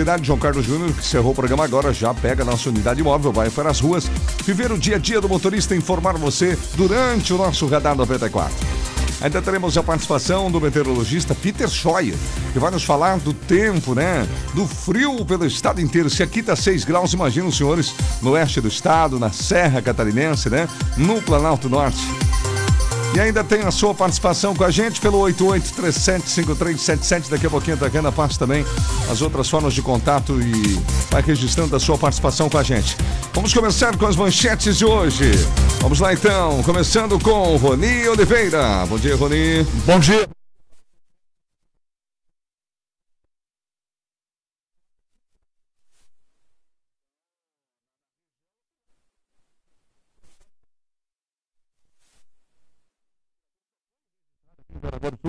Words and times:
cidade. 0.00 0.26
João 0.26 0.38
Carlos 0.38 0.64
Júnior, 0.64 0.92
que 0.92 1.00
encerrou 1.00 1.32
o 1.32 1.34
programa 1.34 1.62
agora, 1.62 1.92
já 1.92 2.14
pega 2.14 2.42
nossa 2.42 2.70
unidade 2.70 3.02
móvel, 3.02 3.32
vai 3.32 3.50
para 3.50 3.70
as 3.70 3.80
ruas, 3.80 4.10
viver 4.44 4.72
o 4.72 4.78
dia 4.78 4.96
a 4.96 4.98
dia 4.98 5.20
do 5.20 5.28
motorista, 5.28 5.76
informar 5.76 6.16
você 6.16 6.58
durante 6.74 7.34
o 7.34 7.36
nosso 7.36 7.66
Radar 7.66 7.94
94. 7.94 8.54
Ainda 9.20 9.42
teremos 9.42 9.76
a 9.76 9.82
participação 9.82 10.50
do 10.50 10.58
meteorologista 10.58 11.34
Peter 11.34 11.68
Scheuer, 11.68 12.14
que 12.54 12.58
vai 12.58 12.70
nos 12.70 12.82
falar 12.82 13.18
do 13.18 13.34
tempo, 13.34 13.94
né? 13.94 14.26
Do 14.54 14.66
frio 14.66 15.22
pelo 15.26 15.44
estado 15.44 15.82
inteiro. 15.82 16.08
Se 16.08 16.22
aqui 16.22 16.42
tá 16.42 16.56
6 16.56 16.84
graus, 16.84 17.12
imagina 17.12 17.46
os 17.46 17.58
senhores 17.58 17.94
no 18.22 18.30
oeste 18.30 18.62
do 18.62 18.68
estado, 18.68 19.18
na 19.18 19.30
Serra 19.30 19.82
Catarinense, 19.82 20.48
né? 20.48 20.66
No 20.96 21.20
Planalto 21.20 21.68
Norte. 21.68 22.00
E 23.14 23.18
ainda 23.18 23.42
tem 23.42 23.62
a 23.62 23.72
sua 23.72 23.92
participação 23.92 24.54
com 24.54 24.62
a 24.62 24.70
gente 24.70 25.00
pelo 25.00 25.18
88375377. 25.18 27.28
Daqui 27.28 27.46
a 27.46 27.50
pouquinho 27.50 27.76
a 27.76 27.80
Tacana 27.80 28.12
passa 28.12 28.38
também 28.38 28.64
as 29.10 29.20
outras 29.20 29.48
formas 29.48 29.74
de 29.74 29.82
contato 29.82 30.40
e 30.40 30.80
vai 31.10 31.20
registrando 31.20 31.74
a 31.74 31.80
sua 31.80 31.98
participação 31.98 32.48
com 32.48 32.58
a 32.58 32.62
gente. 32.62 32.96
Vamos 33.34 33.52
começar 33.52 33.96
com 33.96 34.06
as 34.06 34.14
manchetes 34.14 34.78
de 34.78 34.84
hoje. 34.84 35.32
Vamos 35.80 35.98
lá 35.98 36.12
então, 36.12 36.62
começando 36.62 37.18
com 37.18 37.56
Roni 37.56 38.06
Oliveira. 38.08 38.86
Bom 38.86 38.98
dia, 38.98 39.16
Roni. 39.16 39.66
Bom 39.84 39.98
dia. 39.98 40.39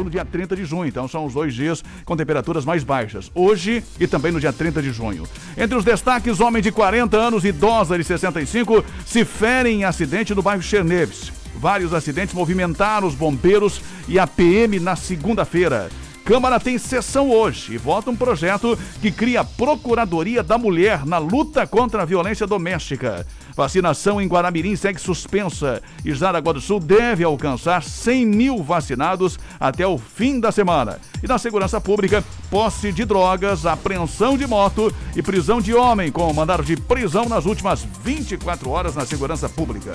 No 0.03 0.09
dia 0.09 0.25
30 0.25 0.55
de 0.55 0.65
junho. 0.65 0.87
Então 0.87 1.07
são 1.07 1.25
os 1.25 1.33
dois 1.33 1.53
dias 1.53 1.83
com 2.05 2.15
temperaturas 2.15 2.65
mais 2.65 2.83
baixas. 2.83 3.31
Hoje 3.33 3.83
e 3.99 4.07
também 4.07 4.31
no 4.31 4.39
dia 4.39 4.53
30 4.53 4.81
de 4.81 4.91
junho. 4.91 5.27
Entre 5.57 5.75
os 5.75 5.83
destaques, 5.83 6.39
homem 6.39 6.61
de 6.61 6.71
40 6.71 7.17
anos 7.17 7.45
idosa 7.45 7.97
de 7.97 8.03
65 8.03 8.84
se 9.05 9.26
ferem 9.26 9.81
em 9.81 9.84
acidente 9.84 10.35
no 10.35 10.41
bairro 10.41 10.61
Cherneves. 10.61 11.31
Vários 11.55 11.93
acidentes 11.93 12.34
movimentaram 12.34 13.07
os 13.07 13.15
bombeiros 13.15 13.81
e 14.07 14.17
a 14.17 14.26
PM 14.26 14.79
na 14.79 14.95
segunda-feira. 14.95 15.89
Câmara 16.23 16.59
tem 16.59 16.77
sessão 16.77 17.29
hoje 17.29 17.73
e 17.73 17.77
vota 17.77 18.11
um 18.11 18.15
projeto 18.15 18.77
que 19.01 19.11
cria 19.11 19.41
a 19.41 19.43
Procuradoria 19.43 20.43
da 20.43 20.57
Mulher 20.57 21.05
na 21.05 21.17
luta 21.17 21.65
contra 21.65 22.04
a 22.04 22.05
violência 22.05 22.45
doméstica. 22.45 23.26
Vacinação 23.55 24.21
em 24.21 24.27
Guaramirim 24.27 24.76
segue 24.76 24.99
suspensa 24.99 25.82
e 26.04 26.13
Jaraguá 26.13 26.54
do 26.54 26.62
Sul 26.62 26.80
deve 26.80 27.24
alcançar 27.24 27.84
100 27.84 28.26
mil 28.26 28.63
vacinados 28.63 29.38
até 29.60 29.85
o 29.85 29.98
fim 29.98 30.40
da 30.40 30.52
semana. 30.52 30.99
E 31.21 31.27
na 31.27 31.38
segurança 31.38 31.79
pública, 31.79 32.24
posse 32.49 32.91
de 32.91 33.05
drogas, 33.05 33.66
apreensão 33.66 34.38
de 34.38 34.48
moto 34.48 34.94
e 35.16 35.22
prisão 35.22 35.62
de 35.62 35.74
homem 35.74 36.12
com 36.12 36.32
mandado 36.34 36.63
de 36.63 36.76
prisão 36.76 37.27
nas 37.27 37.46
últimas 37.46 37.85
24 38.04 38.70
horas 38.70 38.96
na 38.96 39.05
segurança 39.05 39.48
pública. 39.48 39.94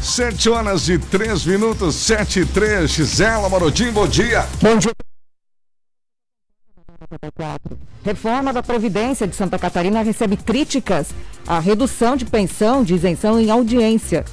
7 0.00 0.48
horas 0.48 0.88
e 0.88 0.98
3 0.98 1.44
minutos, 1.44 1.94
7 1.94 2.40
e 2.40 2.46
3. 2.46 2.90
Gisela 2.90 3.48
Marodim, 3.48 3.90
bom 3.92 4.06
dia. 4.06 4.46
Bom 4.60 4.76
dia. 4.76 5.09
Reforma 8.04 8.52
da 8.52 8.62
Previdência 8.62 9.26
de 9.26 9.34
Santa 9.34 9.58
Catarina 9.58 10.02
recebe 10.02 10.36
críticas 10.36 11.08
à 11.46 11.58
redução 11.58 12.16
de 12.16 12.24
pensão 12.24 12.84
de 12.84 12.94
isenção 12.94 13.40
em 13.40 13.50
audiência. 13.50 14.24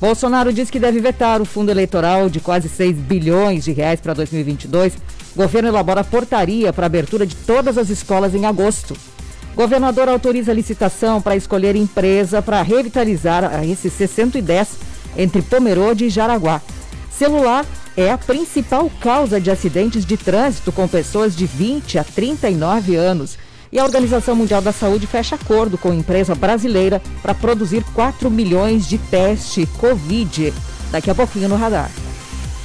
Bolsonaro 0.00 0.52
diz 0.52 0.70
que 0.70 0.78
deve 0.78 1.00
vetar 1.00 1.42
o 1.42 1.44
fundo 1.44 1.70
eleitoral 1.70 2.30
de 2.30 2.40
quase 2.40 2.68
6 2.68 2.96
bilhões 2.96 3.64
de 3.64 3.72
reais 3.72 4.00
para 4.00 4.14
2022. 4.14 4.94
Governo 5.36 5.68
elabora 5.68 6.04
portaria 6.04 6.72
para 6.72 6.86
abertura 6.86 7.26
de 7.26 7.34
todas 7.34 7.76
as 7.76 7.90
escolas 7.90 8.34
em 8.34 8.46
agosto. 8.46 8.96
Governador 9.54 10.08
autoriza 10.08 10.52
licitação 10.52 11.20
para 11.20 11.36
escolher 11.36 11.76
empresa 11.76 12.40
para 12.40 12.62
revitalizar 12.62 13.44
a 13.44 13.62
SC 13.62 14.06
110 14.06 14.68
entre 15.16 15.42
Pomerode 15.42 16.06
e 16.06 16.10
Jaraguá. 16.10 16.62
Celular 17.10 17.66
é 18.02 18.12
a 18.12 18.18
principal 18.18 18.90
causa 19.00 19.40
de 19.40 19.50
acidentes 19.50 20.04
de 20.04 20.16
trânsito 20.16 20.72
com 20.72 20.88
pessoas 20.88 21.36
de 21.36 21.46
20 21.46 21.98
a 21.98 22.04
39 22.04 22.96
anos. 22.96 23.38
E 23.72 23.78
a 23.78 23.84
Organização 23.84 24.34
Mundial 24.34 24.60
da 24.60 24.72
Saúde 24.72 25.06
fecha 25.06 25.36
acordo 25.36 25.78
com 25.78 25.92
empresa 25.92 26.34
brasileira 26.34 27.00
para 27.22 27.34
produzir 27.34 27.84
4 27.94 28.30
milhões 28.30 28.88
de 28.88 28.98
teste 28.98 29.66
Covid. 29.78 30.52
Daqui 30.90 31.10
a 31.10 31.14
pouquinho 31.14 31.48
no 31.48 31.56
radar. 31.56 31.90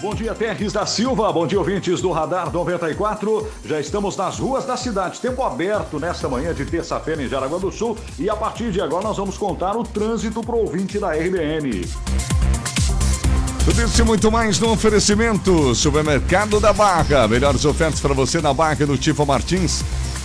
Bom 0.04 0.14
dia, 0.14 0.34
Terres 0.34 0.70
da 0.70 0.84
Silva. 0.84 1.32
Bom 1.32 1.46
dia, 1.46 1.58
ouvintes 1.58 2.02
do 2.02 2.12
Radar 2.12 2.52
94. 2.52 3.48
Já 3.64 3.80
estamos 3.80 4.14
nas 4.18 4.38
ruas 4.38 4.66
da 4.66 4.76
cidade. 4.76 5.18
Tempo 5.18 5.42
aberto 5.42 5.98
nesta 5.98 6.28
manhã 6.28 6.52
de 6.52 6.62
terça-feira 6.66 7.22
em 7.22 7.26
Jaraguá 7.26 7.56
do 7.56 7.72
Sul. 7.72 7.96
E 8.18 8.28
a 8.28 8.36
partir 8.36 8.70
de 8.70 8.82
agora 8.82 9.02
nós 9.02 9.16
vamos 9.16 9.38
contar 9.38 9.74
o 9.78 9.82
trânsito 9.82 10.42
para 10.42 10.56
o 10.56 10.58
ouvinte 10.58 10.98
da 10.98 11.12
RBN. 11.12 11.88
Tudo 13.64 13.82
isso 13.82 14.02
e 14.02 14.04
muito 14.04 14.30
mais 14.30 14.60
no 14.60 14.72
oferecimento. 14.72 15.74
Supermercado 15.74 16.60
da 16.60 16.74
Barra. 16.74 17.26
Melhores 17.26 17.64
ofertas 17.64 17.98
para 17.98 18.12
você 18.12 18.42
na 18.42 18.52
Barra 18.52 18.84
do 18.84 18.98
Tifo 18.98 19.24
Martins. 19.24 19.82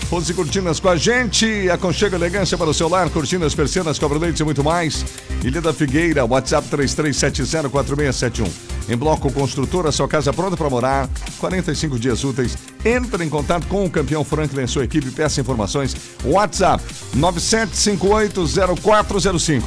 Rose 0.09 0.33
Cortinas 0.33 0.79
com 0.79 0.89
a 0.89 0.95
gente. 0.95 1.69
Aconchega 1.69 2.15
elegância 2.15 2.57
para 2.57 2.69
o 2.69 2.73
celular, 2.73 3.07
cortinas, 3.11 3.53
persianas, 3.53 3.99
cobra-leite 3.99 4.41
e 4.41 4.45
muito 4.45 4.63
mais. 4.63 5.05
Ilha 5.43 5.61
da 5.61 5.71
Figueira, 5.71 6.25
WhatsApp 6.25 6.67
33704671. 6.67 8.49
Em 8.89 8.97
Bloco 8.97 9.31
Construtora, 9.31 9.91
sua 9.91 10.07
casa 10.07 10.33
pronta 10.33 10.57
para 10.57 10.67
morar. 10.67 11.07
45 11.37 11.99
dias 11.99 12.23
úteis. 12.23 12.57
Entre 12.83 13.23
em 13.25 13.29
contato 13.29 13.67
com 13.67 13.85
o 13.85 13.89
campeão 13.89 14.23
Franklin 14.23 14.63
e 14.63 14.67
sua 14.67 14.85
equipe. 14.85 15.11
Peça 15.11 15.41
informações. 15.41 15.95
WhatsApp 16.23 16.83
97580405. 17.17 19.61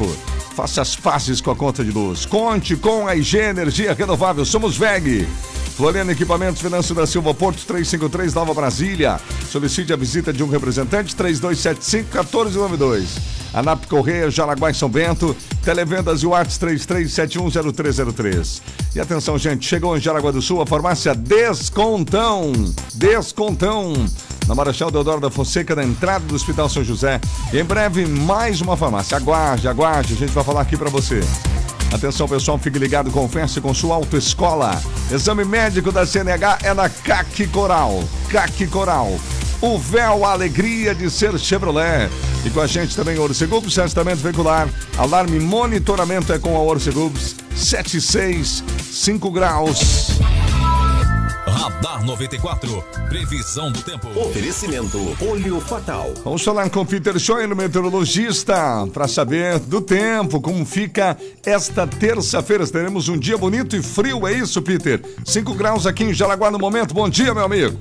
Faça 0.54 0.82
as 0.82 0.94
faces 0.94 1.40
com 1.40 1.50
a 1.50 1.56
conta 1.56 1.84
de 1.84 1.90
luz. 1.90 2.26
Conte 2.26 2.76
com 2.76 3.06
a 3.06 3.16
IG 3.16 3.38
Energia 3.38 3.94
Renovável. 3.94 4.44
Somos 4.44 4.76
VEG. 4.76 5.26
Floriano 5.76 6.12
Equipamentos, 6.12 6.60
Finanço 6.60 6.94
da 6.94 7.06
Silva, 7.06 7.32
Porto 7.32 7.64
353, 7.66 8.34
Nova 8.34 8.52
Brasília. 8.52 9.18
Solicite 9.50 9.90
a 9.92 9.96
visita 9.96 10.32
de 10.32 10.42
um 10.42 10.48
representante, 10.48 11.14
3275-1492. 11.16 13.31
ANAP 13.54 13.86
Correia, 13.86 14.30
Jaraguá 14.30 14.70
e 14.70 14.74
São 14.74 14.88
Bento. 14.88 15.36
Televendas 15.64 16.22
e 16.22 16.26
Whats 16.26 16.58
33710303. 16.58 18.60
E 18.94 19.00
atenção, 19.00 19.38
gente, 19.38 19.66
chegou 19.66 19.96
em 19.96 20.00
Jaraguá 20.00 20.30
do 20.30 20.42
Sul 20.42 20.62
a 20.62 20.66
farmácia 20.66 21.14
Descontão. 21.14 22.52
Descontão. 22.94 23.92
Na 24.46 24.54
Marechal 24.54 24.90
Deodoro 24.90 25.20
da 25.20 25.30
Fonseca, 25.30 25.76
na 25.76 25.84
entrada 25.84 26.24
do 26.26 26.34
Hospital 26.34 26.68
São 26.68 26.82
José. 26.82 27.20
E 27.52 27.58
em 27.58 27.64
breve, 27.64 28.06
mais 28.06 28.60
uma 28.60 28.76
farmácia. 28.76 29.16
Aguarde, 29.16 29.68
aguarde, 29.68 30.14
a 30.14 30.16
gente 30.16 30.32
vai 30.32 30.42
falar 30.42 30.62
aqui 30.62 30.76
para 30.76 30.90
você. 30.90 31.20
Atenção 31.92 32.26
pessoal, 32.26 32.58
fique 32.58 32.78
ligado, 32.78 33.10
confesse 33.10 33.60
com 33.60 33.72
sua 33.74 33.96
autoescola. 33.96 34.80
Exame 35.10 35.44
médico 35.44 35.92
da 35.92 36.06
CNH 36.06 36.58
é 36.62 36.72
na 36.72 36.88
CAC 36.88 37.46
Coral. 37.48 38.02
CAC 38.30 38.66
Coral. 38.66 39.12
O 39.62 39.78
véu, 39.78 40.24
a 40.24 40.32
alegria 40.32 40.92
de 40.92 41.08
ser 41.08 41.38
Chevrolet. 41.38 42.10
E 42.44 42.50
com 42.50 42.60
a 42.60 42.66
gente 42.66 42.96
também 42.96 43.16
Orcegubs, 43.16 43.72
testamento 43.72 44.18
veicular. 44.18 44.68
Alarme 44.98 45.38
monitoramento 45.38 46.32
é 46.32 46.38
com 46.38 46.56
a 46.56 46.60
Orcegubs. 46.60 47.36
76, 47.54 48.64
5 48.90 49.30
graus. 49.30 50.18
Radar 51.46 52.04
94. 52.04 52.84
Previsão 53.08 53.70
do 53.70 53.80
tempo. 53.82 54.08
Oferecimento 54.18 55.16
Olho 55.20 55.60
Fatal. 55.60 56.12
Vamos 56.24 56.42
falar 56.42 56.68
com 56.68 56.84
Peter 56.84 57.16
Schoen, 57.20 57.54
meteorologista, 57.54 58.84
para 58.92 59.06
saber 59.06 59.60
do 59.60 59.80
tempo, 59.80 60.40
como 60.40 60.66
fica 60.66 61.16
esta 61.46 61.86
terça-feira. 61.86 62.66
Teremos 62.66 63.08
um 63.08 63.16
dia 63.16 63.38
bonito 63.38 63.76
e 63.76 63.82
frio, 63.82 64.26
é 64.26 64.32
isso, 64.32 64.60
Peter? 64.60 65.00
5 65.24 65.54
graus 65.54 65.86
aqui 65.86 66.02
em 66.02 66.12
Jaraguá 66.12 66.50
no 66.50 66.58
momento. 66.58 66.92
Bom 66.92 67.08
dia, 67.08 67.32
meu 67.32 67.44
amigo. 67.44 67.78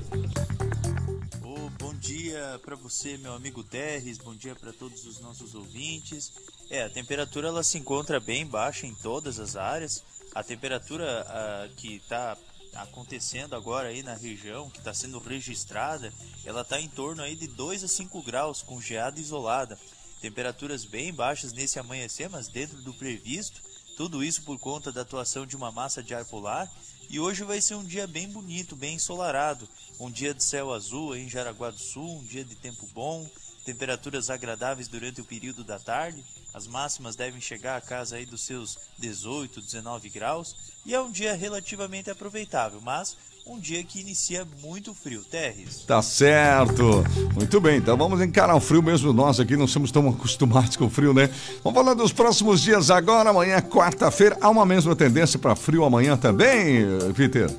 Para 2.72 2.80
você 2.80 3.18
meu 3.18 3.34
amigo 3.34 3.62
Terres. 3.62 4.16
Bom 4.16 4.34
dia 4.34 4.56
para 4.56 4.72
todos 4.72 5.04
os 5.04 5.20
nossos 5.20 5.54
ouvintes. 5.54 6.32
É, 6.70 6.82
a 6.82 6.88
temperatura 6.88 7.48
ela 7.48 7.62
se 7.62 7.76
encontra 7.76 8.18
bem 8.18 8.46
baixa 8.46 8.86
em 8.86 8.94
todas 8.94 9.38
as 9.38 9.56
áreas. 9.56 10.02
A 10.34 10.42
temperatura 10.42 11.20
ah, 11.28 11.68
que 11.76 11.96
está 11.96 12.34
acontecendo 12.76 13.54
agora 13.54 13.88
aí 13.88 14.02
na 14.02 14.14
região, 14.14 14.70
que 14.70 14.78
está 14.78 14.94
sendo 14.94 15.18
registrada, 15.18 16.10
ela 16.46 16.62
está 16.62 16.80
em 16.80 16.88
torno 16.88 17.22
aí 17.22 17.36
de 17.36 17.46
2 17.46 17.84
a 17.84 17.88
5 17.88 18.22
graus, 18.22 18.62
com 18.62 18.80
geada 18.80 19.20
isolada. 19.20 19.78
Temperaturas 20.22 20.86
bem 20.86 21.12
baixas 21.12 21.52
nesse 21.52 21.78
amanhecer, 21.78 22.30
mas 22.30 22.48
dentro 22.48 22.78
do 22.78 22.94
previsto. 22.94 23.60
Tudo 23.98 24.24
isso 24.24 24.44
por 24.44 24.58
conta 24.58 24.90
da 24.90 25.02
atuação 25.02 25.44
de 25.44 25.56
uma 25.56 25.70
massa 25.70 26.02
de 26.02 26.14
ar 26.14 26.24
polar. 26.24 26.72
E 27.12 27.20
hoje 27.20 27.44
vai 27.44 27.60
ser 27.60 27.74
um 27.74 27.84
dia 27.84 28.06
bem 28.06 28.26
bonito, 28.26 28.74
bem 28.74 28.94
ensolarado. 28.94 29.68
Um 30.00 30.10
dia 30.10 30.32
de 30.32 30.42
céu 30.42 30.72
azul 30.72 31.14
em 31.14 31.28
Jaraguá 31.28 31.68
do 31.68 31.78
Sul, 31.78 32.16
um 32.16 32.24
dia 32.24 32.42
de 32.42 32.54
tempo 32.54 32.88
bom, 32.94 33.28
temperaturas 33.66 34.30
agradáveis 34.30 34.88
durante 34.88 35.20
o 35.20 35.24
período 35.24 35.62
da 35.62 35.78
tarde. 35.78 36.24
As 36.54 36.66
máximas 36.66 37.14
devem 37.14 37.38
chegar 37.38 37.76
a 37.76 37.82
casa 37.82 38.16
aí 38.16 38.24
dos 38.24 38.40
seus 38.40 38.78
18, 38.98 39.60
19 39.60 40.08
graus 40.08 40.56
e 40.86 40.94
é 40.94 41.00
um 41.02 41.10
dia 41.10 41.34
relativamente 41.34 42.10
aproveitável, 42.10 42.80
mas 42.80 43.14
um 43.46 43.58
dia 43.58 43.82
que 43.82 44.00
inicia 44.00 44.46
muito 44.62 44.94
frio, 44.94 45.22
Terres. 45.24 45.84
Tá 45.86 46.00
certo. 46.00 47.04
Muito 47.34 47.60
bem, 47.60 47.78
então 47.78 47.96
vamos 47.96 48.20
encarar 48.20 48.54
o 48.54 48.60
frio 48.60 48.82
mesmo. 48.82 49.12
Nós 49.12 49.40
aqui 49.40 49.56
não 49.56 49.66
somos 49.66 49.90
tão 49.90 50.08
acostumados 50.08 50.76
com 50.76 50.86
o 50.86 50.90
frio, 50.90 51.12
né? 51.12 51.28
Vamos 51.62 51.78
falar 51.78 51.94
dos 51.94 52.12
próximos 52.12 52.60
dias 52.60 52.90
agora. 52.90 53.30
Amanhã, 53.30 53.60
quarta-feira, 53.60 54.38
há 54.40 54.48
uma 54.48 54.64
mesma 54.64 54.94
tendência 54.94 55.38
para 55.38 55.56
frio 55.56 55.84
amanhã 55.84 56.16
também, 56.16 56.84
Peter? 57.16 57.50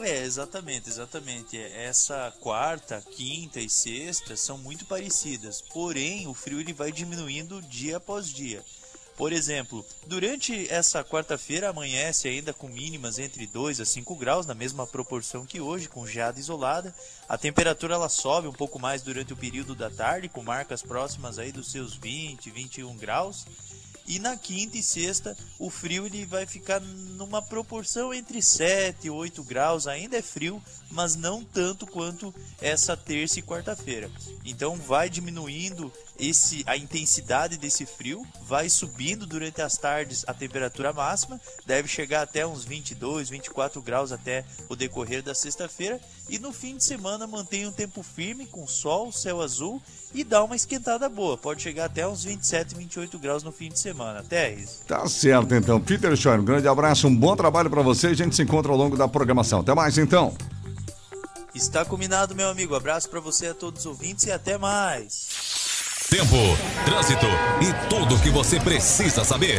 É, 0.00 0.24
exatamente, 0.24 0.90
exatamente. 0.90 1.56
Essa 1.56 2.30
quarta, 2.40 3.02
quinta 3.16 3.58
e 3.58 3.70
sexta 3.70 4.36
são 4.36 4.58
muito 4.58 4.84
parecidas, 4.84 5.62
porém 5.72 6.26
o 6.26 6.34
frio 6.34 6.60
ele 6.60 6.74
vai 6.74 6.92
diminuindo 6.92 7.62
dia 7.62 7.96
após 7.96 8.26
dia. 8.26 8.62
Por 9.16 9.32
exemplo, 9.32 9.84
durante 10.06 10.68
essa 10.72 11.04
quarta-feira 11.04 11.68
amanhece 11.68 12.26
ainda 12.26 12.52
com 12.52 12.68
mínimas 12.68 13.18
entre 13.18 13.46
2 13.46 13.80
a 13.80 13.84
5 13.84 14.16
graus, 14.16 14.44
na 14.44 14.54
mesma 14.54 14.86
proporção 14.86 15.46
que 15.46 15.60
hoje, 15.60 15.88
com 15.88 16.06
geada 16.06 16.40
isolada. 16.40 16.92
A 17.28 17.38
temperatura 17.38 17.94
ela 17.94 18.08
sobe 18.08 18.48
um 18.48 18.52
pouco 18.52 18.78
mais 18.78 19.02
durante 19.02 19.32
o 19.32 19.36
período 19.36 19.74
da 19.74 19.88
tarde, 19.88 20.28
com 20.28 20.42
marcas 20.42 20.82
próximas 20.82 21.38
aí 21.38 21.52
dos 21.52 21.70
seus 21.70 21.94
20, 21.94 22.50
21 22.50 22.96
graus. 22.96 23.46
E 24.06 24.18
na 24.18 24.36
quinta 24.36 24.76
e 24.76 24.82
sexta, 24.82 25.36
o 25.58 25.70
frio 25.70 26.06
ele 26.06 26.26
vai 26.26 26.44
ficar 26.46 26.80
numa 26.80 27.40
proporção 27.40 28.12
entre 28.12 28.42
7 28.42 29.06
e 29.06 29.10
8 29.10 29.42
graus. 29.42 29.86
Ainda 29.86 30.18
é 30.18 30.22
frio, 30.22 30.62
mas 30.90 31.16
não 31.16 31.42
tanto 31.42 31.86
quanto 31.86 32.34
essa 32.60 32.96
terça 32.96 33.38
e 33.38 33.42
quarta-feira. 33.42 34.10
Então 34.44 34.76
vai 34.76 35.08
diminuindo 35.08 35.92
esse 36.18 36.62
a 36.66 36.76
intensidade 36.76 37.56
desse 37.56 37.86
frio, 37.86 38.26
vai 38.42 38.68
subindo 38.68 39.26
durante 39.26 39.62
as 39.62 39.76
tardes 39.76 40.24
a 40.26 40.34
temperatura 40.34 40.92
máxima, 40.92 41.40
deve 41.66 41.88
chegar 41.88 42.22
até 42.22 42.46
uns 42.46 42.64
22, 42.64 43.30
24 43.30 43.82
graus 43.82 44.12
até 44.12 44.44
o 44.68 44.76
decorrer 44.76 45.22
da 45.22 45.34
sexta-feira 45.34 46.00
e 46.28 46.38
no 46.38 46.52
fim 46.52 46.76
de 46.76 46.84
semana 46.84 47.26
mantém 47.26 47.66
um 47.66 47.72
tempo 47.72 48.02
firme 48.02 48.46
com 48.46 48.66
sol, 48.66 49.12
céu 49.12 49.42
azul 49.42 49.80
e 50.14 50.24
dá 50.24 50.42
uma 50.42 50.56
esquentada 50.56 51.08
boa. 51.08 51.36
Pode 51.36 51.62
chegar 51.62 51.86
até 51.86 52.06
uns 52.06 52.24
27, 52.24 52.74
28 52.74 53.18
graus 53.18 53.42
no 53.42 53.52
fim 53.52 53.68
de 53.68 53.78
semana. 53.78 54.20
Até 54.20 54.54
isso. 54.54 54.82
Tá 54.86 55.06
certo 55.06 55.54
então. 55.54 55.80
Peter 55.80 56.16
Schor, 56.16 56.40
um 56.40 56.44
grande 56.44 56.66
abraço, 56.66 57.06
um 57.06 57.14
bom 57.14 57.36
trabalho 57.36 57.68
para 57.68 57.82
você. 57.82 58.08
A 58.08 58.14
gente 58.14 58.34
se 58.34 58.42
encontra 58.42 58.72
ao 58.72 58.78
longo 58.78 58.96
da 58.96 59.06
programação. 59.06 59.60
Até 59.60 59.74
mais 59.74 59.98
então. 59.98 60.34
Está 61.54 61.84
combinado, 61.84 62.34
meu 62.34 62.48
amigo. 62.48 62.74
Abraço 62.74 63.08
para 63.08 63.20
você 63.20 63.48
a 63.48 63.54
todos 63.54 63.80
os 63.80 63.86
ouvintes 63.86 64.24
e 64.24 64.32
até 64.32 64.56
mais. 64.58 65.28
Tempo, 66.10 66.36
trânsito 66.84 67.26
e 67.60 67.88
tudo 67.88 68.14
o 68.14 68.20
que 68.20 68.30
você 68.30 68.58
precisa 68.60 69.24
saber. 69.24 69.58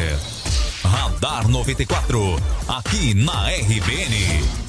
Radar 0.83 1.47
94, 1.47 2.35
aqui 2.67 3.13
na 3.13 3.49
RBN. 3.49 4.64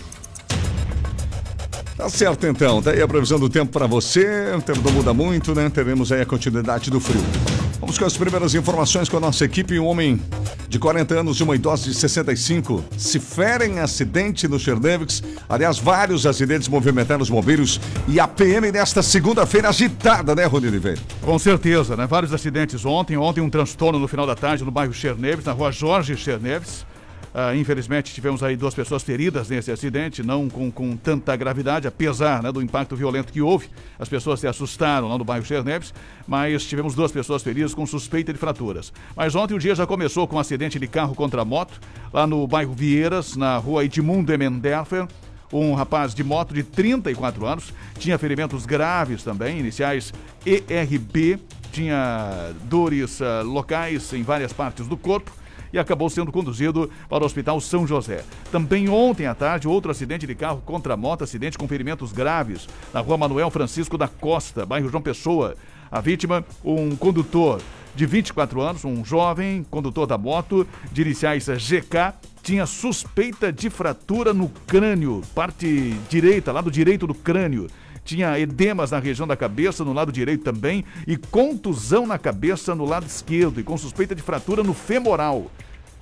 Tá 1.97 2.11
certo 2.11 2.47
então, 2.47 2.83
daí 2.83 3.01
a 3.01 3.09
previsão 3.09 3.39
do 3.41 3.49
tempo 3.49 3.73
para 3.73 3.87
você, 3.87 4.53
o 4.55 4.61
tempo 4.61 4.83
não 4.85 4.93
muda 4.93 5.15
muito, 5.15 5.55
né? 5.55 5.71
Teremos 5.71 6.13
aí 6.13 6.21
a 6.21 6.27
continuidade 6.27 6.91
do 6.91 7.01
frio. 7.01 7.23
Vamos 7.81 7.99
com 7.99 8.05
as 8.05 8.17
primeiras 8.17 8.55
informações 8.55 9.09
com 9.09 9.17
a 9.17 9.21
nossa 9.21 9.47
equipe. 9.47 9.79
Um 9.79 9.87
homem 9.87 10.21
de 10.69 10.79
40 10.79 11.21
anos 11.21 11.41
e 11.41 11.43
uma 11.43 11.55
idosa 11.55 11.85
de 11.85 11.95
65 11.95 12.85
se 12.99 13.19
ferem 13.19 13.77
em 13.77 13.79
acidente 13.79 14.47
no 14.47 14.59
Chernevix. 14.59 15.23
Aliás, 15.49 15.79
vários 15.79 16.27
acidentes 16.27 16.69
movimentaram 16.69 17.23
os 17.23 17.31
bombeiros 17.31 17.81
e 18.07 18.21
a 18.21 18.29
PM 18.29 18.71
nesta 18.71 19.03
segunda-feira 19.03 19.71
agitada, 19.71 20.35
né, 20.35 20.45
Rony 20.45 20.69
Oliveira? 20.69 21.01
Com 21.23 21.39
certeza, 21.39 21.97
né? 21.97 22.07
Vários 22.07 22.33
acidentes 22.33 22.85
ontem. 22.85 23.17
Ontem 23.17 23.41
um 23.41 23.49
transtorno 23.49 23.99
no 23.99 24.09
final 24.09 24.27
da 24.27 24.35
tarde 24.35 24.65
no 24.65 24.71
bairro 24.71 24.93
Chernevix, 24.93 25.47
na 25.47 25.53
rua 25.53 25.73
Jorge 25.73 26.15
Chernevix. 26.15 26.85
Uh, 27.37 27.55
infelizmente 27.55 28.15
tivemos 28.15 28.43
aí 28.43 28.57
duas 28.57 28.73
pessoas 28.73 29.03
feridas 29.03 29.51
nesse 29.51 29.71
acidente, 29.71 30.23
não 30.23 30.49
com, 30.49 30.71
com 30.71 30.97
tanta 30.97 31.37
gravidade, 31.37 31.87
apesar 31.87 32.43
né, 32.43 32.51
do 32.51 32.63
impacto 32.63 32.97
violento 32.97 33.31
que 33.31 33.43
houve. 33.43 33.69
As 33.99 34.09
pessoas 34.09 34.41
se 34.41 34.47
assustaram 34.47 35.07
lá 35.07 35.19
no 35.19 35.25
bairro 35.25 35.45
Cherneves, 35.45 35.93
mas 36.27 36.65
tivemos 36.65 36.95
duas 36.95 37.13
pessoas 37.13 37.43
feridas 37.43 37.75
com 37.75 37.85
suspeita 37.85 38.33
de 38.33 38.39
fraturas. 38.39 38.91
Mas 39.15 39.35
ontem 39.35 39.53
o 39.53 39.59
dia 39.59 39.75
já 39.75 39.87
começou 39.87 40.27
com 40.27 40.37
um 40.37 40.39
acidente 40.39 40.79
de 40.79 40.87
carro 40.87 41.15
contra 41.15 41.45
moto, 41.45 41.79
lá 42.11 42.27
no 42.27 42.47
bairro 42.47 42.73
Vieiras, 42.73 43.37
na 43.37 43.59
rua 43.59 43.85
Edmundo 43.85 44.33
Emenderfer. 44.33 45.07
Um 45.53 45.75
rapaz 45.75 46.15
de 46.15 46.25
moto 46.25 46.55
de 46.55 46.63
34 46.63 47.45
anos 47.45 47.71
tinha 47.99 48.17
ferimentos 48.17 48.65
graves 48.65 49.23
também, 49.23 49.61
iniciais 49.61 50.11
ERB, 50.47 51.39
tinha 51.71 52.55
dores 52.65 53.21
uh, 53.21 53.45
locais 53.45 54.11
em 54.15 54.23
várias 54.23 54.55
partes 54.55 54.89
do 54.89 54.97
corpo 54.97 55.31
e 55.73 55.79
acabou 55.79 56.09
sendo 56.09 56.33
conduzido 56.33 56.91
para 57.09 57.23
o 57.23 57.27
Hospital 57.27 57.61
São 57.61 57.87
José. 57.87 58.25
Também 58.51 58.89
ontem 58.89 59.27
à 59.27 59.35
tarde, 59.35 59.69
outro 59.69 59.91
acidente 59.91 60.27
de 60.27 60.35
carro 60.35 60.63
contra 60.65 60.97
moto, 60.97 61.25
acidente 61.25 61.59
com 61.59 61.69
ferimentos 61.69 62.13
graves, 62.13 62.69
na 62.93 63.01
rua 63.01 63.17
Manuel 63.17 63.51
Francisco 63.51 63.99
da 63.99 64.09
Costa, 64.09 64.67
bairro 64.67 64.89
João 64.89 65.03
Pessoa. 65.03 65.57
A 65.91 66.01
vítima, 66.01 66.45
um 66.65 66.97
condutor 66.97 67.61
de 67.95 68.05
24 68.05 68.61
anos, 68.61 68.85
um 68.85 69.05
jovem 69.05 69.65
condutor 69.71 70.07
da 70.07 70.19
moto, 70.19 70.67
de 70.93 71.03
iniciais 71.03 71.47
GK, 71.49 72.13
tinha 72.43 72.67
suspeita 72.67 73.53
de 73.53 73.71
fratura 73.71 74.33
no 74.33 74.49
crânio, 74.67 75.23
parte 75.35 75.97
direita, 76.09 76.53
lado 76.53 76.71
direito 76.71 77.07
do 77.07 77.15
crânio. 77.15 77.67
Tinha 78.05 78.39
edemas 78.39 78.93
na 78.93 79.01
região 79.01 79.27
da 79.27 79.37
cabeça, 79.37 79.85
no 79.85 79.93
lado 79.93 80.13
direito 80.13 80.45
também, 80.45 80.85
e 81.09 81.17
contusão 81.17 82.07
na 82.07 82.19
cabeça 82.19 82.73
no 82.73 82.85
lado 82.85 83.05
esquerdo, 83.05 83.59
e 83.59 83.65
com 83.65 83.77
suspeita 83.77 84.15
de 84.15 84.23
fratura 84.23 84.63
no 84.63 84.73
femoral 84.73 85.51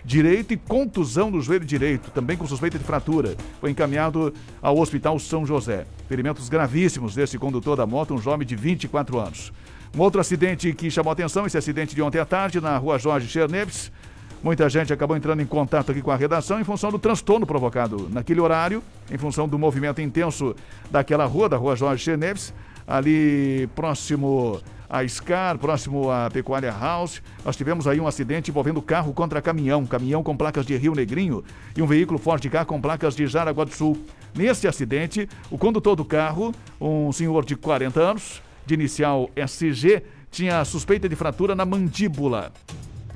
direito 0.05 0.53
e 0.53 0.57
contusão 0.57 1.31
no 1.31 1.41
joelho 1.41 1.65
direito, 1.65 2.11
também 2.11 2.37
com 2.37 2.47
suspeita 2.47 2.79
de 2.79 2.85
fratura. 2.85 3.35
Foi 3.61 3.71
encaminhado 3.71 4.33
ao 4.61 4.79
Hospital 4.79 5.19
São 5.19 5.47
José. 5.47 5.87
Ferimentos 6.09 6.49
gravíssimos 6.49 7.15
desse 7.15 7.39
condutor 7.39 7.77
da 7.77 7.87
moto, 7.87 8.15
um 8.15 8.19
jovem 8.19 8.47
de 8.47 8.55
24 8.55 9.19
anos. 9.19 9.53
Um 9.97 10.01
outro 10.01 10.21
acidente 10.21 10.73
que 10.73 10.91
chamou 10.91 11.13
atenção, 11.13 11.47
esse 11.47 11.57
acidente 11.57 11.95
de 11.95 12.03
ontem 12.03 12.19
à 12.19 12.25
tarde, 12.25 12.61
na 12.61 12.77
rua 12.77 12.99
Jorge 12.99 13.29
Cherneves. 13.29 13.91
Muita 14.43 14.69
gente 14.69 14.93
acabou 14.93 15.17
entrando 15.17 15.41
em 15.41 15.47
contato 15.47 15.91
aqui 15.91 16.03
com 16.03 16.11
a 16.11 16.17
redação 16.17 16.61
em 16.61 16.65
função 16.65 16.91
do 16.91 16.99
transtorno 16.99 17.47
provocado 17.47 18.11
naquele 18.13 18.41
horário, 18.41 18.83
em 19.11 19.17
função 19.17 19.49
do 19.49 19.59
movimento 19.59 20.03
intenso 20.03 20.55
daquela 20.91 21.25
rua, 21.25 21.49
da 21.49 21.57
rua 21.57 21.75
Jorge 21.75 22.05
Cherneves, 22.05 22.53
ali 22.87 23.67
próximo 23.75 24.61
a 24.89 25.07
Scar, 25.07 25.59
próximo 25.59 26.11
à 26.11 26.31
Pecuária 26.31 26.71
House. 26.71 27.23
Nós 27.45 27.57
tivemos 27.57 27.87
aí 27.87 28.01
um 28.01 28.07
acidente 28.07 28.51
envolvendo 28.51 28.81
carro 28.83 29.13
contra 29.13 29.41
caminhão, 29.43 29.87
caminhão 29.87 30.23
com 30.23 30.37
placas 30.37 30.65
de 30.67 30.77
Rio 30.77 30.95
Negrinho 30.95 31.45
e 31.77 31.83
um 31.83 31.87
veículo 31.87 32.19
Ford 32.19 32.45
Car 32.49 32.67
com 32.67 32.81
placas 32.81 33.15
de 33.15 33.27
Jaraguá 33.27 33.65
do 33.65 33.75
Sul. 33.75 33.99
Nesse 34.35 34.67
acidente, 34.67 35.29
o 35.51 35.59
condutor 35.59 35.97
do 35.97 36.05
carro, 36.05 36.55
um 36.81 37.13
senhor 37.13 37.45
de 37.45 37.57
40 37.57 38.01
anos, 38.01 38.43
de 38.67 38.75
inicial 38.75 39.31
SG, 39.37 40.03
tinha 40.31 40.65
suspeita 40.65 41.09
de 41.09 41.15
fratura 41.15 41.55
na 41.55 41.65
mandíbula 41.65 42.53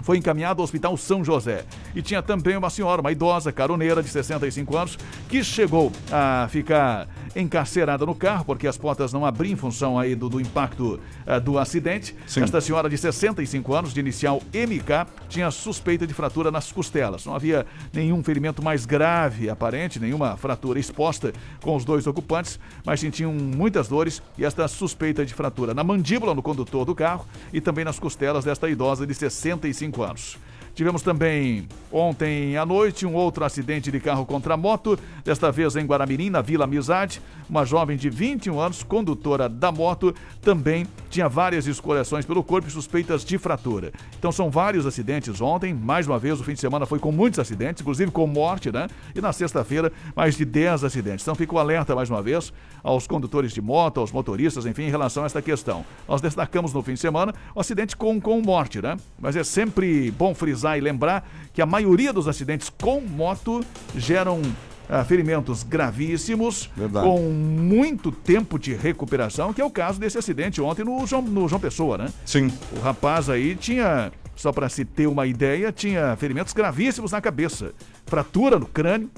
foi 0.08 0.16
encaminhado 0.16 0.62
ao 0.62 0.64
Hospital 0.64 0.96
São 0.96 1.22
José. 1.22 1.66
E 1.94 2.00
tinha 2.00 2.22
também 2.22 2.56
uma 2.56 2.70
senhora, 2.70 3.02
uma 3.02 3.12
idosa, 3.12 3.52
caroneira 3.52 4.02
de 4.02 4.08
65 4.08 4.74
anos, 4.74 4.98
que 5.28 5.44
chegou 5.44 5.92
a 6.10 6.48
ficar 6.48 7.06
encarcerada 7.34 8.04
no 8.04 8.14
carro, 8.14 8.44
porque 8.44 8.66
as 8.66 8.76
portas 8.76 9.12
não 9.12 9.24
abriam 9.24 9.52
em 9.52 9.56
função 9.56 9.98
aí 9.98 10.14
do, 10.14 10.28
do 10.28 10.40
impacto 10.40 11.00
uh, 11.26 11.40
do 11.40 11.58
acidente. 11.58 12.14
Sim. 12.26 12.42
Esta 12.42 12.60
senhora 12.60 12.88
de 12.88 12.96
65 12.96 13.74
anos, 13.74 13.94
de 13.94 14.00
inicial 14.00 14.42
MK, 14.52 15.10
tinha 15.28 15.50
suspeita 15.50 16.06
de 16.06 16.14
fratura 16.14 16.50
nas 16.50 16.70
costelas. 16.72 17.24
Não 17.24 17.34
havia 17.34 17.66
nenhum 17.92 18.22
ferimento 18.22 18.62
mais 18.62 18.86
grave 18.86 19.48
aparente, 19.48 20.00
nenhuma 20.00 20.36
fratura 20.36 20.78
exposta 20.78 21.32
com 21.60 21.76
os 21.76 21.84
dois 21.84 22.06
ocupantes, 22.06 22.58
mas 22.84 23.00
sentiam 23.00 23.32
muitas 23.32 23.88
dores 23.88 24.22
e 24.36 24.44
esta 24.44 24.66
suspeita 24.68 25.24
de 25.24 25.34
fratura 25.34 25.74
na 25.74 25.84
mandíbula 25.84 26.34
no 26.34 26.42
condutor 26.42 26.84
do 26.84 26.94
carro 26.94 27.26
e 27.52 27.60
também 27.60 27.84
nas 27.84 27.98
costelas 27.98 28.44
desta 28.44 28.68
idosa 28.68 29.06
de 29.06 29.14
65 29.14 30.02
anos. 30.02 30.38
Tivemos 30.78 31.02
também 31.02 31.66
ontem 31.90 32.56
à 32.56 32.64
noite 32.64 33.04
um 33.04 33.12
outro 33.12 33.44
acidente 33.44 33.90
de 33.90 33.98
carro 33.98 34.24
contra 34.24 34.56
moto, 34.56 34.96
desta 35.24 35.50
vez 35.50 35.74
em 35.74 35.84
Guaramirim, 35.84 36.30
na 36.30 36.40
Vila 36.40 36.66
Amizade. 36.66 37.20
Uma 37.50 37.64
jovem 37.64 37.96
de 37.96 38.08
21 38.08 38.60
anos, 38.60 38.84
condutora 38.84 39.48
da 39.48 39.72
moto, 39.72 40.14
também 40.40 40.86
tinha 41.10 41.28
várias 41.28 41.66
escoriações 41.66 42.24
pelo 42.24 42.44
corpo 42.44 42.68
e 42.68 42.70
suspeitas 42.70 43.24
de 43.24 43.38
fratura. 43.38 43.90
Então 44.20 44.30
são 44.30 44.50
vários 44.50 44.86
acidentes 44.86 45.40
ontem. 45.40 45.74
Mais 45.74 46.06
uma 46.06 46.16
vez, 46.16 46.40
o 46.40 46.44
fim 46.44 46.52
de 46.52 46.60
semana 46.60 46.86
foi 46.86 47.00
com 47.00 47.10
muitos 47.10 47.40
acidentes, 47.40 47.80
inclusive 47.80 48.12
com 48.12 48.24
morte, 48.28 48.70
né? 48.70 48.86
E 49.16 49.20
na 49.20 49.32
sexta-feira, 49.32 49.90
mais 50.14 50.36
de 50.36 50.44
10 50.44 50.84
acidentes. 50.84 51.24
Então 51.24 51.34
fico 51.34 51.58
alerta 51.58 51.92
mais 51.92 52.08
uma 52.08 52.22
vez 52.22 52.52
aos 52.84 53.06
condutores 53.08 53.52
de 53.52 53.60
moto, 53.60 53.98
aos 53.98 54.12
motoristas, 54.12 54.64
enfim, 54.64 54.82
em 54.82 54.90
relação 54.90 55.24
a 55.24 55.26
esta 55.26 55.42
questão. 55.42 55.84
Nós 56.06 56.20
destacamos 56.20 56.72
no 56.72 56.82
fim 56.82 56.94
de 56.94 57.00
semana 57.00 57.34
o 57.52 57.58
acidente 57.58 57.96
com, 57.96 58.20
com 58.20 58.40
morte, 58.40 58.80
né? 58.80 58.96
Mas 59.18 59.34
é 59.34 59.42
sempre 59.42 60.12
bom 60.12 60.34
frisar 60.34 60.67
e 60.76 60.80
lembrar 60.80 61.28
que 61.52 61.62
a 61.62 61.66
maioria 61.66 62.12
dos 62.12 62.28
acidentes 62.28 62.68
com 62.68 63.00
moto 63.00 63.64
geram 63.96 64.42
ah, 64.88 65.04
ferimentos 65.04 65.62
gravíssimos, 65.62 66.70
Verdade. 66.76 67.06
com 67.06 67.20
muito 67.20 68.10
tempo 68.10 68.58
de 68.58 68.74
recuperação, 68.74 69.52
que 69.52 69.60
é 69.60 69.64
o 69.64 69.70
caso 69.70 70.00
desse 70.00 70.18
acidente 70.18 70.60
ontem 70.60 70.84
no 70.84 71.06
João, 71.06 71.22
no 71.22 71.48
João 71.48 71.60
Pessoa, 71.60 71.98
né? 71.98 72.08
Sim. 72.24 72.50
O 72.76 72.80
rapaz 72.80 73.28
aí 73.28 73.54
tinha, 73.54 74.10
só 74.34 74.50
para 74.50 74.68
se 74.68 74.84
ter 74.84 75.06
uma 75.06 75.26
ideia, 75.26 75.70
tinha 75.70 76.16
ferimentos 76.16 76.52
gravíssimos 76.52 77.12
na 77.12 77.20
cabeça, 77.20 77.72
fratura 78.06 78.58
no 78.58 78.66
crânio, 78.66 79.10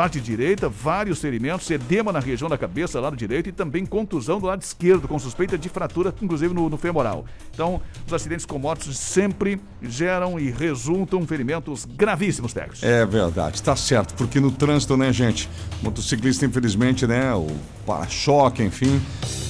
parte 0.00 0.18
direita, 0.18 0.66
vários 0.66 1.20
ferimentos, 1.20 1.70
edema 1.70 2.10
na 2.10 2.20
região 2.20 2.48
da 2.48 2.56
cabeça, 2.56 2.98
lado 2.98 3.14
direito, 3.14 3.50
e 3.50 3.52
também 3.52 3.84
contusão 3.84 4.40
do 4.40 4.46
lado 4.46 4.62
esquerdo, 4.62 5.06
com 5.06 5.18
suspeita 5.18 5.58
de 5.58 5.68
fratura, 5.68 6.14
inclusive 6.22 6.54
no, 6.54 6.70
no 6.70 6.78
femoral. 6.78 7.26
Então, 7.52 7.82
os 8.06 8.14
acidentes 8.14 8.46
com 8.46 8.58
motos 8.58 8.96
sempre 8.96 9.60
geram 9.82 10.40
e 10.40 10.50
resultam 10.50 11.26
ferimentos 11.26 11.84
gravíssimos, 11.84 12.54
Tex. 12.54 12.82
É 12.82 13.04
verdade, 13.04 13.62
tá 13.62 13.76
certo, 13.76 14.14
porque 14.14 14.40
no 14.40 14.50
trânsito, 14.50 14.96
né, 14.96 15.12
gente? 15.12 15.50
Motociclista, 15.82 16.46
infelizmente, 16.46 17.06
né, 17.06 17.34
o 17.34 17.48
para-choque, 17.84 18.62
enfim, 18.62 18.98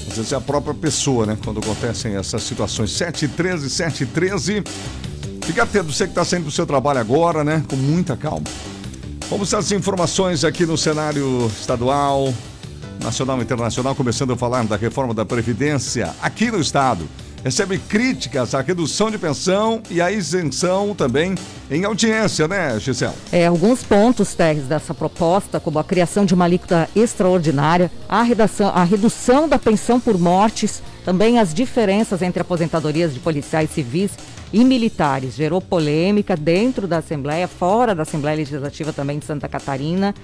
às 0.09 0.17
vezes 0.17 0.33
é 0.33 0.37
a 0.37 0.41
própria 0.41 0.75
pessoa, 0.75 1.27
né, 1.27 1.39
quando 1.45 1.61
acontecem 1.61 2.17
essas 2.17 2.43
situações. 2.43 2.91
713, 2.91 3.71
713. 3.71 4.65
Fica 5.43 5.63
atento, 5.63 5.93
você 5.93 6.07
que 6.07 6.11
está 6.11 6.25
saindo 6.25 6.47
do 6.47 6.51
seu 6.51 6.67
trabalho 6.67 6.99
agora, 6.99 7.45
né, 7.45 7.63
com 7.69 7.77
muita 7.77 8.17
calma. 8.17 8.43
Vamos 9.31 9.55
às 9.55 9.71
informações 9.71 10.45
aqui 10.45 10.67
no 10.67 10.77
cenário 10.77 11.47
estadual, 11.47 12.35
nacional 13.01 13.39
e 13.39 13.43
internacional, 13.43 13.95
começando 13.95 14.33
a 14.33 14.37
falar 14.37 14.65
da 14.65 14.75
reforma 14.75 15.15
da 15.15 15.25
Previdência 15.25 16.13
aqui 16.21 16.51
no 16.51 16.59
estado. 16.59 17.09
Recebe 17.45 17.79
críticas 17.79 18.57
à 18.57 18.61
redução 18.61 19.09
de 19.09 19.17
pensão 19.19 19.81
e 19.89 20.03
à 20.03 20.11
isenção 20.11 20.97
também 20.97 21.37
em 21.71 21.85
audiência, 21.85 22.49
né, 22.49 22.77
Gisele? 22.81 23.13
É, 23.31 23.47
alguns 23.47 23.85
pontos, 23.85 24.35
Teres, 24.35 24.65
dessa 24.65 24.93
proposta, 24.93 25.61
como 25.61 25.79
a 25.79 25.85
criação 25.85 26.25
de 26.25 26.35
uma 26.35 26.47
alíquota 26.47 26.91
extraordinária, 26.97 27.89
a, 28.09 28.25
redação, 28.25 28.69
a 28.75 28.83
redução 28.83 29.49
da 29.49 29.61
pensão 29.61 30.01
por 30.01 30.19
mortes, 30.19 30.83
também 31.05 31.39
as 31.39 31.55
diferenças 31.55 32.21
entre 32.21 32.43
aposentadorias 32.43 33.15
de 33.15 33.21
policiais 33.21 33.71
civis 33.71 34.11
e 34.53 34.65
militares. 34.65 35.35
Gerou 35.35 35.61
polêmica 35.61 36.37
dentro 36.37 36.87
da 36.87 36.99
Assembleia, 36.99 37.47
fora 37.47 37.95
da 37.95 38.03
Assembleia 38.03 38.37
Legislativa 38.37 38.93
também 38.93 39.19
de 39.19 39.25
Santa 39.25 39.49
Catarina. 39.49 40.15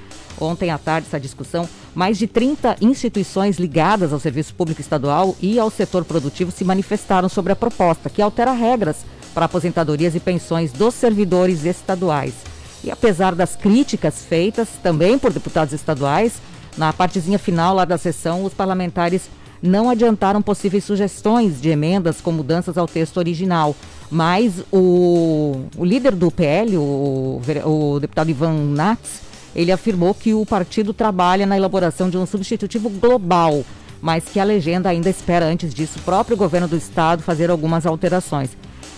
Ontem 0.40 0.71
à 0.71 0.78
tarde, 0.78 1.06
essa 1.09 1.21
discussão, 1.21 1.68
mais 1.95 2.18
de 2.18 2.26
30 2.26 2.76
instituições 2.80 3.59
ligadas 3.59 4.12
ao 4.12 4.21
serviço 4.21 4.54
público 4.54 4.80
estadual 4.80 5.37
e 5.40 5.59
ao 5.59 5.71
setor 5.71 6.04
produtivo 6.04 6.50
se 6.50 6.64
manifestaram 6.64 7.28
sobre 7.28 7.52
a 7.52 7.56
proposta, 7.56 8.11
que 8.11 8.21
altera 8.21 8.52
regras 8.52 9.04
para 9.33 9.47
aposentadorias 9.47 10.14
e 10.14 10.21
pensões 10.21 10.73
dos 10.73 10.95
servidores 10.95 11.64
estaduais. 11.64 12.35
E 12.83 12.90
apesar 12.90 13.35
das 13.35 13.56
críticas 13.56 14.25
feitas 14.25 14.68
também 14.83 15.18
por 15.18 15.33
deputados 15.33 15.75
estaduais, 15.75 16.35
na 16.76 16.92
partezinha 16.92 17.38
final 17.38 17.75
lá 17.75 17.85
da 17.85 17.99
sessão, 17.99 18.45
os 18.45 18.52
parlamentares 18.52 19.28
não 19.62 19.88
adiantaram 19.88 20.42
possíveis 20.42 20.85
sugestões 20.85 21.61
de 21.61 21.71
emendas 21.71 22.21
com 22.21 22.30
mudanças 22.30 22.76
ao 22.76 22.87
texto 22.87 23.16
original. 23.16 23.75
Mas 24.10 24.62
o, 24.72 25.62
o 25.76 25.84
líder 25.84 26.14
do 26.14 26.30
PL, 26.30 26.76
o, 26.76 27.40
o 27.64 28.00
deputado 28.00 28.30
Ivan 28.30 28.52
Nats, 28.52 29.20
ele 29.54 29.72
afirmou 29.72 30.14
que 30.14 30.34
o 30.34 30.44
partido 30.44 30.92
trabalha 30.92 31.46
na 31.46 31.56
elaboração 31.56 32.10
de 32.10 32.16
um 32.16 32.26
substitutivo 32.26 32.88
global, 32.90 33.64
mas 34.00 34.25
que 34.25 34.38
a 34.38 34.44
legenda 34.44 34.90
ainda 34.90 35.08
espera, 35.08 35.46
antes 35.46 35.75
disso, 35.75 35.98
o 35.98 36.02
próprio 36.02 36.36
governo 36.36 36.68
do 36.68 36.76
estado 36.76 37.22
fazer 37.22 37.50
algumas 37.50 37.86
alterações. 37.86 38.50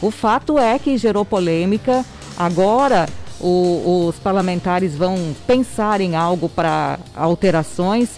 O 0.02 0.10
fato 0.10 0.58
é 0.58 0.78
que 0.78 0.96
gerou 0.96 1.24
polêmica. 1.24 2.04
Agora, 2.36 3.08
o, 3.40 4.08
os 4.08 4.16
parlamentares 4.16 4.94
vão 4.94 5.34
pensar 5.46 6.00
em 6.00 6.16
algo 6.16 6.48
para 6.48 6.98
alterações. 7.14 8.08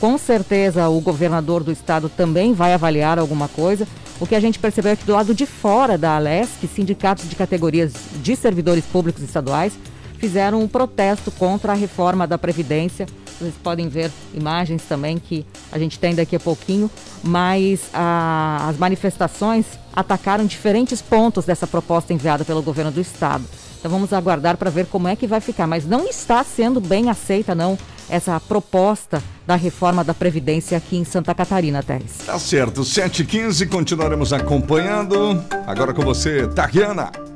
Com 0.00 0.16
certeza, 0.16 0.88
o 0.88 1.00
governador 1.00 1.64
do 1.64 1.72
estado 1.72 2.08
também 2.08 2.52
vai 2.54 2.72
avaliar 2.72 3.18
alguma 3.18 3.48
coisa. 3.48 3.86
O 4.20 4.26
que 4.26 4.34
a 4.34 4.40
gente 4.40 4.58
percebeu 4.58 4.92
é 4.92 4.96
que 4.96 5.04
do 5.04 5.12
lado 5.12 5.32
de 5.32 5.46
fora 5.46 5.96
da 5.96 6.16
Alesc, 6.16 6.66
sindicatos 6.66 7.28
de 7.28 7.36
categorias 7.36 7.92
de 8.20 8.34
servidores 8.34 8.84
públicos 8.84 9.22
estaduais 9.22 9.74
fizeram 10.18 10.60
um 10.60 10.66
protesto 10.66 11.30
contra 11.30 11.72
a 11.72 11.74
reforma 11.76 12.26
da 12.26 12.36
Previdência. 12.36 13.06
Vocês 13.38 13.54
podem 13.62 13.88
ver 13.88 14.10
imagens 14.34 14.82
também 14.82 15.16
que 15.18 15.46
a 15.70 15.78
gente 15.78 16.00
tem 16.00 16.16
daqui 16.16 16.34
a 16.34 16.40
pouquinho, 16.40 16.90
mas 17.22 17.88
a, 17.94 18.66
as 18.68 18.76
manifestações 18.76 19.64
atacaram 19.94 20.44
diferentes 20.44 21.00
pontos 21.00 21.44
dessa 21.44 21.68
proposta 21.68 22.12
enviada 22.12 22.44
pelo 22.44 22.60
governo 22.60 22.90
do 22.90 23.00
estado. 23.00 23.44
Então 23.78 23.88
vamos 23.88 24.12
aguardar 24.12 24.56
para 24.56 24.70
ver 24.70 24.86
como 24.86 25.06
é 25.06 25.14
que 25.14 25.28
vai 25.28 25.40
ficar, 25.40 25.68
mas 25.68 25.86
não 25.86 26.08
está 26.08 26.42
sendo 26.42 26.80
bem 26.80 27.08
aceita 27.08 27.54
não 27.54 27.78
essa 28.08 28.38
proposta 28.40 29.22
da 29.46 29.56
reforma 29.56 30.02
da 30.02 30.14
Previdência 30.14 30.76
aqui 30.76 30.96
em 30.96 31.04
Santa 31.04 31.34
Catarina, 31.34 31.82
Teres. 31.82 32.18
Tá 32.24 32.38
certo, 32.38 32.82
7h15, 32.82 33.68
continuaremos 33.68 34.32
acompanhando. 34.32 35.42
Agora 35.66 35.92
com 35.92 36.02
você, 36.02 36.46
Tariana. 36.48 37.27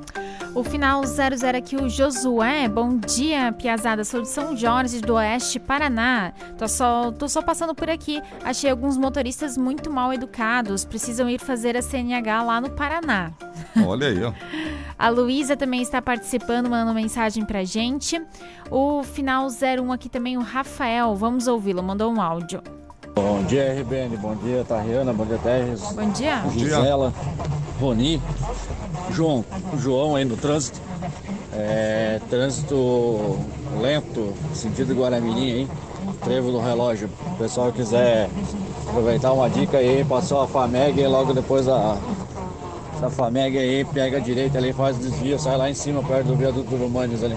O 0.54 0.62
final 0.62 1.02
00 1.06 1.56
aqui, 1.56 1.76
o 1.76 1.88
Josué. 1.88 2.68
Bom 2.68 2.98
dia, 2.98 3.52
Piazada. 3.52 4.04
Sou 4.04 4.20
de 4.20 4.28
São 4.28 4.54
Jorge 4.54 5.00
do 5.00 5.14
Oeste, 5.14 5.58
Paraná. 5.58 6.34
Tô 6.58 6.68
só, 6.68 7.10
tô 7.10 7.26
só 7.26 7.40
passando 7.40 7.74
por 7.74 7.88
aqui. 7.88 8.20
Achei 8.44 8.70
alguns 8.70 8.98
motoristas 8.98 9.56
muito 9.56 9.90
mal 9.90 10.12
educados. 10.12 10.84
Precisam 10.84 11.28
ir 11.30 11.40
fazer 11.40 11.74
a 11.74 11.80
CNH 11.80 12.42
lá 12.42 12.60
no 12.60 12.68
Paraná. 12.68 13.32
Olha 13.86 14.08
aí, 14.08 14.22
ó. 14.22 14.32
A 14.98 15.08
Luísa 15.08 15.56
também 15.56 15.80
está 15.80 16.02
participando, 16.02 16.68
mandando 16.68 16.94
mensagem 16.94 17.44
pra 17.44 17.64
gente. 17.64 18.22
O 18.70 19.02
final 19.02 19.48
01 19.48 19.90
aqui 19.90 20.08
também, 20.08 20.36
o 20.36 20.42
Rafael. 20.42 21.16
Vamos 21.16 21.48
ouvi-lo, 21.48 21.82
mandou 21.82 22.12
um 22.12 22.20
áudio. 22.20 22.62
Bom 23.14 23.42
dia, 23.44 23.74
RBN. 23.80 24.16
Bom 24.16 24.34
dia, 24.36 24.64
Tariana. 24.64 25.12
Bom 25.12 25.26
dia, 25.26 25.38
Terres. 25.38 25.82
Bom 25.92 26.08
dia. 26.10 26.42
Gisela, 26.50 27.12
Roni, 27.80 28.20
João, 29.10 29.44
João 29.78 30.16
aí 30.16 30.24
no 30.24 30.36
trânsito. 30.36 30.80
É, 31.52 32.20
trânsito 32.30 33.38
lento, 33.80 34.32
sentido 34.54 34.94
Guaramirim 34.94 35.52
aí. 35.52 35.68
Trevo 36.24 36.50
do 36.50 36.58
relógio. 36.58 37.10
O 37.26 37.36
pessoal 37.36 37.70
quiser 37.70 38.30
aproveitar 38.88 39.32
uma 39.32 39.48
dica 39.50 39.78
aí, 39.78 40.04
passou 40.04 40.40
a 40.40 40.48
FAMEG 40.48 41.00
e 41.00 41.06
logo 41.06 41.34
depois 41.34 41.68
a, 41.68 41.98
da 43.00 43.10
FAMEG 43.10 43.58
aí, 43.58 43.84
pega 43.84 44.16
a 44.16 44.20
direita 44.20 44.58
ali, 44.58 44.72
faz 44.72 44.96
o 44.96 45.00
desvio, 45.00 45.38
sai 45.38 45.56
lá 45.56 45.68
em 45.68 45.74
cima, 45.74 46.02
perto 46.02 46.28
do 46.28 46.36
viaduto 46.36 46.76
do 46.76 46.88
Manes 46.88 47.22
ali. 47.22 47.36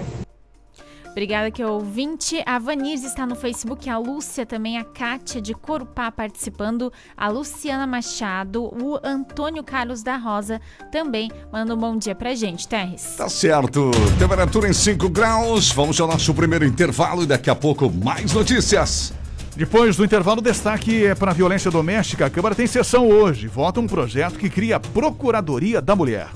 Obrigada 1.16 1.50
que 1.50 1.64
ouvinte. 1.64 2.42
A 2.44 2.58
Vanise 2.58 3.06
está 3.06 3.24
no 3.24 3.34
Facebook, 3.34 3.88
a 3.88 3.96
Lúcia 3.96 4.44
também, 4.44 4.76
a 4.76 4.84
Kátia 4.84 5.40
de 5.40 5.54
Corupá 5.54 6.12
participando, 6.12 6.92
a 7.16 7.30
Luciana 7.30 7.86
Machado, 7.86 8.64
o 8.64 9.00
Antônio 9.02 9.64
Carlos 9.64 10.02
da 10.02 10.18
Rosa 10.18 10.60
também 10.92 11.30
manda 11.50 11.74
um 11.74 11.78
bom 11.78 11.96
dia 11.96 12.14
pra 12.14 12.34
gente, 12.34 12.68
Terres. 12.68 13.14
Tá 13.16 13.30
certo. 13.30 13.90
Temperatura 14.18 14.68
em 14.68 14.74
5 14.74 15.08
graus. 15.08 15.72
Vamos 15.72 15.98
ao 15.98 16.06
nosso 16.06 16.34
primeiro 16.34 16.66
intervalo 16.66 17.22
e 17.22 17.26
daqui 17.26 17.48
a 17.48 17.54
pouco 17.54 17.90
mais 17.90 18.34
notícias. 18.34 19.14
Depois 19.56 19.96
do 19.96 20.04
intervalo, 20.04 20.42
destaque 20.42 21.06
é 21.06 21.14
para 21.14 21.30
a 21.30 21.34
violência 21.34 21.70
doméstica. 21.70 22.26
A 22.26 22.30
Câmara 22.30 22.54
tem 22.54 22.66
sessão 22.66 23.08
hoje. 23.08 23.48
Vota 23.48 23.80
um 23.80 23.86
projeto 23.86 24.38
que 24.38 24.50
cria 24.50 24.76
a 24.76 24.80
Procuradoria 24.80 25.80
da 25.80 25.96
Mulher. 25.96 26.28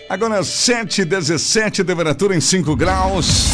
Agora 0.07 0.43
7 0.43 1.03
17 1.03 1.83
temperatura 1.83 2.35
em 2.35 2.41
5 2.41 2.75
graus. 2.75 3.45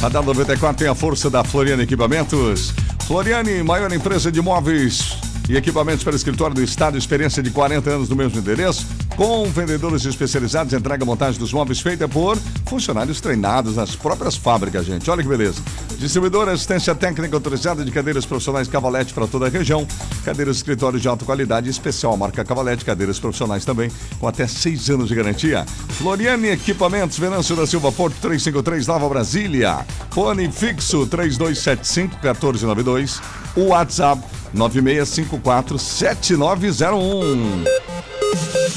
Radar 0.00 0.22
94 0.22 0.78
tem 0.78 0.88
a 0.88 0.94
força 0.94 1.28
da 1.28 1.42
Floriane 1.42 1.82
Equipamentos. 1.82 2.72
Floriane, 3.04 3.62
maior 3.64 3.92
empresa 3.92 4.30
de 4.30 4.40
móveis 4.40 5.16
e 5.48 5.56
equipamentos 5.56 6.04
para 6.04 6.14
escritório 6.14 6.54
do 6.54 6.62
Estado, 6.62 6.98
experiência 6.98 7.42
de 7.42 7.50
40 7.50 7.88
anos 7.88 8.08
no 8.08 8.16
mesmo 8.16 8.38
endereço, 8.38 8.86
com 9.16 9.44
vendedores 9.46 10.04
especializados, 10.04 10.72
entrega 10.72 11.02
e 11.02 11.06
montagem 11.06 11.40
dos 11.40 11.52
móveis 11.52 11.80
feita 11.80 12.06
por 12.06 12.38
funcionários 12.66 13.20
treinados 13.20 13.76
nas 13.76 13.96
próprias 13.96 14.36
fábricas, 14.36 14.84
gente. 14.84 15.10
Olha 15.10 15.22
que 15.22 15.28
beleza. 15.28 15.62
Distribuidora 15.98 16.52
assistência 16.52 16.94
técnica 16.94 17.34
autorizada 17.34 17.84
de 17.84 17.90
cadeiras 17.90 18.26
profissionais 18.26 18.68
Cavalete 18.68 19.12
para 19.14 19.26
toda 19.26 19.46
a 19.46 19.48
região, 19.48 19.86
cadeiras 20.24 20.56
de 20.56 20.60
escritório 20.60 21.00
de 21.00 21.08
alta 21.08 21.24
qualidade, 21.24 21.68
especial 21.68 22.16
marca 22.16 22.44
Cavalete, 22.44 22.84
cadeiras 22.84 23.18
profissionais 23.18 23.64
também, 23.64 23.90
com 24.20 24.28
até 24.28 24.46
seis 24.46 24.88
anos 24.90 25.08
de 25.08 25.14
garantia. 25.14 25.64
Floriane 25.88 26.48
Equipamentos, 26.48 27.18
Venâncio 27.18 27.56
da 27.56 27.66
Silva 27.66 27.90
Porto 27.90 28.14
353, 28.20 28.86
Nova 28.86 29.08
Brasília. 29.08 29.84
Fone 30.10 30.50
fixo 30.52 31.06
3275 31.06 32.16
1492. 32.22 33.20
O 33.56 33.68
WhatsApp 33.68 34.22
9654 34.52 35.78
7901. 35.78 37.64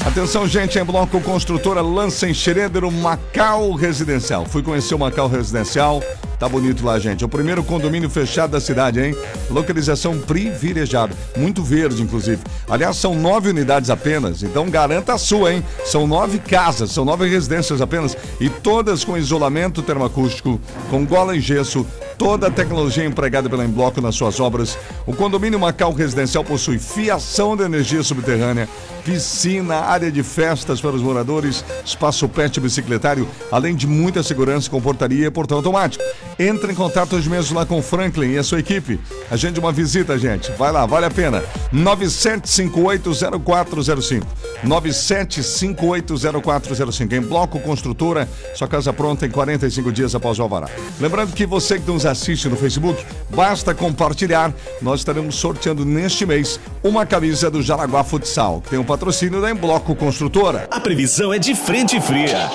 Atenção, 0.04 0.46
gente, 0.46 0.78
em 0.78 0.84
bloco 0.84 1.20
construtora 1.20 1.80
lança 1.80 2.28
em 2.28 2.34
Schroeder 2.34 2.84
o 2.84 2.90
Macau 2.90 3.72
Residencial. 3.72 4.44
Fui 4.44 4.62
conhecer 4.62 4.94
o 4.94 4.98
Macau 4.98 5.28
Residencial. 5.28 6.02
Tá 6.38 6.48
bonito 6.48 6.84
lá, 6.84 6.98
gente. 6.98 7.22
É 7.22 7.26
o 7.26 7.28
primeiro 7.28 7.62
condomínio 7.62 8.10
fechado 8.10 8.50
da 8.50 8.60
cidade, 8.60 9.00
hein? 9.00 9.16
Localização 9.48 10.18
privilegiada. 10.18 11.14
Muito 11.36 11.62
verde, 11.62 12.02
inclusive. 12.02 12.42
Aliás, 12.68 12.96
são 12.96 13.14
nove 13.14 13.50
unidades 13.50 13.90
apenas. 13.90 14.42
Então 14.42 14.68
garanta 14.68 15.14
a 15.14 15.18
sua, 15.18 15.52
hein? 15.52 15.64
São 15.84 16.04
nove 16.04 16.40
casas, 16.40 16.90
são 16.90 17.04
nove 17.04 17.28
residências 17.28 17.80
apenas. 17.80 18.16
E 18.40 18.50
todas 18.50 19.04
com 19.04 19.16
isolamento 19.16 19.82
termoacústico, 19.82 20.60
com 20.90 21.06
gola 21.06 21.36
em 21.36 21.40
gesso, 21.40 21.86
toda 22.22 22.46
a 22.46 22.50
tecnologia 22.52 23.04
empregada 23.04 23.50
pela 23.50 23.64
Embloco 23.64 24.00
nas 24.00 24.14
suas 24.14 24.38
obras. 24.38 24.78
O 25.04 25.12
condomínio 25.12 25.58
Macau 25.58 25.92
Residencial 25.92 26.44
possui 26.44 26.78
fiação 26.78 27.56
de 27.56 27.64
energia 27.64 28.00
subterrânea, 28.00 28.68
piscina, 29.04 29.80
área 29.80 30.08
de 30.08 30.22
festas 30.22 30.80
para 30.80 30.94
os 30.94 31.02
moradores, 31.02 31.64
espaço 31.84 32.28
pet 32.28 32.60
bicicletário, 32.60 33.26
além 33.50 33.74
de 33.74 33.88
muita 33.88 34.22
segurança 34.22 34.70
com 34.70 34.80
portaria 34.80 35.26
e 35.26 35.30
portão 35.32 35.56
automático. 35.56 36.04
Entre 36.38 36.70
em 36.70 36.76
contato 36.76 37.16
hoje 37.16 37.28
mesmo 37.28 37.58
lá 37.58 37.66
com 37.66 37.80
o 37.80 37.82
Franklin 37.82 38.34
e 38.34 38.38
a 38.38 38.44
sua 38.44 38.60
equipe. 38.60 39.00
Agende 39.28 39.58
uma 39.58 39.72
visita, 39.72 40.16
gente. 40.16 40.52
Vai 40.52 40.70
lá, 40.70 40.86
vale 40.86 41.06
a 41.06 41.10
pena. 41.10 41.42
97580405. 41.74 44.22
97580405. 44.64 47.12
Em 47.12 47.20
Bloco 47.20 47.58
Construtora, 47.58 48.28
sua 48.54 48.68
casa 48.68 48.92
pronta 48.92 49.26
em 49.26 49.30
45 49.30 49.90
dias 49.90 50.14
após 50.14 50.38
o 50.38 50.42
alvará. 50.42 50.68
Lembrando 51.00 51.32
que 51.32 51.44
você 51.44 51.80
que 51.80 51.90
nos 51.90 52.11
assiste 52.12 52.48
no 52.48 52.56
Facebook, 52.56 53.04
basta 53.30 53.74
compartilhar. 53.74 54.52
Nós 54.80 55.00
estaremos 55.00 55.34
sorteando 55.34 55.84
neste 55.84 56.24
mês 56.24 56.60
uma 56.82 57.04
camisa 57.04 57.50
do 57.50 57.60
Jaraguá 57.60 58.04
Futsal, 58.04 58.60
que 58.60 58.70
tem 58.70 58.78
o 58.78 58.82
um 58.82 58.84
patrocínio 58.84 59.40
da 59.40 59.50
Embloco 59.50 59.94
Construtora. 59.96 60.68
A 60.70 60.80
previsão 60.80 61.32
é 61.32 61.38
de 61.38 61.54
frente 61.54 62.00
fria. 62.00 62.50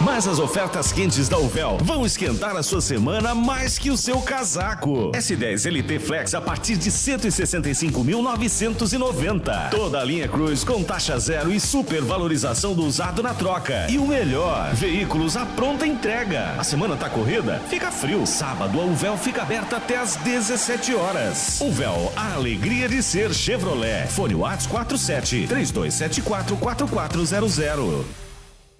Mas 0.00 0.26
as 0.26 0.38
ofertas 0.38 0.92
quentes 0.92 1.28
da 1.28 1.38
Uvel 1.38 1.78
vão 1.82 2.04
esquentar 2.04 2.56
a 2.56 2.62
sua 2.62 2.80
semana 2.80 3.34
mais 3.34 3.78
que 3.78 3.90
o 3.90 3.96
seu 3.96 4.20
casaco. 4.20 5.10
S10 5.12 5.70
LT 5.70 5.98
Flex 6.00 6.34
a 6.34 6.40
partir 6.40 6.76
de 6.76 6.90
165.990. 6.90 9.70
Toda 9.70 10.00
a 10.00 10.04
linha 10.04 10.28
Cruz 10.28 10.64
com 10.64 10.82
taxa 10.82 11.18
zero 11.18 11.52
e 11.52 11.60
super 11.60 12.02
valorização 12.02 12.74
do 12.74 12.84
usado 12.84 13.22
na 13.22 13.34
troca. 13.34 13.86
E 13.88 13.98
o 13.98 14.06
melhor, 14.06 14.74
veículos 14.74 15.36
à 15.36 15.46
pronta 15.46 15.86
entrega. 15.86 16.54
A 16.58 16.64
semana 16.64 16.96
tá 16.96 17.08
corrida? 17.08 17.60
Fica 17.68 17.90
frio. 17.90 18.26
Sábado 18.26 18.80
a 18.80 18.84
Uvel 18.84 19.16
fica 19.16 19.42
aberta 19.42 19.76
até 19.76 19.96
às 19.96 20.16
17 20.16 20.94
horas. 20.94 21.60
Uvel, 21.60 22.12
a 22.16 22.34
alegria 22.34 22.88
de 22.88 23.02
ser 23.02 23.32
Chevrolet. 23.32 24.08
Fone 24.08 24.34
Whats 24.34 24.66
47 24.66 25.46
3274 25.46 26.56
4400. 26.56 28.23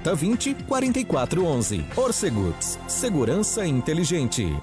4020 0.00 0.54
4411. 0.66 1.84
Orcegups. 1.96 2.78
Segurança 2.88 3.66
inteligente. 3.66 4.54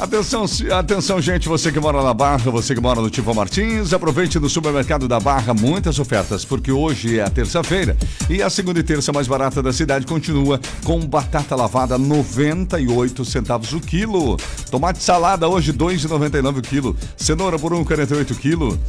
Atenção, 0.00 0.46
atenção, 0.78 1.20
gente, 1.20 1.46
você 1.46 1.70
que 1.70 1.78
mora 1.78 2.02
na 2.02 2.14
Barra, 2.14 2.50
você 2.50 2.74
que 2.74 2.80
mora 2.80 3.02
no 3.02 3.10
Tivo 3.10 3.34
Martins, 3.34 3.92
aproveite 3.92 4.38
no 4.38 4.48
supermercado 4.48 5.06
da 5.06 5.20
Barra 5.20 5.52
muitas 5.52 5.98
ofertas, 5.98 6.42
porque 6.42 6.72
hoje 6.72 7.18
é 7.18 7.22
a 7.22 7.28
terça-feira 7.28 7.94
e 8.30 8.42
a 8.42 8.48
segunda 8.48 8.80
e 8.80 8.82
terça 8.82 9.12
mais 9.12 9.28
barata 9.28 9.62
da 9.62 9.74
cidade 9.74 10.06
continua 10.06 10.58
com 10.84 11.00
batata 11.00 11.54
lavada 11.54 11.98
98 11.98 13.26
centavos 13.26 13.74
o 13.74 13.80
quilo. 13.80 14.38
Tomate 14.70 15.02
salada 15.02 15.46
hoje 15.46 15.70
2,99 15.70 16.58
o 16.58 16.62
quilo. 16.62 16.96
Cenoura 17.14 17.58
por 17.58 17.72
1,48 17.72 18.34
quilo. 18.38 18.80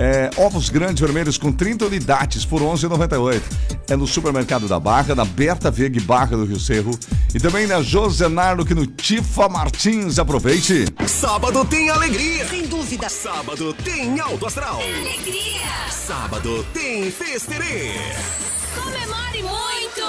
É, 0.00 0.30
ovos 0.36 0.68
grandes 0.68 1.00
vermelhos 1.00 1.36
com 1.36 1.50
30 1.50 1.86
unidades 1.86 2.44
por 2.44 2.62
11,98. 2.62 3.42
É 3.90 3.96
no 3.96 4.06
supermercado 4.06 4.68
da 4.68 4.78
Barra, 4.78 5.12
na 5.12 5.24
Berta 5.24 5.72
Veg 5.72 5.98
Barra 6.00 6.36
do 6.36 6.44
Rio 6.44 6.60
Cerro 6.60 6.96
e 7.34 7.40
também 7.40 7.66
na 7.66 7.82
Josenardo 7.82 8.64
que 8.64 8.74
no 8.74 8.86
Tifa 8.86 9.48
Martins. 9.48 10.20
Aproveite. 10.20 10.84
Sábado 11.04 11.64
tem 11.64 11.90
alegria. 11.90 12.46
Sem 12.46 12.66
dúvida. 12.68 13.08
Sábado 13.08 13.74
tem 13.74 14.20
alto 14.20 14.46
astral. 14.46 14.80
Alegria. 14.80 15.90
Sábado 15.90 16.64
tem 16.72 17.10
festerê. 17.10 17.94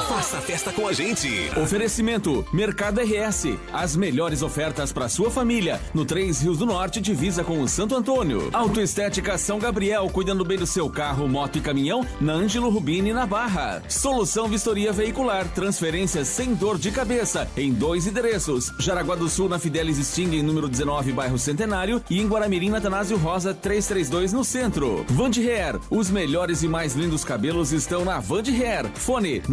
Faça 0.10 0.41
festa 0.41 0.74
com 0.74 0.88
a 0.88 0.91
gente. 0.91 1.30
Oferecimento: 1.56 2.43
Mercado 2.52 3.00
RS. 3.00 3.56
As 3.72 3.95
melhores 3.95 4.41
ofertas 4.41 4.91
para 4.91 5.08
sua 5.08 5.30
família. 5.30 5.80
No 5.93 6.04
Três 6.04 6.41
Rios 6.41 6.58
do 6.58 6.65
Norte, 6.65 7.00
divisa 7.00 7.43
com 7.43 7.62
o 7.62 7.67
Santo 7.67 7.95
Antônio. 7.95 8.50
Autoestética 8.52 9.38
São 9.38 9.60
Gabriel, 9.60 10.10
cuidando 10.10 10.43
bem 10.43 10.58
do 10.58 10.65
seu 10.65 10.89
carro, 10.89 11.28
moto 11.28 11.60
e 11.60 11.62
caminhão. 11.62 12.04
Na 12.19 12.34
Ângelo 12.34 12.72
Rubini, 12.72 13.13
na 13.13 13.28
Barra. 13.28 13.84
Solução 13.88 14.48
Vistoria 14.48 14.91
Veicular. 14.91 15.48
Transferências 15.50 16.28
sem 16.28 16.56
dor 16.56 16.80
de 16.80 16.89
cabeça. 16.89 17.48
Em 17.56 17.72
dois 17.72 18.08
endereços: 18.08 18.74
Jaraguá 18.80 19.15
do 19.15 19.30
Sul, 19.30 19.48
na 19.48 19.60
Fidelis 19.60 19.98
Sting, 19.98 20.41
número 20.41 20.67
19, 20.67 21.12
bairro 21.12 21.38
Centenário. 21.38 22.02
E 22.10 22.19
em 22.19 22.28
Guaramirim, 22.28 22.72
na 22.72 22.82
Tanásio 22.82 23.15
Rosa, 23.15 23.54
332, 23.54 24.34
no 24.34 24.43
centro. 24.43 25.06
Vand 25.08 25.38
Hair. 25.38 25.80
Os 25.88 26.10
melhores 26.10 26.63
e 26.63 26.67
mais 26.67 26.95
lindos 26.95 27.24
cabelos 27.24 27.72
estão 27.72 28.04
na 28.04 28.19
Vand 28.19 28.48
Hair. 28.48 28.89
Fone 28.95 29.43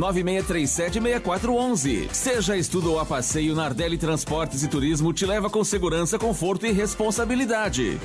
96376411. 0.46 2.08
Seja 2.12 2.56
estudo 2.56 2.92
ou 2.92 3.00
a 3.00 3.04
passeio, 3.04 3.54
Nardelli 3.54 3.98
Transportes 3.98 4.62
e 4.62 4.68
Turismo 4.68 5.12
te 5.12 5.26
leva 5.26 5.50
com 5.50 5.62
segurança, 5.64 6.18
conforto 6.18 6.64
e 6.66 6.72
responsabilidade. 6.72 8.00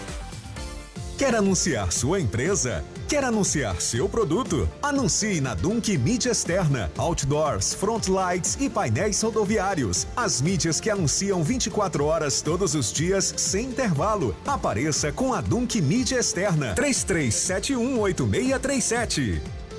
Quer 1.18 1.36
anunciar 1.36 1.92
sua 1.92 2.20
empresa? 2.20 2.84
Quer 3.08 3.24
anunciar 3.24 3.80
seu 3.80 4.10
produto? 4.10 4.68
Anuncie 4.82 5.40
na 5.40 5.54
Dunk 5.54 5.96
Mídia 5.96 6.32
Externa, 6.32 6.92
Outdoors, 6.98 7.76
Front 7.76 8.08
Lights 8.08 8.58
e 8.60 8.68
painéis 8.68 9.22
rodoviários. 9.22 10.08
As 10.16 10.42
mídias 10.42 10.80
que 10.80 10.90
anunciam 10.90 11.44
24 11.44 12.06
horas 12.06 12.42
todos 12.42 12.74
os 12.74 12.92
dias, 12.92 13.36
sem 13.38 13.68
intervalo. 13.68 14.36
Apareça 14.48 15.12
com 15.12 15.32
a 15.32 15.42
Dunk 15.42 15.80
Mídia 15.80 16.18
Externa. 16.18 16.74
33718637. 16.74 19.61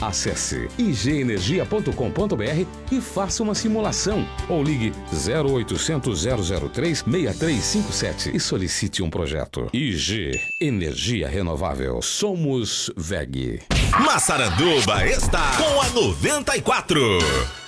Acesse 0.00 0.68
igenergia.com.br 0.78 2.66
e 2.92 3.00
faça 3.00 3.42
uma 3.42 3.54
simulação 3.54 4.26
ou 4.48 4.62
ligue 4.62 4.92
0800 5.12 6.24
003 6.72 6.98
6357 6.98 8.36
e 8.36 8.40
solicite 8.40 9.02
um 9.02 9.10
projeto. 9.10 9.68
IG 9.72 10.40
Energia 10.60 11.28
Renovável. 11.28 12.00
Somos 12.02 12.90
VEG. 12.96 13.62
Massaranduba 14.04 15.06
está 15.06 15.52
com 15.56 15.80
a 15.80 15.88
94. 15.90 17.65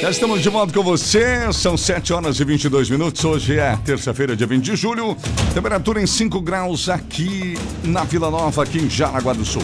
Já 0.00 0.08
estamos 0.08 0.40
de 0.40 0.48
volta 0.48 0.72
com 0.72 0.82
você, 0.82 1.52
são 1.52 1.76
7 1.76 2.14
horas 2.14 2.40
e 2.40 2.44
22 2.44 2.88
minutos. 2.88 3.22
Hoje 3.22 3.58
é 3.58 3.76
terça-feira, 3.84 4.34
dia 4.34 4.46
20 4.46 4.64
de 4.64 4.74
julho. 4.74 5.14
Temperatura 5.52 6.00
em 6.00 6.06
5 6.06 6.40
graus 6.40 6.88
aqui 6.88 7.54
na 7.84 8.02
Vila 8.04 8.30
Nova, 8.30 8.62
aqui 8.62 8.78
em 8.78 8.88
Jaraguá 8.88 9.34
do 9.34 9.44
Sul. 9.44 9.62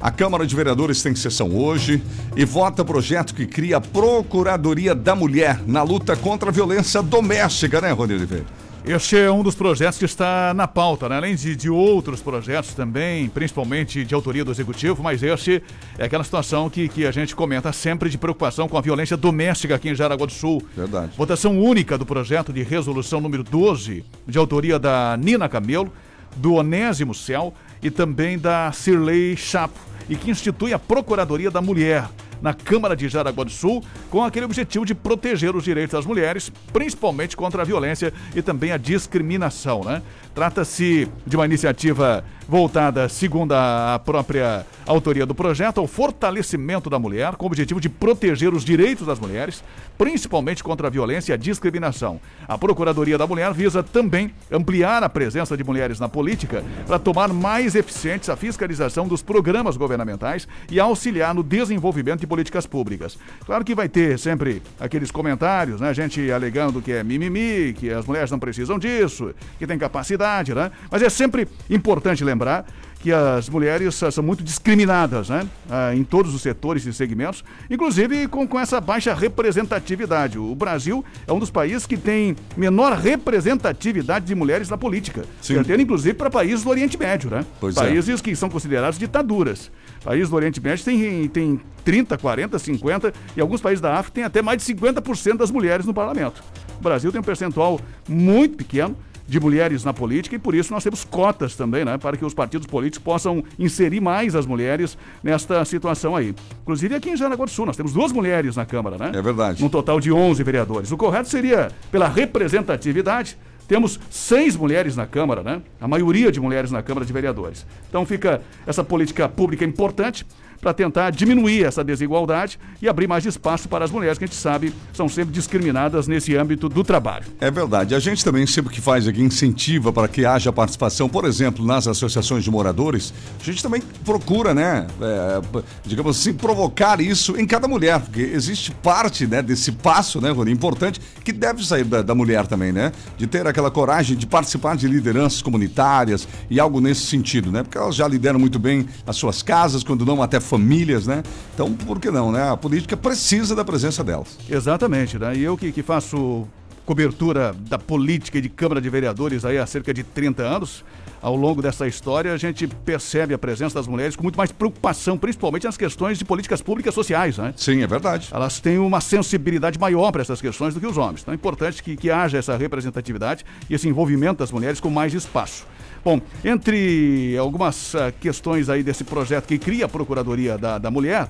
A 0.00 0.10
Câmara 0.10 0.44
de 0.44 0.56
Vereadores 0.56 1.00
tem 1.02 1.14
sessão 1.14 1.56
hoje 1.56 2.02
e 2.36 2.44
vota 2.44 2.84
projeto 2.84 3.32
que 3.32 3.46
cria 3.46 3.76
a 3.76 3.80
Procuradoria 3.80 4.92
da 4.92 5.14
Mulher 5.14 5.60
na 5.64 5.84
luta 5.84 6.16
contra 6.16 6.48
a 6.48 6.52
violência 6.52 7.00
doméstica, 7.00 7.80
né, 7.80 7.92
Rony 7.92 8.14
Oliveira? 8.14 8.55
Este 8.86 9.16
é 9.18 9.28
um 9.28 9.42
dos 9.42 9.56
projetos 9.56 9.98
que 9.98 10.04
está 10.04 10.54
na 10.54 10.68
pauta, 10.68 11.08
né? 11.08 11.16
além 11.16 11.34
de, 11.34 11.56
de 11.56 11.68
outros 11.68 12.20
projetos 12.20 12.72
também, 12.72 13.28
principalmente 13.28 14.04
de 14.04 14.14
autoria 14.14 14.44
do 14.44 14.52
Executivo, 14.52 15.02
mas 15.02 15.24
este 15.24 15.60
é 15.98 16.04
aquela 16.04 16.22
situação 16.22 16.70
que, 16.70 16.88
que 16.88 17.04
a 17.04 17.10
gente 17.10 17.34
comenta 17.34 17.72
sempre 17.72 18.08
de 18.08 18.16
preocupação 18.16 18.68
com 18.68 18.78
a 18.78 18.80
violência 18.80 19.16
doméstica 19.16 19.74
aqui 19.74 19.88
em 19.88 19.94
Jaraguá 19.96 20.24
do 20.24 20.32
Sul. 20.32 20.62
Verdade. 20.76 21.10
Votação 21.16 21.60
única 21.60 21.98
do 21.98 22.06
projeto 22.06 22.52
de 22.52 22.62
resolução 22.62 23.20
número 23.20 23.42
12, 23.42 24.04
de 24.24 24.38
autoria 24.38 24.78
da 24.78 25.16
Nina 25.16 25.48
Camelo, 25.48 25.92
do 26.36 26.54
Onésimo 26.54 27.12
Cel 27.12 27.52
e 27.82 27.90
também 27.90 28.38
da 28.38 28.70
Cirlei 28.70 29.36
Chapo, 29.36 29.80
e 30.08 30.14
que 30.14 30.30
institui 30.30 30.72
a 30.72 30.78
Procuradoria 30.78 31.50
da 31.50 31.60
Mulher 31.60 32.04
na 32.46 32.54
Câmara 32.54 32.94
de 32.94 33.08
Jaraguá 33.08 33.42
do 33.42 33.50
Sul, 33.50 33.82
com 34.08 34.22
aquele 34.22 34.44
objetivo 34.44 34.86
de 34.86 34.94
proteger 34.94 35.56
os 35.56 35.64
direitos 35.64 35.94
das 35.94 36.06
mulheres, 36.06 36.48
principalmente 36.72 37.36
contra 37.36 37.62
a 37.62 37.64
violência 37.64 38.12
e 38.36 38.40
também 38.40 38.70
a 38.70 38.76
discriminação, 38.76 39.82
né? 39.82 40.00
Trata-se 40.36 41.08
de 41.26 41.34
uma 41.34 41.46
iniciativa 41.46 42.22
voltada, 42.46 43.08
segundo 43.08 43.52
a 43.52 43.98
própria 44.04 44.66
autoria 44.86 45.24
do 45.24 45.34
projeto, 45.34 45.78
ao 45.78 45.86
fortalecimento 45.86 46.90
da 46.90 46.98
mulher, 46.98 47.34
com 47.36 47.46
o 47.46 47.48
objetivo 47.48 47.80
de 47.80 47.88
proteger 47.88 48.52
os 48.52 48.62
direitos 48.62 49.06
das 49.06 49.18
mulheres, 49.18 49.64
principalmente 49.96 50.62
contra 50.62 50.88
a 50.88 50.90
violência 50.90 51.32
e 51.32 51.34
a 51.34 51.38
discriminação. 51.38 52.20
A 52.46 52.58
Procuradoria 52.58 53.16
da 53.16 53.26
Mulher 53.26 53.52
visa 53.54 53.82
também 53.82 54.30
ampliar 54.52 55.02
a 55.02 55.08
presença 55.08 55.56
de 55.56 55.64
mulheres 55.64 55.98
na 55.98 56.08
política 56.08 56.62
para 56.86 56.98
tomar 56.98 57.32
mais 57.32 57.74
eficientes 57.74 58.28
a 58.28 58.36
fiscalização 58.36 59.08
dos 59.08 59.22
programas 59.22 59.76
governamentais 59.78 60.46
e 60.70 60.78
auxiliar 60.78 61.34
no 61.34 61.42
desenvolvimento 61.42 62.20
de 62.20 62.26
políticas 62.26 62.66
públicas. 62.66 63.18
Claro 63.46 63.64
que 63.64 63.74
vai 63.74 63.88
ter 63.88 64.18
sempre 64.18 64.62
aqueles 64.78 65.10
comentários, 65.10 65.80
né? 65.80 65.94
Gente 65.94 66.30
alegando 66.30 66.82
que 66.82 66.92
é 66.92 67.02
mimimi, 67.02 67.72
que 67.72 67.90
as 67.90 68.04
mulheres 68.06 68.30
não 68.30 68.38
precisam 68.38 68.78
disso, 68.78 69.34
que 69.58 69.66
tem 69.66 69.78
capacidade, 69.78 70.25
né? 70.54 70.70
Mas 70.90 71.02
é 71.02 71.08
sempre 71.08 71.48
importante 71.70 72.24
lembrar 72.24 72.66
que 73.06 73.12
as 73.12 73.48
mulheres 73.48 74.02
ah, 74.02 74.10
são 74.10 74.24
muito 74.24 74.42
discriminadas, 74.42 75.28
né? 75.28 75.46
Ah, 75.70 75.94
em 75.94 76.02
todos 76.02 76.34
os 76.34 76.42
setores 76.42 76.84
e 76.86 76.92
segmentos, 76.92 77.44
inclusive 77.70 78.26
com, 78.26 78.48
com 78.48 78.58
essa 78.58 78.80
baixa 78.80 79.14
representatividade. 79.14 80.38
O 80.38 80.54
Brasil 80.54 81.04
é 81.24 81.32
um 81.32 81.38
dos 81.38 81.50
países 81.50 81.86
que 81.86 81.96
tem 81.96 82.34
menor 82.56 82.92
representatividade 82.94 84.24
de 84.24 84.34
mulheres 84.34 84.68
na 84.68 84.76
política. 84.76 85.24
Perdendo, 85.46 85.82
inclusive, 85.82 86.14
para 86.14 86.28
países 86.28 86.64
do 86.64 86.70
Oriente 86.70 86.98
Médio, 86.98 87.30
né? 87.30 87.44
Pois 87.60 87.76
é. 87.76 87.80
países 87.80 88.20
que 88.20 88.34
são 88.34 88.48
considerados 88.48 88.98
ditaduras. 88.98 89.70
Países 90.02 90.28
do 90.28 90.34
Oriente 90.34 90.60
Médio 90.60 90.84
tem, 90.84 91.28
tem 91.28 91.60
30, 91.84 92.18
40, 92.18 92.58
50 92.58 93.12
e 93.36 93.40
alguns 93.40 93.60
países 93.60 93.80
da 93.80 93.94
África 93.94 94.16
têm 94.16 94.24
até 94.24 94.42
mais 94.42 94.60
de 94.64 94.74
50% 94.74 95.36
das 95.36 95.52
mulheres 95.52 95.86
no 95.86 95.94
parlamento. 95.94 96.42
O 96.78 96.82
Brasil 96.82 97.12
tem 97.12 97.20
um 97.20 97.24
percentual 97.24 97.80
muito 98.08 98.56
pequeno 98.56 98.96
de 99.26 99.40
mulheres 99.40 99.84
na 99.84 99.92
política 99.92 100.36
e 100.36 100.38
por 100.38 100.54
isso 100.54 100.72
nós 100.72 100.84
temos 100.84 101.04
cotas 101.04 101.56
também, 101.56 101.84
né, 101.84 101.98
para 101.98 102.16
que 102.16 102.24
os 102.24 102.34
partidos 102.34 102.66
políticos 102.66 103.04
possam 103.04 103.42
inserir 103.58 104.00
mais 104.00 104.34
as 104.34 104.46
mulheres 104.46 104.96
nesta 105.22 105.64
situação 105.64 106.14
aí. 106.14 106.34
Inclusive 106.62 106.94
aqui 106.94 107.10
em 107.10 107.16
Jaraguá 107.16 107.44
do 107.44 107.50
Sul 107.50 107.66
nós 107.66 107.76
temos 107.76 107.92
duas 107.92 108.12
mulheres 108.12 108.56
na 108.56 108.64
Câmara, 108.64 108.96
né? 108.96 109.12
É 109.14 109.22
verdade. 109.22 109.62
Num 109.62 109.68
total 109.68 110.00
de 110.00 110.12
11 110.12 110.42
vereadores. 110.42 110.92
O 110.92 110.96
correto 110.96 111.28
seria 111.28 111.70
pela 111.90 112.08
representatividade 112.08 113.36
temos 113.66 113.98
seis 114.08 114.56
mulheres 114.56 114.94
na 114.94 115.06
Câmara, 115.06 115.42
né? 115.42 115.60
A 115.80 115.88
maioria 115.88 116.30
de 116.30 116.40
mulheres 116.40 116.70
na 116.70 116.82
Câmara 116.82 117.04
de 117.04 117.12
Vereadores. 117.12 117.66
Então 117.88 118.06
fica 118.06 118.40
essa 118.66 118.84
política 118.84 119.28
pública 119.28 119.64
importante 119.64 120.24
para 120.60 120.72
tentar 120.72 121.10
diminuir 121.10 121.64
essa 121.64 121.82
desigualdade 121.82 122.58
e 122.80 122.88
abrir 122.88 123.06
mais 123.06 123.24
espaço 123.24 123.68
para 123.68 123.84
as 123.84 123.90
mulheres, 123.90 124.18
que 124.18 124.24
a 124.24 124.26
gente 124.26 124.36
sabe 124.36 124.72
são 124.92 125.08
sempre 125.08 125.32
discriminadas 125.32 126.08
nesse 126.08 126.36
âmbito 126.36 126.68
do 126.68 126.82
trabalho. 126.82 127.26
É 127.40 127.50
verdade. 127.50 127.94
A 127.94 127.98
gente 127.98 128.24
também 128.24 128.46
sempre 128.46 128.72
que 128.72 128.80
faz 128.80 129.06
aqui 129.06 129.22
incentiva 129.22 129.92
para 129.92 130.08
que 130.08 130.24
haja 130.24 130.52
participação, 130.52 131.08
por 131.08 131.24
exemplo, 131.24 131.64
nas 131.64 131.86
associações 131.86 132.44
de 132.44 132.50
moradores. 132.50 133.12
A 133.40 133.44
gente 133.44 133.62
também 133.62 133.82
procura, 134.04 134.54
né, 134.54 134.86
é, 135.00 135.40
digamos 135.84 136.18
assim, 136.18 136.32
provocar 136.32 137.00
isso 137.00 137.38
em 137.38 137.46
cada 137.46 137.68
mulher, 137.68 138.00
porque 138.00 138.20
existe 138.20 138.70
parte, 138.70 139.26
né, 139.26 139.42
desse 139.42 139.72
passo, 139.72 140.20
né, 140.20 140.30
Rony, 140.30 140.52
importante 140.52 141.00
que 141.24 141.32
deve 141.32 141.64
sair 141.64 141.84
da, 141.84 142.02
da 142.02 142.14
mulher 142.14 142.46
também, 142.46 142.72
né, 142.72 142.92
de 143.16 143.26
ter 143.26 143.46
aquela 143.46 143.70
coragem 143.70 144.16
de 144.16 144.26
participar 144.26 144.76
de 144.76 144.88
lideranças 144.88 145.42
comunitárias 145.42 146.26
e 146.48 146.58
algo 146.60 146.80
nesse 146.80 147.06
sentido, 147.06 147.50
né, 147.50 147.62
porque 147.62 147.76
elas 147.76 147.94
já 147.94 148.06
lideram 148.06 148.38
muito 148.38 148.58
bem 148.58 148.86
as 149.06 149.16
suas 149.16 149.42
casas, 149.42 149.82
quando 149.82 150.04
não 150.04 150.22
até 150.22 150.40
famílias, 150.46 151.06
né. 151.06 151.22
Então, 151.54 151.72
por 151.72 152.00
que 152.00 152.10
não, 152.10 152.32
né? 152.32 152.50
A 152.50 152.56
política 152.56 152.96
precisa 152.96 153.54
da 153.54 153.64
presença 153.64 154.02
delas. 154.02 154.38
Exatamente, 154.48 155.18
né? 155.18 155.36
E 155.36 155.42
eu 155.42 155.56
que, 155.56 155.72
que 155.72 155.82
faço 155.82 156.46
cobertura 156.86 157.52
da 157.68 157.78
política 157.78 158.38
e 158.38 158.40
de 158.40 158.48
Câmara 158.48 158.80
de 158.80 158.88
Vereadores 158.88 159.44
aí 159.44 159.58
há 159.58 159.66
cerca 159.66 159.92
de 159.92 160.04
30 160.04 160.42
anos, 160.44 160.84
ao 161.20 161.34
longo 161.34 161.60
dessa 161.60 161.88
história 161.88 162.32
a 162.32 162.36
gente 162.36 162.68
percebe 162.68 163.34
a 163.34 163.38
presença 163.38 163.74
das 163.74 163.88
mulheres 163.88 164.14
com 164.14 164.22
muito 164.22 164.36
mais 164.36 164.52
preocupação, 164.52 165.18
principalmente 165.18 165.64
nas 165.64 165.76
questões 165.76 166.16
de 166.18 166.24
políticas 166.24 166.62
públicas 166.62 166.94
sociais, 166.94 167.38
né? 167.38 167.52
Sim, 167.56 167.82
é 167.82 167.86
verdade. 167.86 168.28
Elas 168.32 168.60
têm 168.60 168.78
uma 168.78 169.00
sensibilidade 169.00 169.78
maior 169.78 170.12
para 170.12 170.22
essas 170.22 170.40
questões 170.40 170.74
do 170.74 170.80
que 170.80 170.86
os 170.86 170.96
homens. 170.96 171.22
Então 171.22 171.32
é 171.32 171.34
importante 171.34 171.82
que, 171.82 171.96
que 171.96 172.10
haja 172.10 172.38
essa 172.38 172.56
representatividade 172.56 173.44
e 173.68 173.74
esse 173.74 173.88
envolvimento 173.88 174.38
das 174.38 174.52
mulheres 174.52 174.78
com 174.78 174.88
mais 174.88 175.12
espaço. 175.12 175.66
Bom, 176.06 176.20
entre 176.44 177.36
algumas 177.36 177.92
ah, 177.96 178.12
questões 178.12 178.68
aí 178.68 178.80
desse 178.80 179.02
projeto 179.02 179.48
que 179.48 179.58
cria 179.58 179.86
a 179.86 179.88
Procuradoria 179.88 180.56
da, 180.56 180.78
da 180.78 180.88
Mulher, 180.88 181.26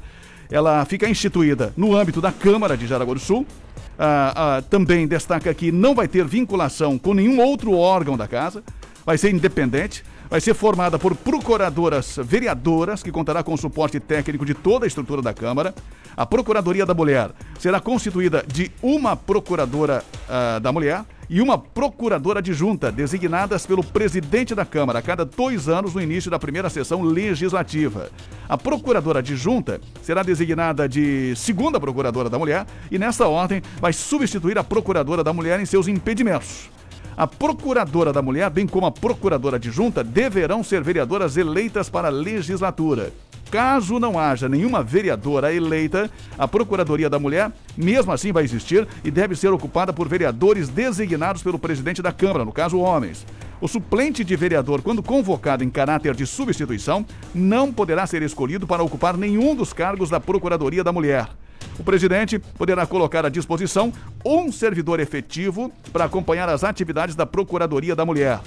ela 0.50 0.84
fica 0.84 1.08
instituída 1.08 1.72
no 1.78 1.96
âmbito 1.96 2.20
da 2.20 2.30
Câmara 2.30 2.76
de 2.76 2.86
Jaraguá 2.86 3.14
do 3.14 3.18
Sul. 3.18 3.46
Ah, 3.98 4.34
ah, 4.58 4.62
também 4.68 5.08
destaca 5.08 5.54
que 5.54 5.72
não 5.72 5.94
vai 5.94 6.06
ter 6.06 6.26
vinculação 6.26 6.98
com 6.98 7.14
nenhum 7.14 7.40
outro 7.40 7.72
órgão 7.72 8.18
da 8.18 8.28
casa, 8.28 8.62
vai 9.06 9.16
ser 9.16 9.30
independente, 9.30 10.04
vai 10.28 10.42
ser 10.42 10.52
formada 10.52 10.98
por 10.98 11.16
procuradoras 11.16 12.18
vereadoras, 12.22 13.02
que 13.02 13.10
contará 13.10 13.42
com 13.42 13.54
o 13.54 13.56
suporte 13.56 13.98
técnico 13.98 14.44
de 14.44 14.52
toda 14.52 14.84
a 14.84 14.88
estrutura 14.88 15.22
da 15.22 15.32
Câmara. 15.32 15.74
A 16.14 16.26
Procuradoria 16.26 16.84
da 16.84 16.92
Mulher 16.92 17.30
será 17.58 17.80
constituída 17.80 18.44
de 18.46 18.70
uma 18.82 19.16
procuradora 19.16 20.04
ah, 20.28 20.58
da 20.58 20.70
mulher 20.70 21.02
e 21.28 21.40
uma 21.40 21.58
procuradora 21.58 22.38
adjunta, 22.38 22.90
designadas 22.90 23.66
pelo 23.66 23.82
presidente 23.82 24.54
da 24.54 24.64
Câmara 24.64 25.00
a 25.00 25.02
cada 25.02 25.24
dois 25.24 25.68
anos 25.68 25.94
no 25.94 26.00
início 26.00 26.30
da 26.30 26.38
primeira 26.38 26.70
sessão 26.70 27.02
legislativa. 27.02 28.10
A 28.48 28.56
procuradora 28.56 29.18
adjunta 29.18 29.80
será 30.02 30.22
designada 30.22 30.88
de 30.88 31.34
segunda 31.36 31.80
procuradora 31.80 32.30
da 32.30 32.38
mulher 32.38 32.66
e, 32.90 32.98
nessa 32.98 33.26
ordem, 33.26 33.62
vai 33.80 33.92
substituir 33.92 34.58
a 34.58 34.64
procuradora 34.64 35.24
da 35.24 35.32
mulher 35.32 35.58
em 35.60 35.66
seus 35.66 35.88
impedimentos. 35.88 36.70
A 37.16 37.26
procuradora 37.26 38.12
da 38.12 38.20
mulher, 38.20 38.50
bem 38.50 38.66
como 38.66 38.84
a 38.84 38.92
procuradora 38.92 39.56
adjunta, 39.56 40.04
deverão 40.04 40.62
ser 40.62 40.82
vereadoras 40.82 41.38
eleitas 41.38 41.88
para 41.88 42.08
a 42.08 42.10
legislatura. 42.10 43.10
Caso 43.50 44.00
não 44.00 44.18
haja 44.18 44.48
nenhuma 44.48 44.82
vereadora 44.82 45.54
eleita, 45.54 46.10
a 46.36 46.48
Procuradoria 46.48 47.08
da 47.08 47.18
Mulher, 47.18 47.52
mesmo 47.76 48.12
assim, 48.12 48.32
vai 48.32 48.44
existir 48.44 48.86
e 49.04 49.10
deve 49.10 49.36
ser 49.36 49.48
ocupada 49.48 49.92
por 49.92 50.08
vereadores 50.08 50.68
designados 50.68 51.42
pelo 51.42 51.58
presidente 51.58 52.02
da 52.02 52.12
Câmara, 52.12 52.44
no 52.44 52.52
caso, 52.52 52.78
homens. 52.78 53.24
O 53.60 53.68
suplente 53.68 54.22
de 54.24 54.36
vereador, 54.36 54.82
quando 54.82 55.02
convocado 55.02 55.64
em 55.64 55.70
caráter 55.70 56.14
de 56.14 56.26
substituição, 56.26 57.06
não 57.34 57.72
poderá 57.72 58.06
ser 58.06 58.20
escolhido 58.22 58.66
para 58.66 58.82
ocupar 58.82 59.16
nenhum 59.16 59.54
dos 59.54 59.72
cargos 59.72 60.10
da 60.10 60.20
Procuradoria 60.20 60.84
da 60.84 60.92
Mulher. 60.92 61.28
O 61.78 61.84
presidente 61.84 62.38
poderá 62.38 62.86
colocar 62.86 63.24
à 63.24 63.28
disposição 63.28 63.92
um 64.24 64.50
servidor 64.50 64.98
efetivo 64.98 65.72
para 65.92 66.04
acompanhar 66.04 66.48
as 66.48 66.64
atividades 66.64 67.14
da 67.14 67.24
Procuradoria 67.24 67.94
da 67.94 68.04
Mulher. 68.04 68.40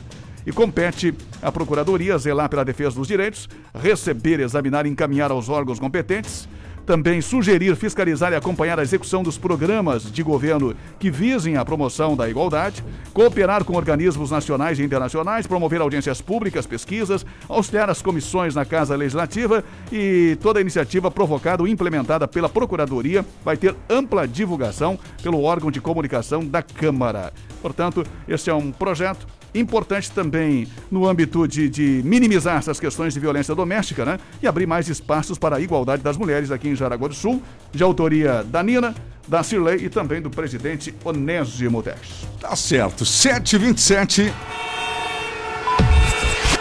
E 0.46 0.52
compete 0.52 1.14
à 1.42 1.52
Procuradoria 1.52 2.18
zelar 2.18 2.50
pela 2.50 2.66
defesa 2.66 2.96
dos 2.96 3.08
direitos, 3.08 3.48
receber, 3.74 4.40
examinar 4.40 4.86
e 4.86 4.90
encaminhar 4.90 5.32
aos 5.32 5.50
órgãos 5.50 5.80
competentes 5.80 6.48
também 6.90 7.22
sugerir, 7.22 7.76
fiscalizar 7.76 8.34
e 8.34 8.36
acompanhar 8.36 8.80
a 8.80 8.82
execução 8.82 9.22
dos 9.22 9.38
programas 9.38 10.12
de 10.12 10.24
governo 10.24 10.76
que 10.98 11.12
visem 11.12 11.56
a 11.56 11.64
promoção 11.64 12.18
da 12.18 12.28
igualdade, 12.28 12.84
cooperar 13.14 13.64
com 13.64 13.76
organismos 13.76 14.32
nacionais 14.32 14.80
e 14.80 14.84
internacionais, 14.84 15.46
promover 15.46 15.82
audiências 15.82 16.20
públicas, 16.20 16.66
pesquisas, 16.66 17.24
auxiliar 17.48 17.92
as 17.92 18.02
comissões 18.02 18.56
na 18.56 18.66
Casa 18.66 18.96
Legislativa 18.96 19.64
e 19.92 20.36
toda 20.42 20.62
iniciativa 20.62 21.12
provocada 21.12 21.62
ou 21.62 21.68
implementada 21.68 22.28
pela 22.28 22.50
Procuradoria 22.50 23.24
vai 23.46 23.56
ter 23.56 23.76
ampla 23.88 24.28
divulgação 24.28 24.98
pelo 25.22 25.44
órgão 25.44 25.70
de 25.70 25.80
comunicação 25.80 26.44
da 26.44 26.64
Câmara. 26.64 27.32
Portanto, 27.62 28.04
esse 28.28 28.50
é 28.50 28.54
um 28.56 28.72
projeto 28.72 29.28
importante 29.54 30.12
também 30.12 30.68
no 30.92 31.08
âmbito 31.08 31.48
de, 31.48 31.70
de, 31.70 32.02
minimizar 32.04 32.58
essas 32.58 32.80
questões 32.80 33.14
de 33.14 33.20
violência 33.20 33.56
doméstica, 33.56 34.06
né? 34.06 34.20
E 34.42 34.48
abrir 34.48 34.66
mais 34.66 34.88
espaços 34.88 35.38
para 35.38 35.58
a 35.58 35.62
igualdade 35.62 36.02
das 36.04 36.18
mulheres 36.18 36.52
aqui 36.52 36.70
em 36.70 36.76
Jaraguá 36.76 37.08
do 37.08 37.14
Sul, 37.14 37.42
de 37.72 37.84
autoria 37.84 38.44
da 38.44 38.62
Nina, 38.62 38.94
da 39.28 39.44
Cirlei 39.44 39.78
e 39.78 39.90
também 39.90 40.22
do 40.22 40.30
presidente 40.30 40.94
Onésimo 41.04 41.84
Tex. 41.84 42.28
Tá 42.40 42.56
certo, 42.56 43.06
727. 43.06 44.34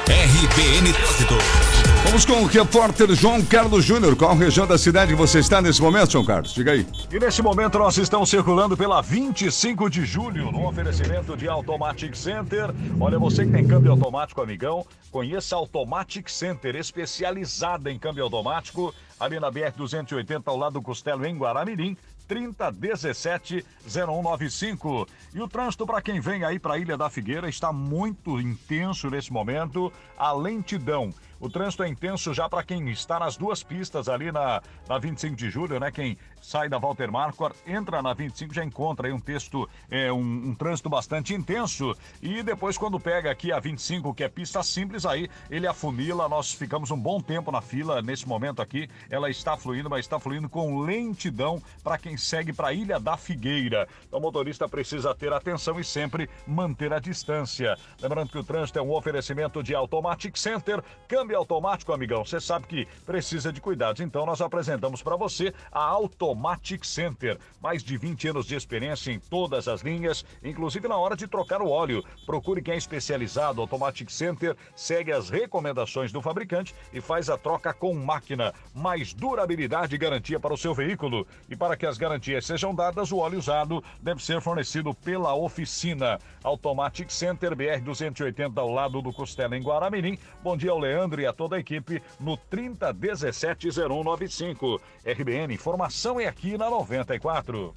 RBN 0.08 0.92
Trânsito. 0.92 1.67
Vamos 2.08 2.24
com 2.24 2.40
o 2.40 2.46
repórter 2.46 3.14
João 3.14 3.44
Carlos 3.44 3.84
Júnior. 3.84 4.16
Qual 4.16 4.34
região 4.34 4.66
da 4.66 4.78
cidade 4.78 5.14
você 5.14 5.40
está 5.40 5.60
nesse 5.60 5.82
momento, 5.82 6.12
João 6.12 6.24
Carlos? 6.24 6.54
Diga 6.54 6.72
aí. 6.72 6.86
E 7.12 7.18
neste 7.18 7.42
momento 7.42 7.78
nós 7.78 7.98
estamos 7.98 8.30
circulando 8.30 8.78
pela 8.78 9.02
25 9.02 9.90
de 9.90 10.06
julho, 10.06 10.50
no 10.50 10.66
oferecimento 10.66 11.36
de 11.36 11.46
Automatic 11.46 12.16
Center. 12.16 12.74
Olha, 12.98 13.18
você 13.18 13.44
que 13.44 13.52
tem 13.52 13.68
câmbio 13.68 13.90
automático, 13.92 14.40
amigão, 14.40 14.86
conheça 15.10 15.54
Automatic 15.54 16.30
Center, 16.30 16.76
especializada 16.76 17.92
em 17.92 17.98
câmbio 17.98 18.24
automático, 18.24 18.94
ali 19.20 19.38
na 19.38 19.52
BR-280, 19.52 20.44
ao 20.46 20.56
lado 20.56 20.72
do 20.72 20.82
Costelo, 20.82 21.26
em 21.26 21.36
Guaramirim. 21.36 21.94
3017 22.26 23.64
0195. 23.86 25.06
E 25.34 25.40
o 25.40 25.48
trânsito 25.48 25.86
para 25.86 26.02
quem 26.02 26.20
vem 26.20 26.44
aí 26.44 26.58
para 26.58 26.74
a 26.74 26.78
Ilha 26.78 26.96
da 26.96 27.08
Figueira 27.08 27.48
está 27.48 27.72
muito 27.72 28.38
intenso 28.38 29.08
nesse 29.08 29.32
momento. 29.32 29.90
A 30.16 30.32
lentidão 30.32 31.12
o 31.40 31.48
trânsito 31.48 31.82
é 31.82 31.88
intenso 31.88 32.34
já 32.34 32.48
para 32.48 32.62
quem 32.62 32.88
está 32.90 33.18
nas 33.18 33.36
duas 33.36 33.62
pistas 33.62 34.08
ali 34.08 34.32
na, 34.32 34.60
na 34.88 34.98
25 34.98 35.36
de 35.36 35.50
julho, 35.50 35.78
né? 35.78 35.90
Quem 35.90 36.18
sai 36.40 36.68
da 36.68 36.78
Walter 36.78 37.10
Marquardt, 37.10 37.58
entra 37.66 38.02
na 38.02 38.12
25, 38.12 38.54
já 38.54 38.64
encontra 38.64 39.08
aí 39.08 39.12
um 39.12 39.20
texto, 39.20 39.68
é, 39.90 40.12
um, 40.12 40.48
um, 40.50 40.54
trânsito 40.54 40.88
bastante 40.88 41.34
intenso. 41.34 41.94
E 42.22 42.42
depois, 42.42 42.78
quando 42.78 42.98
pega 42.98 43.30
aqui 43.30 43.52
a 43.52 43.58
25, 43.60 44.14
que 44.14 44.24
é 44.24 44.28
pista 44.28 44.62
simples, 44.62 45.04
aí 45.04 45.28
ele 45.50 45.66
afunila. 45.66 46.28
Nós 46.28 46.52
ficamos 46.52 46.90
um 46.90 46.98
bom 46.98 47.20
tempo 47.20 47.50
na 47.50 47.60
fila 47.60 48.00
nesse 48.02 48.26
momento 48.26 48.62
aqui. 48.62 48.88
Ela 49.10 49.30
está 49.30 49.56
fluindo, 49.56 49.90
mas 49.90 50.00
está 50.00 50.18
fluindo 50.18 50.48
com 50.48 50.80
lentidão 50.80 51.62
para 51.82 51.98
quem 51.98 52.16
segue 52.16 52.52
para 52.52 52.68
a 52.68 52.72
Ilha 52.72 52.98
da 52.98 53.16
Figueira. 53.16 53.88
Então, 54.06 54.18
o 54.18 54.22
motorista 54.22 54.68
precisa 54.68 55.14
ter 55.14 55.32
atenção 55.32 55.78
e 55.78 55.84
sempre 55.84 56.28
manter 56.46 56.92
a 56.92 56.98
distância. 56.98 57.76
Lembrando 58.00 58.30
que 58.30 58.38
o 58.38 58.44
trânsito 58.44 58.78
é 58.78 58.82
um 58.82 58.92
oferecimento 58.92 59.62
de 59.62 59.74
Automatic 59.74 60.36
Center, 60.36 60.82
câmbio 61.06 61.36
automático, 61.36 61.92
amigão. 61.92 62.24
Você 62.24 62.40
sabe 62.40 62.66
que 62.66 62.86
precisa 63.04 63.52
de 63.52 63.60
cuidados. 63.60 64.00
Então, 64.00 64.24
nós 64.24 64.40
apresentamos 64.40 65.02
para 65.02 65.16
você 65.16 65.52
a 65.70 65.80
Automatic 65.80 66.27
Automatic 66.28 66.84
Center. 66.84 67.38
Mais 67.60 67.82
de 67.82 67.96
20 67.96 68.28
anos 68.28 68.46
de 68.46 68.54
experiência 68.54 69.10
em 69.10 69.18
todas 69.18 69.66
as 69.66 69.80
linhas, 69.80 70.24
inclusive 70.44 70.86
na 70.86 70.96
hora 70.96 71.16
de 71.16 71.26
trocar 71.26 71.62
o 71.62 71.70
óleo. 71.70 72.04
Procure 72.26 72.60
quem 72.60 72.74
é 72.74 72.76
especializado. 72.76 73.60
Automatic 73.60 74.10
Center 74.10 74.54
segue 74.76 75.10
as 75.10 75.30
recomendações 75.30 76.12
do 76.12 76.20
fabricante 76.20 76.74
e 76.92 77.00
faz 77.00 77.30
a 77.30 77.38
troca 77.38 77.72
com 77.72 77.94
máquina. 77.94 78.52
Mais 78.74 79.14
durabilidade 79.14 79.94
e 79.94 79.98
garantia 79.98 80.38
para 80.38 80.52
o 80.52 80.58
seu 80.58 80.74
veículo. 80.74 81.26
E 81.48 81.56
para 81.56 81.76
que 81.76 81.86
as 81.86 81.96
garantias 81.96 82.44
sejam 82.44 82.74
dadas, 82.74 83.10
o 83.10 83.16
óleo 83.18 83.38
usado 83.38 83.82
deve 84.00 84.22
ser 84.22 84.42
fornecido 84.42 84.92
pela 84.94 85.34
oficina. 85.34 86.18
Automatic 86.44 87.10
Center 87.10 87.56
BR 87.56 87.80
280 87.82 88.60
ao 88.60 88.70
lado 88.70 89.00
do 89.00 89.12
Costela 89.12 89.56
em 89.56 89.62
Guaramirim. 89.62 90.18
Bom 90.42 90.56
dia 90.56 90.72
ao 90.72 90.78
Leandro 90.78 91.20
e 91.20 91.26
a 91.26 91.32
toda 91.32 91.56
a 91.56 91.60
equipe 91.60 92.02
no 92.20 92.36
30170195. 92.36 94.80
RBN 95.04 95.54
Informação 95.54 96.17
é 96.20 96.28
aqui 96.28 96.56
na 96.56 96.68
94. 96.70 97.74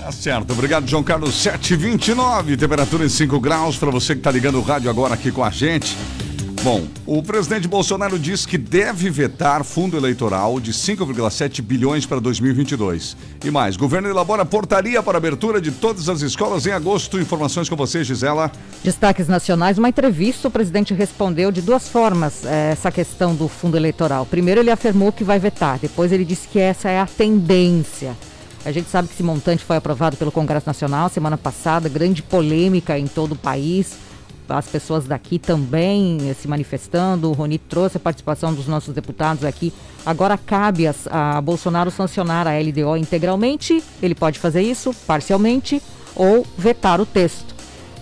Tá 0.00 0.12
certo, 0.12 0.52
obrigado 0.52 0.86
João 0.86 1.02
Carlos 1.02 1.34
729, 1.34 2.56
temperatura 2.56 3.04
em 3.04 3.08
5 3.08 3.38
graus 3.40 3.76
para 3.76 3.90
você 3.90 4.14
que 4.14 4.20
está 4.20 4.30
ligando 4.30 4.58
o 4.58 4.62
rádio 4.62 4.88
agora 4.88 5.14
aqui 5.14 5.30
com 5.30 5.44
a 5.44 5.50
gente. 5.50 5.96
Bom, 6.64 6.88
o 7.06 7.22
presidente 7.22 7.68
Bolsonaro 7.68 8.18
diz 8.18 8.44
que 8.44 8.58
deve 8.58 9.08
vetar 9.10 9.62
fundo 9.62 9.96
eleitoral 9.96 10.58
de 10.58 10.72
5,7 10.72 11.62
bilhões 11.62 12.04
para 12.04 12.20
2022. 12.20 13.16
E 13.44 13.50
mais, 13.50 13.76
governo 13.76 14.08
elabora 14.08 14.44
portaria 14.44 15.00
para 15.00 15.18
abertura 15.18 15.60
de 15.60 15.70
todas 15.70 16.08
as 16.08 16.20
escolas 16.20 16.66
em 16.66 16.72
agosto. 16.72 17.16
Informações 17.20 17.68
com 17.68 17.76
você, 17.76 18.02
Gisela. 18.02 18.50
Destaques 18.82 19.28
nacionais, 19.28 19.78
uma 19.78 19.88
entrevista, 19.88 20.48
o 20.48 20.50
presidente 20.50 20.92
respondeu 20.92 21.52
de 21.52 21.62
duas 21.62 21.88
formas 21.88 22.44
é, 22.44 22.72
essa 22.72 22.90
questão 22.90 23.36
do 23.36 23.46
fundo 23.46 23.76
eleitoral. 23.76 24.26
Primeiro, 24.26 24.60
ele 24.60 24.72
afirmou 24.72 25.12
que 25.12 25.22
vai 25.22 25.38
vetar, 25.38 25.78
depois, 25.78 26.10
ele 26.10 26.24
disse 26.24 26.48
que 26.48 26.58
essa 26.58 26.88
é 26.88 26.98
a 26.98 27.06
tendência. 27.06 28.16
A 28.64 28.72
gente 28.72 28.90
sabe 28.90 29.06
que 29.06 29.14
esse 29.14 29.22
montante 29.22 29.64
foi 29.64 29.76
aprovado 29.76 30.16
pelo 30.16 30.32
Congresso 30.32 30.66
Nacional 30.66 31.08
semana 31.08 31.38
passada, 31.38 31.88
grande 31.88 32.20
polêmica 32.20 32.98
em 32.98 33.06
todo 33.06 33.32
o 33.32 33.36
país 33.36 34.07
as 34.56 34.66
pessoas 34.66 35.06
daqui 35.06 35.38
também 35.38 36.30
eh, 36.30 36.34
se 36.34 36.48
manifestando. 36.48 37.30
O 37.30 37.32
Roni 37.32 37.58
trouxe 37.58 37.96
a 37.96 38.00
participação 38.00 38.54
dos 38.54 38.66
nossos 38.66 38.94
deputados 38.94 39.44
aqui. 39.44 39.72
Agora 40.06 40.38
cabe 40.38 40.86
a, 40.86 40.94
a 41.10 41.40
Bolsonaro 41.40 41.90
sancionar 41.90 42.46
a 42.46 42.58
LDO 42.58 42.96
integralmente, 42.96 43.82
ele 44.02 44.14
pode 44.14 44.38
fazer 44.38 44.62
isso 44.62 44.94
parcialmente 45.06 45.82
ou 46.14 46.46
vetar 46.56 47.00
o 47.00 47.06
texto. 47.06 47.57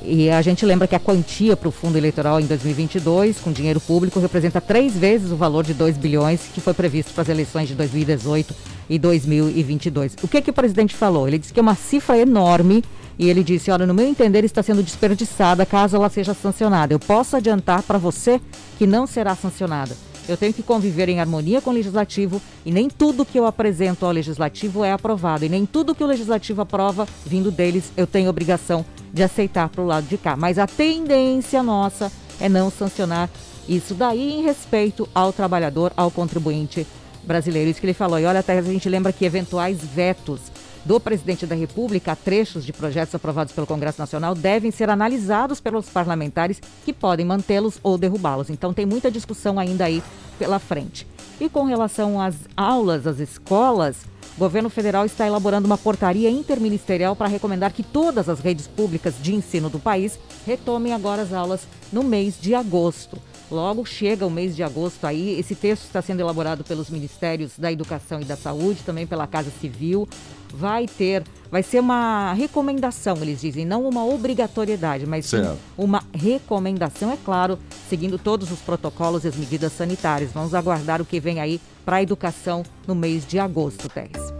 E 0.09 0.31
a 0.31 0.41
gente 0.41 0.65
lembra 0.65 0.87
que 0.87 0.95
a 0.95 1.01
quantia 1.01 1.57
para 1.57 1.69
o 1.69 1.73
fundo 1.73 1.99
eleitoral 1.99 2.39
em 2.39 2.47
2022, 2.47 3.41
com 3.41 3.51
dinheiro 3.51 3.81
público, 3.81 4.21
representa 4.21 4.61
três 4.61 4.97
vezes 4.97 5.33
o 5.33 5.37
valor 5.37 5.65
de 5.65 5.75
2 5.75 5.97
bilhões 5.97 6.43
que 6.55 6.61
foi 6.61 6.73
previsto 6.73 7.13
para 7.13 7.23
as 7.23 7.29
eleições 7.29 7.67
de 7.67 7.75
2018 7.75 8.55
e 8.89 9.01
2022. 9.01 10.15
O 10.23 10.29
que, 10.29 10.41
que 10.41 10.51
o 10.51 10.53
presidente 10.53 10.95
falou? 10.95 11.27
Ele 11.27 11.39
disse 11.39 11.53
que 11.53 11.59
é 11.59 11.63
uma 11.63 11.75
cifra 11.75 12.17
enorme 12.17 12.85
e 13.19 13.29
ele 13.29 13.43
disse: 13.43 13.69
Olha, 13.69 13.85
no 13.85 13.93
meu 13.93 14.07
entender, 14.07 14.45
está 14.45 14.63
sendo 14.63 14.81
desperdiçada 14.81 15.67
caso 15.67 15.97
ela 15.97 16.09
seja 16.09 16.35
sancionada. 16.35 16.95
Eu 16.95 17.01
posso 17.01 17.35
adiantar 17.35 17.83
para 17.83 17.99
você 17.99 18.41
que 18.79 18.87
não 18.87 19.09
será 19.09 19.35
sancionada. 19.35 19.97
Eu 20.29 20.37
tenho 20.37 20.53
que 20.53 20.63
conviver 20.63 21.09
em 21.09 21.21
harmonia 21.21 21.61
com 21.61 21.71
o 21.71 21.73
legislativo 21.73 22.41
e 22.65 22.73
nem 22.73 22.89
tudo 22.89 23.25
que 23.25 23.39
eu 23.39 23.47
apresento 23.47 24.05
ao 24.05 24.13
legislativo 24.13 24.85
é 24.85 24.93
aprovado. 24.93 25.45
E 25.45 25.49
nem 25.49 25.65
tudo 25.65 25.95
que 25.95 26.03
o 26.03 26.07
legislativo 26.07 26.61
aprova, 26.61 27.07
vindo 27.25 27.51
deles, 27.51 27.93
eu 27.97 28.07
tenho 28.07 28.29
obrigação 28.29 28.85
de 29.13 29.23
aceitar 29.23 29.69
para 29.69 29.83
o 29.83 29.87
lado 29.87 30.07
de 30.07 30.19
cá. 30.19 30.37
Mas 30.37 30.59
a 30.59 30.67
tendência 30.67 31.63
nossa 31.63 32.11
é 32.41 32.49
não 32.49 32.71
sancionar 32.71 33.31
isso 33.69 33.95
daí 33.95 34.33
em 34.33 34.43
respeito 34.43 35.09
ao 35.15 35.33
trabalhador, 35.33 35.93
ao 35.97 36.11
contribuinte 36.11 36.87
brasileiro. 37.23 37.71
Isso 37.71 37.81
que 37.81 37.87
ele 37.87 37.95
falou. 37.95 38.19
E 38.19 38.25
olha, 38.25 38.41
até 38.41 38.59
a 38.59 38.63
gente 38.63 38.89
lembra 38.89 39.13
que 39.13 39.25
eventuais 39.25 39.79
vetos 39.81 40.41
do 40.87 41.01
presidente 41.01 41.45
da 41.47 41.57
República 41.57 42.15
trechos 42.15 42.65
de 42.65 42.73
projetos 42.73 43.13
aprovados 43.13 43.53
pelo 43.53 43.67
Congresso 43.67 44.01
Nacional 44.01 44.37
devem 44.37 44.71
ser 44.71 44.89
analisados 44.89 45.61
pelos 45.61 45.89
parlamentares 45.89 46.63
que 46.85 46.93
podem 46.93 47.27
mantê-los 47.27 47.81
ou 47.83 47.99
derrubá-los. 47.99 48.51
Então 48.51 48.73
tem 48.73 48.87
muita 48.87 49.11
discussão 49.11 49.59
ainda 49.59 49.85
aí 49.85 50.01
pela 50.39 50.61
frente. 50.61 51.05
E 51.41 51.49
com 51.49 51.65
relação 51.65 52.21
às 52.21 52.37
aulas, 52.57 53.05
às 53.05 53.19
escolas, 53.19 53.97
o 54.37 54.39
governo 54.39 54.71
federal 54.71 55.05
está 55.05 55.27
elaborando 55.27 55.67
uma 55.67 55.77
portaria 55.77 56.31
interministerial 56.31 57.17
para 57.17 57.27
recomendar 57.27 57.73
que 57.73 57.83
todas 57.83 58.29
as 58.29 58.39
redes 58.39 58.69
públicas 58.69 59.15
de 59.21 59.35
ensino 59.35 59.69
do 59.69 59.81
país 59.81 60.17
retomem 60.47 60.93
agora 60.93 61.23
as 61.23 61.33
aulas 61.33 61.67
no 61.93 62.05
mês 62.05 62.37
de 62.41 62.55
agosto. 62.55 63.19
Logo 63.51 63.85
chega 63.85 64.27
o 64.27 64.31
mês 64.31 64.57
de 64.57 64.63
agosto 64.63 65.07
aí, 65.07 65.39
esse 65.39 65.55
texto 65.55 65.85
está 65.85 66.03
sendo 66.03 66.21
elaborado 66.21 66.65
pelos 66.65 66.91
Ministérios 66.91 67.53
da 67.57 67.71
Educação 67.71 68.21
e 68.21 68.25
da 68.25 68.37
Saúde, 68.37 68.83
também 68.85 69.07
pela 69.07 69.27
Casa 69.27 69.51
Civil 69.61 70.09
vai 70.53 70.87
ter, 70.87 71.23
vai 71.51 71.63
ser 71.63 71.81
uma 71.81 72.33
recomendação, 72.33 73.17
eles 73.21 73.41
dizem, 73.41 73.65
não 73.65 73.87
uma 73.87 74.05
obrigatoriedade, 74.05 75.07
mas 75.07 75.27
sim 75.27 75.37
uma 75.77 76.03
recomendação, 76.13 77.13
é 77.13 77.19
claro, 77.23 77.59
seguindo 77.89 78.19
todos 78.19 78.51
os 78.51 78.61
protocolos 78.61 79.25
e 79.25 79.29
as 79.29 79.37
medidas 79.37 79.73
sanitárias. 79.73 80.33
Vamos 80.33 80.55
aguardar 80.55 81.01
o 81.03 81.05
que 81.05 81.21
vem 81.21 81.41
aí 81.41 81.61
para 81.85 81.97
a 81.97 82.03
educação 82.03 82.63
no 82.87 82.95
mês 82.95 83.27
de 83.27 83.39
agosto, 83.39 83.89
Teres. 83.89 84.35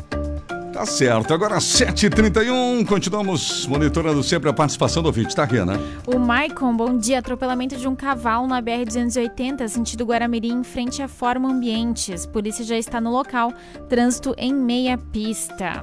Tá 0.77 0.85
certo. 0.85 1.33
Agora 1.33 1.57
7h31, 1.57 2.85
continuamos 2.85 3.67
monitorando 3.67 4.23
sempre 4.23 4.51
a 4.51 4.53
participação 4.53 5.03
do 5.03 5.07
ouvinte, 5.07 5.35
tá, 5.35 5.43
Riana? 5.43 5.81
O 6.07 6.19
Maicon, 6.19 6.77
bom 6.77 6.99
dia. 6.99 7.21
Atropelamento 7.21 7.79
de 7.79 7.89
um 7.89 7.97
cavalo 7.97 8.47
na 8.47 8.61
BR-280, 8.61 9.67
sentido 9.69 10.05
Guaramirim, 10.05 10.61
em 10.61 10.63
frente 10.63 11.03
à 11.03 11.09
Forma 11.09 11.51
Ambientes. 11.51 12.27
Polícia 12.27 12.63
já 12.63 12.77
está 12.77 13.01
no 13.01 13.11
local. 13.11 13.55
Trânsito 13.89 14.35
em 14.37 14.53
meia 14.53 14.99
pista. 14.99 15.83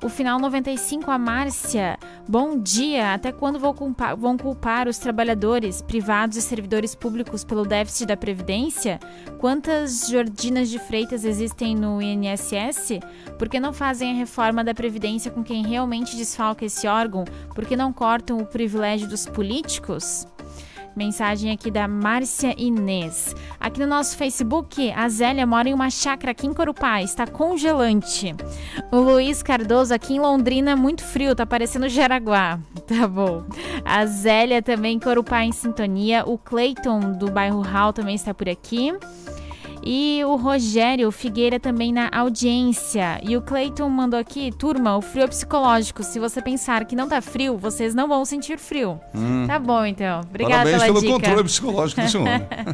O 0.00 0.08
final 0.08 0.38
95, 0.38 1.10
a 1.10 1.18
Márcia. 1.18 1.98
Bom 2.28 2.56
dia. 2.56 3.14
Até 3.14 3.32
quando 3.32 3.58
vão 3.58 3.74
culpar, 3.74 4.16
vão 4.16 4.38
culpar 4.38 4.86
os 4.86 4.96
trabalhadores 4.96 5.82
privados 5.82 6.36
e 6.36 6.42
servidores 6.42 6.94
públicos 6.94 7.42
pelo 7.42 7.64
déficit 7.64 8.06
da 8.06 8.16
Previdência? 8.16 9.00
Quantas 9.38 10.08
Jordinas 10.08 10.70
de 10.70 10.78
Freitas 10.78 11.24
existem 11.24 11.74
no 11.74 12.00
INSS? 12.00 13.00
Por 13.36 13.48
que 13.48 13.58
não 13.58 13.72
fazem 13.72 14.12
a 14.12 14.14
reforma 14.14 14.62
da 14.62 14.72
Previdência 14.72 15.32
com 15.32 15.42
quem 15.42 15.66
realmente 15.66 16.16
desfalca 16.16 16.64
esse 16.64 16.86
órgão? 16.86 17.24
Por 17.52 17.66
que 17.66 17.74
não 17.74 17.92
cortam 17.92 18.38
o 18.38 18.46
privilégio 18.46 19.08
dos 19.08 19.26
políticos? 19.26 20.28
Mensagem 20.98 21.52
aqui 21.52 21.70
da 21.70 21.86
Márcia 21.86 22.52
Inês. 22.58 23.32
Aqui 23.60 23.78
no 23.78 23.86
nosso 23.86 24.16
Facebook, 24.16 24.90
a 24.90 25.08
Zélia 25.08 25.46
mora 25.46 25.68
em 25.68 25.72
uma 25.72 25.90
chácara 25.90 26.32
aqui 26.32 26.44
em 26.44 26.52
Corupá, 26.52 27.00
está 27.00 27.24
congelante. 27.24 28.34
O 28.90 28.96
Luiz 28.96 29.40
Cardoso 29.40 29.94
aqui 29.94 30.14
em 30.14 30.20
Londrina, 30.20 30.74
muito 30.74 31.04
frio, 31.04 31.36
tá 31.36 31.46
parecendo 31.46 31.88
Jaraguá. 31.88 32.58
Tá 32.88 33.06
bom. 33.06 33.44
A 33.84 34.06
Zélia 34.06 34.62
também 34.62 34.98
Corupá 34.98 35.44
em 35.44 35.52
sintonia. 35.52 36.24
O 36.26 36.38
Cleiton 36.38 37.12
do 37.12 37.30
bairro 37.30 37.60
Hall 37.60 37.92
também 37.92 38.14
está 38.14 38.32
por 38.32 38.48
aqui. 38.48 38.92
E 39.82 40.22
o 40.24 40.36
Rogério 40.36 41.10
Figueira 41.10 41.58
também 41.58 41.92
na 41.92 42.08
audiência. 42.12 43.20
E 43.22 43.36
o 43.36 43.42
Cleiton 43.42 43.88
mandou 43.88 44.18
aqui, 44.18 44.50
turma, 44.52 44.96
o 44.96 45.00
frio 45.00 45.24
é 45.24 45.26
psicológico. 45.26 46.02
Se 46.02 46.18
você 46.18 46.42
pensar 46.42 46.84
que 46.84 46.96
não 46.96 47.08
tá 47.08 47.20
frio, 47.20 47.56
vocês 47.56 47.94
não 47.94 48.08
vão 48.08 48.24
sentir 48.24 48.58
frio. 48.58 49.00
Hum. 49.14 49.46
Tá 49.46 49.58
bom, 49.58 49.84
então. 49.84 50.20
Obrigada 50.20 50.64
Parabéns 50.64 50.82
pela 50.82 50.86
pelo 50.86 51.00
dica. 51.00 51.12
controle 51.12 51.44
psicológico 51.44 52.00
do 52.00 52.08
senhor. 52.08 52.26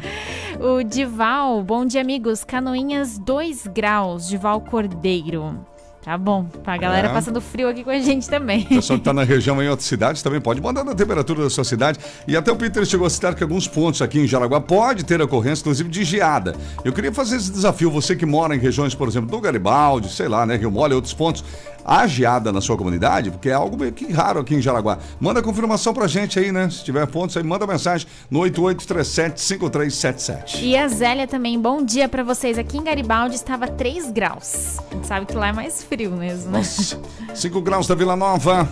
o 0.59 0.83
Dival, 0.83 1.63
bom 1.63 1.85
dia, 1.85 2.01
amigos. 2.01 2.43
Canoinhas 2.43 3.17
2 3.19 3.67
graus, 3.67 4.27
Dival 4.27 4.61
Cordeiro. 4.61 5.65
Tá 6.05 6.19
bom, 6.19 6.45
pra 6.63 6.77
galera 6.77 7.07
É. 7.07 7.11
passando 7.11 7.41
frio 7.41 7.67
aqui 7.67 7.83
com 7.83 7.89
a 7.89 7.97
gente 7.97 8.29
também. 8.29 8.61
O 8.61 8.75
pessoal 8.75 8.99
que 8.99 9.01
está 9.01 9.11
na 9.11 9.23
região 9.23 9.59
em 9.59 9.67
outras 9.67 9.87
cidades 9.87 10.21
também 10.21 10.39
pode 10.39 10.61
mandar 10.61 10.83
na 10.83 10.93
temperatura 10.93 11.41
da 11.41 11.49
sua 11.49 11.63
cidade. 11.63 11.97
E 12.27 12.37
até 12.37 12.51
o 12.51 12.55
Peter 12.55 12.85
chegou 12.85 13.07
a 13.07 13.09
citar 13.09 13.33
que 13.33 13.41
alguns 13.41 13.67
pontos 13.67 14.03
aqui 14.03 14.19
em 14.19 14.27
Jaraguá 14.27 14.61
pode 14.61 15.03
ter 15.03 15.19
ocorrência, 15.19 15.63
inclusive 15.63 15.89
de 15.89 16.03
geada. 16.03 16.55
Eu 16.83 16.93
queria 16.93 17.11
fazer 17.11 17.37
esse 17.37 17.51
desafio, 17.51 17.89
você 17.89 18.15
que 18.15 18.23
mora 18.23 18.55
em 18.55 18.59
regiões, 18.59 18.93
por 18.93 19.07
exemplo, 19.07 19.31
do 19.31 19.41
Garibaldi, 19.41 20.07
sei 20.09 20.27
lá, 20.27 20.45
né, 20.45 20.55
Rio 20.57 20.69
Mole 20.69 20.93
e 20.93 20.95
outros 20.95 21.13
pontos. 21.15 21.43
Há 21.85 22.07
geada 22.07 22.51
na 22.51 22.59
sua 22.61 22.75
comunidade? 22.75 23.29
Porque 23.29 23.49
é 23.49 23.53
algo 23.53 23.77
meio 23.77 23.91
que 23.91 24.11
raro 24.11 24.39
aqui 24.39 24.55
em 24.55 24.61
Jaraguá. 24.61 24.97
Manda 25.19 25.43
confirmação 25.43 25.93
pra 25.93 26.07
gente 26.07 26.39
aí, 26.39 26.51
né? 26.51 26.67
Se 26.69 26.83
tiver 26.83 27.05
pontos 27.05 27.37
aí, 27.37 27.43
manda 27.43 27.67
mensagem 27.67 28.07
no 28.29 28.39
8837-5377. 28.39 30.63
E 30.63 30.75
a 30.75 30.87
Zélia 30.87 31.27
também, 31.27 31.61
bom 31.61 31.83
dia 31.83 32.09
pra 32.09 32.23
vocês. 32.23 32.57
Aqui 32.57 32.79
em 32.79 32.83
Garibaldi 32.83 33.35
estava 33.35 33.67
3 33.67 34.09
graus. 34.09 34.79
A 34.91 34.95
gente 34.95 35.05
sabe 35.05 35.27
que 35.27 35.35
lá 35.35 35.49
é 35.49 35.53
mais 35.53 35.83
frio 35.83 36.09
mesmo, 36.11 36.49
né? 36.51 36.57
Nossa, 36.57 36.99
5 37.35 37.61
graus 37.61 37.85
da 37.85 37.93
Vila 37.93 38.15
Nova. 38.15 38.67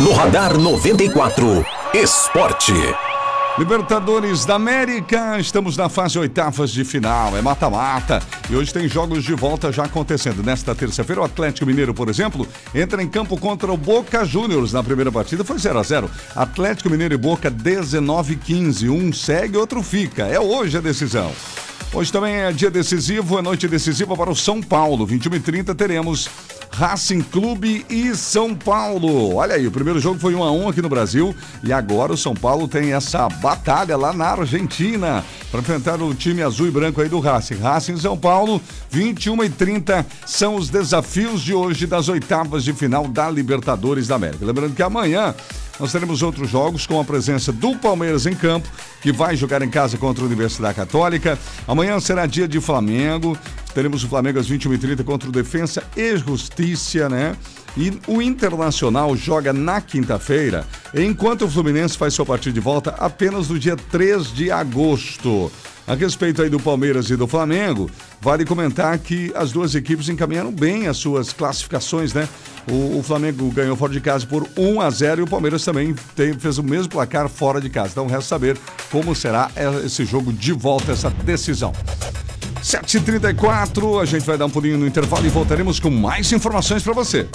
No 0.00 0.12
Radar 0.12 0.58
94, 0.58 1.64
Esporte. 1.94 2.74
Libertadores 3.60 4.46
da 4.46 4.54
América, 4.54 5.38
estamos 5.38 5.76
na 5.76 5.90
fase 5.90 6.18
oitavas 6.18 6.70
de 6.70 6.82
final, 6.82 7.36
é 7.36 7.42
mata-mata. 7.42 8.22
E 8.48 8.56
hoje 8.56 8.72
tem 8.72 8.88
jogos 8.88 9.22
de 9.22 9.34
volta 9.34 9.70
já 9.70 9.84
acontecendo. 9.84 10.42
Nesta 10.42 10.74
terça-feira, 10.74 11.20
o 11.20 11.24
Atlético 11.24 11.66
Mineiro, 11.66 11.92
por 11.92 12.08
exemplo, 12.08 12.48
entra 12.74 13.02
em 13.02 13.06
campo 13.06 13.36
contra 13.36 13.70
o 13.70 13.76
Boca 13.76 14.24
Juniors. 14.24 14.72
Na 14.72 14.82
primeira 14.82 15.12
partida 15.12 15.44
foi 15.44 15.58
0 15.58 15.78
a 15.78 15.82
0 15.82 16.10
Atlético 16.34 16.88
Mineiro 16.88 17.12
e 17.12 17.18
Boca 17.18 17.50
19-15. 17.50 18.88
Um 18.88 19.12
segue, 19.12 19.58
outro 19.58 19.82
fica. 19.82 20.26
É 20.26 20.40
hoje 20.40 20.78
a 20.78 20.80
decisão. 20.80 21.30
Hoje 21.92 22.10
também 22.10 22.36
é 22.36 22.52
dia 22.52 22.70
decisivo, 22.70 23.38
é 23.38 23.42
noite 23.42 23.68
decisiva 23.68 24.16
para 24.16 24.30
o 24.30 24.34
São 24.34 24.62
Paulo. 24.62 25.06
21h30 25.06 25.74
teremos 25.74 26.30
Racing 26.70 27.20
Clube 27.20 27.84
e 27.90 28.14
São 28.14 28.54
Paulo. 28.54 29.34
Olha 29.34 29.54
aí, 29.54 29.66
o 29.66 29.70
primeiro 29.70 30.00
jogo 30.00 30.18
foi 30.18 30.34
1 30.34 30.42
a 30.42 30.50
1 30.50 30.68
aqui 30.68 30.82
no 30.82 30.88
Brasil 30.88 31.34
e 31.62 31.72
agora 31.72 32.12
o 32.12 32.16
São 32.16 32.34
Paulo 32.34 32.68
tem 32.68 32.92
essa 32.92 33.28
batalha 33.28 33.96
lá 33.96 34.12
na 34.12 34.26
Argentina 34.26 35.24
para 35.50 35.60
enfrentar 35.60 36.00
o 36.00 36.14
time 36.14 36.42
azul 36.42 36.68
e 36.68 36.70
branco 36.70 37.00
aí 37.00 37.08
do 37.08 37.20
Racing. 37.20 37.56
Racing 37.56 37.96
São 37.98 38.16
Paulo, 38.16 38.60
21 38.90 39.44
e 39.44 39.50
30 39.50 40.06
são 40.24 40.56
os 40.56 40.68
desafios 40.68 41.42
de 41.42 41.52
hoje 41.52 41.86
das 41.86 42.08
oitavas 42.08 42.64
de 42.64 42.72
final 42.72 43.06
da 43.06 43.28
Libertadores 43.28 44.06
da 44.06 44.14
América. 44.14 44.44
Lembrando 44.44 44.74
que 44.74 44.82
amanhã 44.82 45.34
nós 45.80 45.92
teremos 45.92 46.22
outros 46.22 46.50
jogos 46.50 46.86
com 46.86 47.00
a 47.00 47.04
presença 47.04 47.50
do 47.50 47.74
Palmeiras 47.74 48.26
em 48.26 48.34
campo, 48.34 48.68
que 49.00 49.10
vai 49.10 49.34
jogar 49.34 49.62
em 49.62 49.70
casa 49.70 49.96
contra 49.96 50.22
a 50.22 50.26
Universidade 50.26 50.74
Católica. 50.74 51.38
Amanhã 51.66 51.98
será 51.98 52.26
dia 52.26 52.46
de 52.46 52.60
Flamengo. 52.60 53.36
Teremos 53.74 54.04
o 54.04 54.08
Flamengo 54.08 54.38
às 54.38 54.48
21h30 54.48 55.02
contra 55.04 55.28
o 55.28 55.32
Defensa 55.32 55.82
e 55.96 56.16
Justiça, 56.18 57.08
né? 57.08 57.34
E 57.76 57.98
o 58.06 58.20
Internacional 58.20 59.16
joga 59.16 59.52
na 59.52 59.80
quinta-feira, 59.80 60.66
enquanto 60.94 61.46
o 61.46 61.50
Fluminense 61.50 61.96
faz 61.96 62.12
sua 62.12 62.26
partida 62.26 62.52
de 62.52 62.60
volta 62.60 62.90
apenas 62.98 63.48
no 63.48 63.58
dia 63.58 63.76
3 63.76 64.34
de 64.34 64.50
agosto. 64.50 65.50
A 65.86 65.94
respeito 65.94 66.42
aí 66.42 66.50
do 66.50 66.60
Palmeiras 66.60 67.10
e 67.10 67.16
do 67.16 67.26
Flamengo, 67.26 67.90
vale 68.20 68.44
comentar 68.44 68.98
que 68.98 69.32
as 69.34 69.50
duas 69.50 69.74
equipes 69.74 70.08
encaminharam 70.08 70.52
bem 70.52 70.86
as 70.88 70.96
suas 70.98 71.32
classificações, 71.32 72.12
né? 72.12 72.28
O, 72.68 72.98
o 72.98 73.02
Flamengo 73.02 73.50
ganhou 73.50 73.76
fora 73.76 73.92
de 73.92 74.00
casa 74.00 74.26
por 74.26 74.46
1 74.56 74.80
a 74.80 74.90
0 74.90 75.20
e 75.20 75.24
o 75.24 75.26
Palmeiras 75.26 75.64
também 75.64 75.94
tem- 76.14 76.34
fez 76.34 76.58
o 76.58 76.62
mesmo 76.62 76.88
placar 76.90 77.28
fora 77.28 77.60
de 77.60 77.68
casa. 77.70 77.88
Então 77.92 78.06
resta 78.06 78.24
saber 78.28 78.58
como 78.90 79.14
será 79.14 79.50
eh, 79.56 79.82
esse 79.86 80.04
jogo 80.04 80.32
de 80.32 80.52
volta, 80.52 80.92
essa 80.92 81.10
decisão. 81.10 81.72
7h34, 82.62 84.00
a 84.02 84.04
gente 84.04 84.24
vai 84.26 84.36
dar 84.36 84.46
um 84.46 84.50
pulinho 84.50 84.76
no 84.78 84.86
intervalo 84.86 85.24
e 85.24 85.30
voltaremos 85.30 85.80
com 85.80 85.90
mais 85.90 86.30
informações 86.32 86.82
para 86.82 86.92
você. 86.92 87.26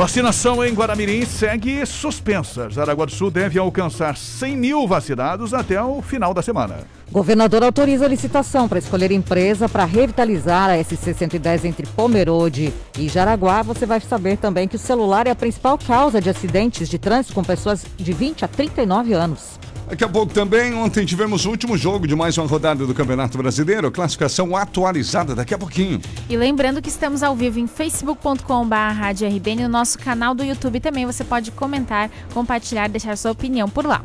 Vacinação 0.00 0.64
em 0.64 0.72
Guaramirim 0.72 1.26
segue 1.26 1.84
suspensa. 1.84 2.70
Jaraguá 2.70 3.04
do 3.04 3.12
Sul 3.12 3.30
deve 3.30 3.58
alcançar 3.58 4.16
100 4.16 4.56
mil 4.56 4.88
vacinados 4.88 5.52
até 5.52 5.78
o 5.82 6.00
final 6.00 6.32
da 6.32 6.40
semana. 6.40 6.86
Governador 7.12 7.62
autoriza 7.62 8.06
a 8.06 8.08
licitação 8.08 8.66
para 8.66 8.78
escolher 8.78 9.10
empresa 9.10 9.68
para 9.68 9.84
revitalizar 9.84 10.70
a 10.70 10.78
SC-110 10.78 11.66
entre 11.66 11.86
Pomerode 11.88 12.72
e 12.98 13.10
Jaraguá. 13.10 13.60
Você 13.60 13.84
vai 13.84 14.00
saber 14.00 14.38
também 14.38 14.66
que 14.66 14.76
o 14.76 14.78
celular 14.78 15.26
é 15.26 15.32
a 15.32 15.36
principal 15.36 15.76
causa 15.76 16.18
de 16.18 16.30
acidentes 16.30 16.88
de 16.88 16.98
trânsito 16.98 17.34
com 17.34 17.44
pessoas 17.44 17.84
de 17.98 18.12
20 18.14 18.46
a 18.46 18.48
39 18.48 19.12
anos. 19.12 19.59
Daqui 19.90 20.04
a 20.04 20.08
pouco 20.08 20.32
também, 20.32 20.72
ontem 20.72 21.04
tivemos 21.04 21.44
o 21.44 21.50
último 21.50 21.76
jogo 21.76 22.06
de 22.06 22.14
mais 22.14 22.38
uma 22.38 22.46
rodada 22.46 22.86
do 22.86 22.94
Campeonato 22.94 23.36
Brasileiro, 23.36 23.90
classificação 23.90 24.54
atualizada 24.54 25.34
daqui 25.34 25.52
a 25.52 25.58
pouquinho. 25.58 26.00
E 26.28 26.36
lembrando 26.36 26.80
que 26.80 26.88
estamos 26.88 27.24
ao 27.24 27.34
vivo 27.34 27.58
em 27.58 27.66
facebook.com.br 27.66 29.48
e 29.48 29.56
no 29.56 29.68
nosso 29.68 29.98
canal 29.98 30.32
do 30.32 30.44
YouTube 30.44 30.78
também 30.78 31.04
você 31.04 31.24
pode 31.24 31.50
comentar, 31.50 32.08
compartilhar, 32.32 32.88
deixar 32.88 33.16
sua 33.16 33.32
opinião 33.32 33.68
por 33.68 33.84
lá. 33.84 34.04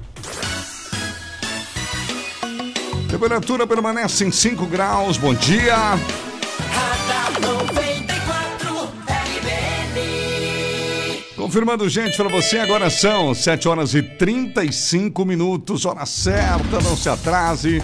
Temperatura 3.08 3.68
permanece 3.68 4.26
em 4.26 4.32
5 4.32 4.66
graus, 4.66 5.18
bom 5.18 5.36
dia. 5.36 5.76
Confirmando, 11.46 11.88
gente, 11.88 12.18
para 12.18 12.28
você, 12.28 12.58
agora 12.58 12.90
são 12.90 13.32
7 13.32 13.68
horas 13.68 13.94
e 13.94 14.02
35 14.02 15.24
minutos, 15.24 15.86
hora 15.86 16.04
certa, 16.04 16.82
não 16.82 16.98
se 16.98 17.08
atrase. 17.08 17.84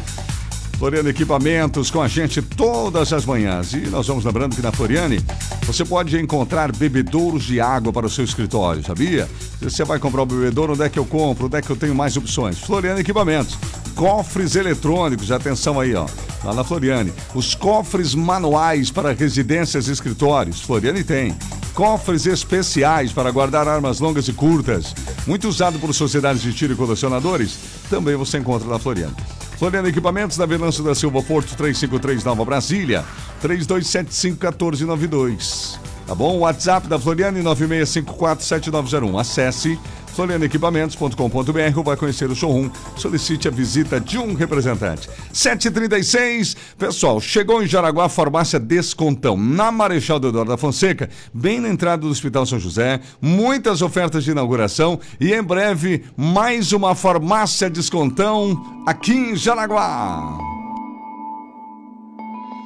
Floriano 0.80 1.08
Equipamentos 1.10 1.92
com 1.92 2.02
a 2.02 2.08
gente 2.08 2.42
todas 2.42 3.14
as 3.14 3.24
manhãs. 3.24 3.72
E 3.74 3.82
nós 3.82 4.08
vamos 4.08 4.26
lembrando 4.26 4.56
que 4.56 4.64
na 4.64 4.72
Floriane 4.72 5.24
você 5.62 5.86
pode 5.86 6.18
encontrar 6.18 6.76
bebedouros 6.76 7.44
de 7.44 7.62
água 7.62 7.94
para 7.94 8.08
o 8.08 8.10
seu 8.10 8.26
escritório, 8.26 8.84
sabia? 8.84 9.30
Se 9.60 9.66
você 9.66 9.84
vai 9.84 10.00
comprar 10.00 10.24
o 10.24 10.26
bebedouro, 10.26 10.74
onde 10.74 10.82
é 10.82 10.90
que 10.90 10.98
eu 10.98 11.06
compro? 11.06 11.46
Onde 11.46 11.58
é 11.58 11.62
que 11.62 11.70
eu 11.70 11.76
tenho 11.76 11.94
mais 11.94 12.18
opções? 12.18 12.58
Floriano 12.58 13.00
Equipamentos. 13.00 13.60
Cofres 13.94 14.56
eletrônicos, 14.56 15.32
atenção 15.32 15.80
aí, 15.80 15.94
ó. 15.94 16.08
Lá 16.44 16.56
na 16.56 16.64
Floriane. 16.64 17.14
Os 17.36 17.54
cofres 17.54 18.16
manuais 18.16 18.90
para 18.90 19.14
residências 19.14 19.88
e 19.88 19.92
escritórios. 19.92 20.62
Floriane 20.62 21.04
tem. 21.04 21.36
Cofres 21.74 22.26
especiais 22.26 23.14
para 23.14 23.32
guardar 23.32 23.68
armas 23.68 24.00
longas 24.00 24.28
e 24.28 24.34
curtas. 24.34 24.94
Muito 25.26 25.48
usado 25.48 25.80
por 25.80 25.94
sociedades 25.94 26.42
de 26.42 26.54
tiro 26.54 26.74
e 26.74 26.76
colecionadores. 26.76 27.58
Também 27.90 28.16
você 28.16 28.38
encontra 28.38 28.68
na 28.68 28.78
Floriane. 28.78 29.16
Floriano 29.58 29.88
Equipamentos, 29.88 30.38
na 30.38 30.46
Venâncio 30.46 30.84
da 30.84 30.94
Silva 30.96 31.22
Porto, 31.22 31.56
353 31.56 32.24
Nova 32.24 32.44
Brasília, 32.44 33.06
3275-1492. 33.44 35.80
Tá 36.08 36.16
bom? 36.16 36.40
WhatsApp 36.40 36.88
da 36.88 37.00
Floriane, 37.00 37.44
9654-7901. 37.44 39.20
Acesse 39.20 39.80
florianequipamentos.com.br 40.16 41.82
vai 41.84 41.98
conhecer 41.98 42.30
o 42.30 42.36
showroom. 42.36 42.70
Solicite 42.96 43.48
a 43.48 43.52
visita 43.52 44.00
de 44.00 44.18
um 44.18 44.34
representante. 44.34 45.10
736. 45.34 46.56
Pessoal, 46.78 47.20
chegou 47.20 47.64
em 47.64 47.68
Jaraguá 47.68 48.06
a 48.06 48.10
farmácia 48.10 48.60
Descontão, 48.60 49.38
na 49.38 49.72
Marechal 49.72 50.20
Deodoro 50.20 50.50
da 50.50 50.58
Fonseca, 50.58 51.10
bem 51.34 51.60
na 51.60 51.70
entrada 51.70 52.02
do 52.02 52.10
Hospital 52.10 52.46
São 52.46 52.60
José. 52.60 53.00
Muitas 53.22 53.82
ofertas 53.82 54.24
de 54.24 54.32
inauguração 54.32 55.00
e 55.20 55.34
em 55.34 55.44
breve 55.44 56.04
mais 56.16 56.72
uma 56.72 56.96
farmácia 56.96 57.70
Descontão 57.70 58.84
aqui 58.86 59.14
em 59.14 59.36
Jaraguá. 59.36 60.38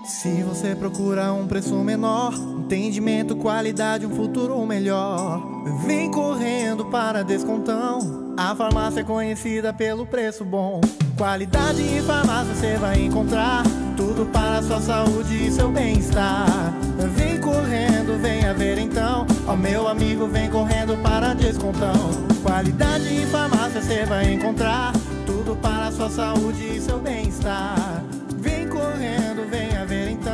Se 0.06 0.44
você 0.44 0.76
procura 0.76 1.34
um 1.34 1.48
preço 1.48 1.74
menor, 1.76 2.32
Atendimento, 2.66 3.36
qualidade, 3.36 4.08
um 4.08 4.16
futuro 4.16 4.66
melhor. 4.66 5.40
Vem 5.86 6.10
correndo 6.10 6.84
para 6.86 7.24
descontão. 7.24 8.34
A 8.36 8.56
farmácia 8.56 9.02
é 9.02 9.04
conhecida 9.04 9.72
pelo 9.72 10.04
preço 10.04 10.44
bom. 10.44 10.82
Qualidade 11.16 11.84
em 11.84 12.02
farmácia 12.02 12.56
você 12.56 12.76
vai 12.78 13.04
encontrar. 13.04 13.62
Tudo 13.96 14.26
para 14.34 14.64
sua 14.64 14.82
saúde 14.82 15.46
e 15.46 15.52
seu 15.52 15.70
bem-estar. 15.70 16.74
Vem 17.16 17.40
correndo, 17.40 18.20
venha 18.20 18.52
ver 18.56 18.80
então. 18.80 19.28
Ó 19.48 19.56
meu 19.56 19.88
amigo, 19.88 20.26
vem 20.26 20.50
correndo 20.50 20.98
para 21.04 21.36
descontão. 21.36 21.94
Qualidade 22.42 23.14
em 23.14 23.28
farmácia 23.28 23.80
você 23.80 24.06
vai 24.06 24.34
encontrar. 24.34 24.92
Tudo 25.28 25.56
para 25.58 25.92
sua 25.92 26.10
saúde 26.10 26.78
e 26.78 26.82
seu 26.82 26.98
bem-estar. 26.98 28.04
Vem 28.38 28.68
correndo, 28.68 29.48
venha 29.52 29.86
ver 29.86 30.10
então. 30.10 30.25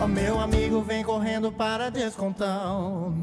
Ó 0.00 0.06
meu 0.06 0.38
amigo, 0.38 0.80
vem 0.82 1.02
correndo 1.02 1.50
para 1.50 1.90
descontão. 1.90 3.14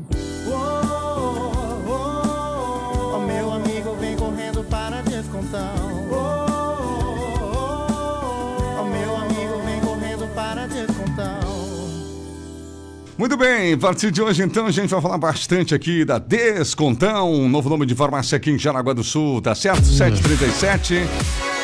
Oh, 0.45 0.51
oh, 0.51 1.89
oh, 1.89 3.15
Ó 3.15 3.19
meu 3.19 3.53
amigo, 3.53 3.95
vem 3.95 4.17
correndo 4.17 4.61
para 4.65 5.01
descontão. 5.01 5.73
Oh, 6.11 6.15
oh, 6.15 7.53
oh, 7.53 8.81
Ó 8.81 8.83
meu 8.83 9.15
amigo, 9.15 9.61
vem 9.65 9.79
correndo 9.79 10.27
para 10.35 10.67
descontão. 10.67 11.39
Muito 13.17 13.37
bem, 13.37 13.73
a 13.73 13.77
partir 13.77 14.11
de 14.11 14.21
hoje 14.21 14.43
então 14.43 14.65
a 14.65 14.71
gente 14.71 14.89
vai 14.89 15.01
falar 15.01 15.17
bastante 15.17 15.73
aqui 15.73 16.03
da 16.03 16.19
Descontão, 16.19 17.31
um 17.31 17.47
novo 17.47 17.69
nome 17.69 17.85
de 17.85 17.95
farmácia 17.95 18.35
aqui 18.35 18.51
em 18.51 18.59
Jaraguá 18.59 18.91
do 18.91 19.05
Sul, 19.05 19.41
tá 19.41 19.55
certo? 19.55 19.85
737. 19.85 21.54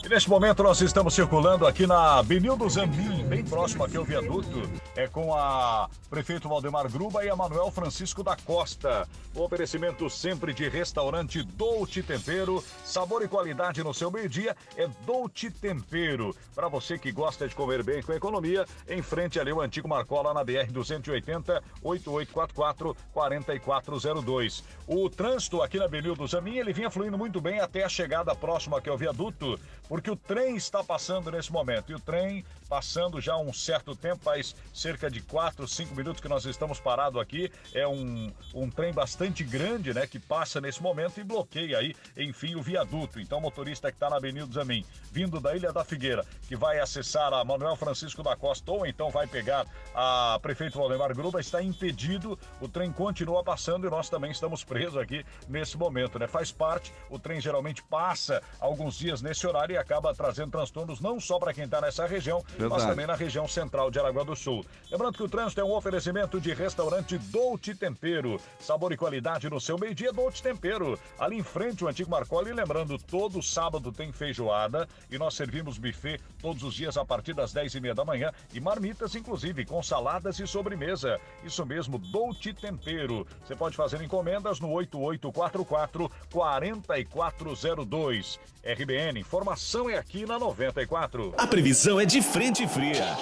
Neste 0.10 0.28
momento 0.28 0.64
nós 0.64 0.82
estamos 0.82 1.14
circulando 1.14 1.68
aqui 1.68 1.86
na 1.86 2.24
Benildo 2.24 2.68
Zambim, 2.68 3.24
bem 3.28 3.45
próximo 3.45 3.84
aqui 3.84 3.95
ao 3.95 4.03
viaduto, 4.03 4.68
é 4.95 5.07
com 5.07 5.36
a 5.36 5.88
prefeito 6.10 6.49
Valdemar 6.49 6.91
Gruba 6.91 7.24
e 7.24 7.30
a 7.30 7.36
Manuel 7.36 7.70
Francisco 7.70 8.24
da 8.24 8.36
Costa. 8.36 9.07
O 9.36 9.43
oferecimento 9.43 10.10
sempre 10.10 10.51
de 10.51 10.68
restaurante 10.68 11.43
Dolce 11.43 12.01
Tempero, 12.01 12.64
sabor 12.84 13.22
e 13.24 13.28
qualidade 13.28 13.84
no 13.84 13.93
seu 13.93 14.10
meio-dia 14.10 14.57
é 14.76 14.89
Dolce 15.05 15.51
Tempero. 15.51 16.36
Para 16.55 16.68
você 16.68 16.97
que 16.97 17.12
gosta 17.12 17.47
de 17.47 17.53
comer 17.53 17.84
bem 17.84 18.01
com 18.01 18.12
economia, 18.12 18.66
em 18.88 19.03
frente 19.03 19.39
ali 19.39 19.53
o 19.53 19.62
antigo 19.62 19.88
Marcola 19.88 20.34
na 20.34 20.43
BR 20.43 20.72
280 20.72 21.64
8844 21.84 22.97
4402. 23.14 24.64
O 24.88 25.07
trânsito 25.07 25.62
aqui 25.62 25.78
na 25.78 25.88
Benildo 25.88 26.26
Zamin, 26.26 26.57
ele 26.57 26.74
vinha 26.74 26.89
fluindo 26.89 27.18
muito 27.18 27.39
bem 27.39 27.60
até 27.60 27.84
a 27.84 27.89
chegada 27.89 28.34
próxima 28.34 28.80
aqui 28.80 28.89
ao 28.89 28.97
viaduto, 28.97 29.60
porque 30.00 30.12
o 30.12 30.16
trem 30.16 30.56
está 30.56 30.82
passando 30.82 31.30
nesse 31.30 31.52
momento. 31.52 31.91
E 31.91 31.95
o 31.95 32.00
trem 32.00 32.45
passando 32.70 33.20
já 33.20 33.34
há 33.34 33.38
um 33.38 33.52
certo 33.52 33.95
tempo, 33.95 34.24
faz 34.24 34.56
cerca 34.74 35.10
de 35.10 35.22
4, 35.22 35.68
5 35.68 35.95
minutos 35.95 36.22
que 36.22 36.28
nós 36.30 36.45
estamos 36.45 36.80
parados 36.80 37.20
aqui. 37.20 37.52
É 37.74 37.86
um, 37.86 38.32
um 38.54 38.70
trem 38.70 38.93
bastante 38.93 39.43
grande, 39.43 39.93
né, 39.93 40.06
que 40.06 40.20
passa 40.20 40.62
nesse 40.62 40.82
momento 40.82 41.20
e 41.20 41.24
bloqueia 41.24 41.80
aí, 41.80 41.95
enfim, 42.16 42.56
o 42.56 42.62
viaduto. 42.62 43.20
Então, 43.20 43.39
o 43.39 43.41
motorista 43.41 43.91
que 43.91 43.97
está 43.97 44.10
na 44.10 44.18
Avenida 44.18 44.47
Zamin, 44.54 44.86
vindo 45.12 45.39
da 45.39 45.56
Ilha 45.56 45.74
da 45.74 45.84
Figueira, 45.84 46.24
que 46.47 46.56
vai 46.56 46.80
acessar 46.80 47.34
a 47.34 47.43
Manuel 47.43 47.76
Francisco 47.76 48.22
da 48.22 48.36
Costa 48.36 48.72
ou 48.72 48.86
então 48.86 49.10
vai 49.10 49.26
pegar 49.26 49.66
a 49.93 50.39
Prefeito 50.41 50.78
Valdemar 50.78 51.14
Gruba, 51.16 51.41
está 51.41 51.62
impedido. 51.62 52.38
O 52.62 52.68
trem 52.68 52.91
continua 52.91 53.43
passando 53.43 53.88
e 53.88 53.89
nós 53.89 54.10
também 54.10 54.32
estamos 54.32 54.64
presos 54.64 54.97
aqui 54.97 55.26
nesse 55.47 55.76
momento, 55.76 56.20
né? 56.20 56.28
Faz 56.28 56.52
parte, 56.52 56.93
o 57.10 57.18
trem 57.18 57.41
geralmente 57.41 57.82
passa 57.84 58.43
alguns 58.60 58.95
dias 58.95 59.22
nesse 59.22 59.47
horário 59.47 59.74
e 59.74 59.78
acaba 59.90 60.14
trazendo 60.14 60.52
transtornos 60.52 61.00
não 61.00 61.20
só 61.20 61.40
para 61.40 61.52
quem 61.52 61.64
está 61.64 61.82
nessa 61.82 62.06
região, 62.06 62.44
mas 62.48 62.60
Verdade. 62.60 62.86
também 62.86 63.08
na 63.08 63.16
região 63.16 63.48
central 63.48 63.90
de 63.90 63.98
Araguá 63.98 64.24
do 64.24 64.36
Sul. 64.36 64.64
Lembrando 64.92 65.18
que 65.18 65.24
o 65.24 65.28
trânsito 65.28 65.62
é 65.62 65.64
um 65.64 65.74
oferecimento 65.74 66.40
de 66.40 66.54
restaurante 66.54 67.18
Dolce 67.18 67.74
Tempero. 67.74 68.40
Sabor 68.60 68.92
e 68.92 68.98
qualidade 68.98 69.50
no 69.50 69.60
seu 69.60 69.80
meio-dia, 69.80 70.14
Dolce 70.14 70.44
Tempero. 70.44 71.00
Ali 71.18 71.38
em 71.38 71.44
frente, 71.44 71.84
o 71.84 71.88
antigo 71.88 72.12
Marcoli. 72.12 72.54
Lembrando, 72.54 73.00
todo 73.00 73.42
sábado 73.42 73.92
tem 73.92 74.12
feijoada 74.12 74.88
e 75.10 75.18
nós 75.18 75.34
servimos 75.34 75.80
buffet 75.80 76.22
todos 76.40 76.62
os 76.62 76.76
dias 76.76 76.96
a 76.96 77.04
partir 77.04 77.34
das 77.34 77.52
10 77.52 77.74
e 77.74 77.80
meia 77.80 77.96
da 77.96 78.06
manhã 78.06 78.32
e 78.54 78.60
marmitas, 78.60 79.16
inclusive, 79.16 79.66
com 79.66 79.82
saladas 79.82 80.40
e 80.40 80.46
sobremesa. 80.46 81.20
Isso 81.44 81.66
mesmo, 81.66 81.98
Dolce 81.98 82.54
Tempero. 82.54 83.26
Você 83.44 83.56
pode 83.56 83.76
fazer 83.76 84.00
encomendas 84.04 84.60
no 84.60 84.70
8844 84.70 86.12
4402. 86.30 88.40
RBN, 88.62 89.22
informação 89.22 89.79
é 89.88 90.00
aqui 90.00 90.26
na 90.26 90.40
94. 90.40 91.36
A 91.38 91.46
previsão 91.46 92.00
é 92.00 92.06
de 92.06 92.24
frente 92.24 92.68
fria. 92.68 93.16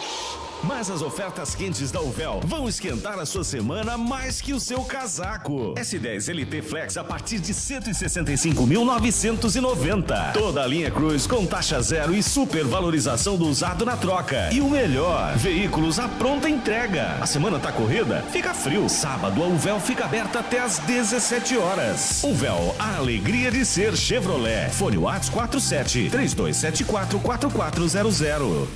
Mas 0.64 0.90
as 0.90 1.04
ofertas 1.04 1.54
quentes 1.54 1.92
da 1.92 2.02
Uvel 2.02 2.42
vão 2.44 2.68
esquentar 2.68 3.20
a 3.20 3.26
sua 3.26 3.44
semana 3.44 3.96
mais 3.98 4.42
que 4.42 4.54
o 4.54 4.60
seu 4.60 4.84
casaco. 4.84 5.76
S10 5.76 6.34
LT 6.34 6.62
Flex 6.64 6.98
a 6.98 7.04
partir 7.04 7.38
de 7.40 7.54
165.990. 7.54 10.34
Toda 10.34 10.64
a 10.64 10.68
linha 10.68 10.90
Cruz 10.90 11.28
com 11.28 11.46
taxa 11.46 11.80
zero 11.82 12.16
e 12.16 12.24
supervalorização 12.24 13.38
do 13.38 13.46
usado 13.46 13.86
na 13.86 13.96
troca. 13.96 14.50
E 14.52 14.60
o 14.60 14.70
melhor, 14.70 15.38
veículos 15.38 16.00
à 16.00 16.08
pronta 16.08 16.50
entrega. 16.50 17.18
A 17.22 17.28
semana 17.28 17.60
tá 17.60 17.72
corrida? 17.72 18.24
Fica 18.32 18.52
frio. 18.54 18.90
Sábado 18.90 19.44
a 19.44 19.48
Uvel 19.48 19.80
fica 19.80 20.06
aberta 20.06 20.40
até 20.40 20.60
às 20.60 20.80
17 20.80 21.56
horas. 21.58 22.24
Uvel, 22.24 22.76
a 22.80 22.98
alegria 22.98 23.52
de 23.52 23.64
ser 23.64 23.96
Chevrolet. 23.96 24.72
Fone 24.72 24.98
Whats 24.98 25.30
47 25.30 26.10
3274 26.54 27.20
4400. 27.20 28.68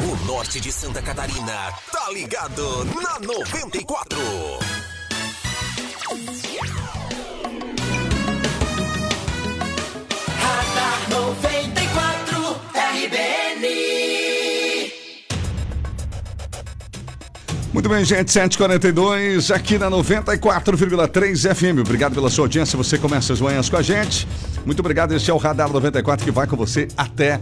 O 0.00 0.16
norte 0.26 0.60
de 0.60 0.70
Santa 0.70 1.00
Catarina 1.00 1.72
tá 1.90 2.10
ligado 2.12 2.84
na 2.84 3.18
94. 3.18 4.18
Radar 10.38 11.10
94 11.10 11.51
Muito 17.72 17.88
bem, 17.88 18.04
gente, 18.04 18.30
742 18.30 19.50
aqui 19.50 19.78
na 19.78 19.90
94,3 19.90 21.54
FM. 21.54 21.80
Obrigado 21.80 22.12
pela 22.12 22.28
sua 22.28 22.44
audiência. 22.44 22.76
Você 22.76 22.98
começa 22.98 23.32
as 23.32 23.40
manhãs 23.40 23.70
com 23.70 23.78
a 23.78 23.82
gente. 23.82 24.28
Muito 24.66 24.80
obrigado. 24.80 25.12
Este 25.12 25.30
é 25.30 25.34
o 25.34 25.38
Radar 25.38 25.72
94 25.72 26.22
que 26.22 26.30
vai 26.30 26.46
com 26.46 26.54
você 26.54 26.86
até 26.98 27.40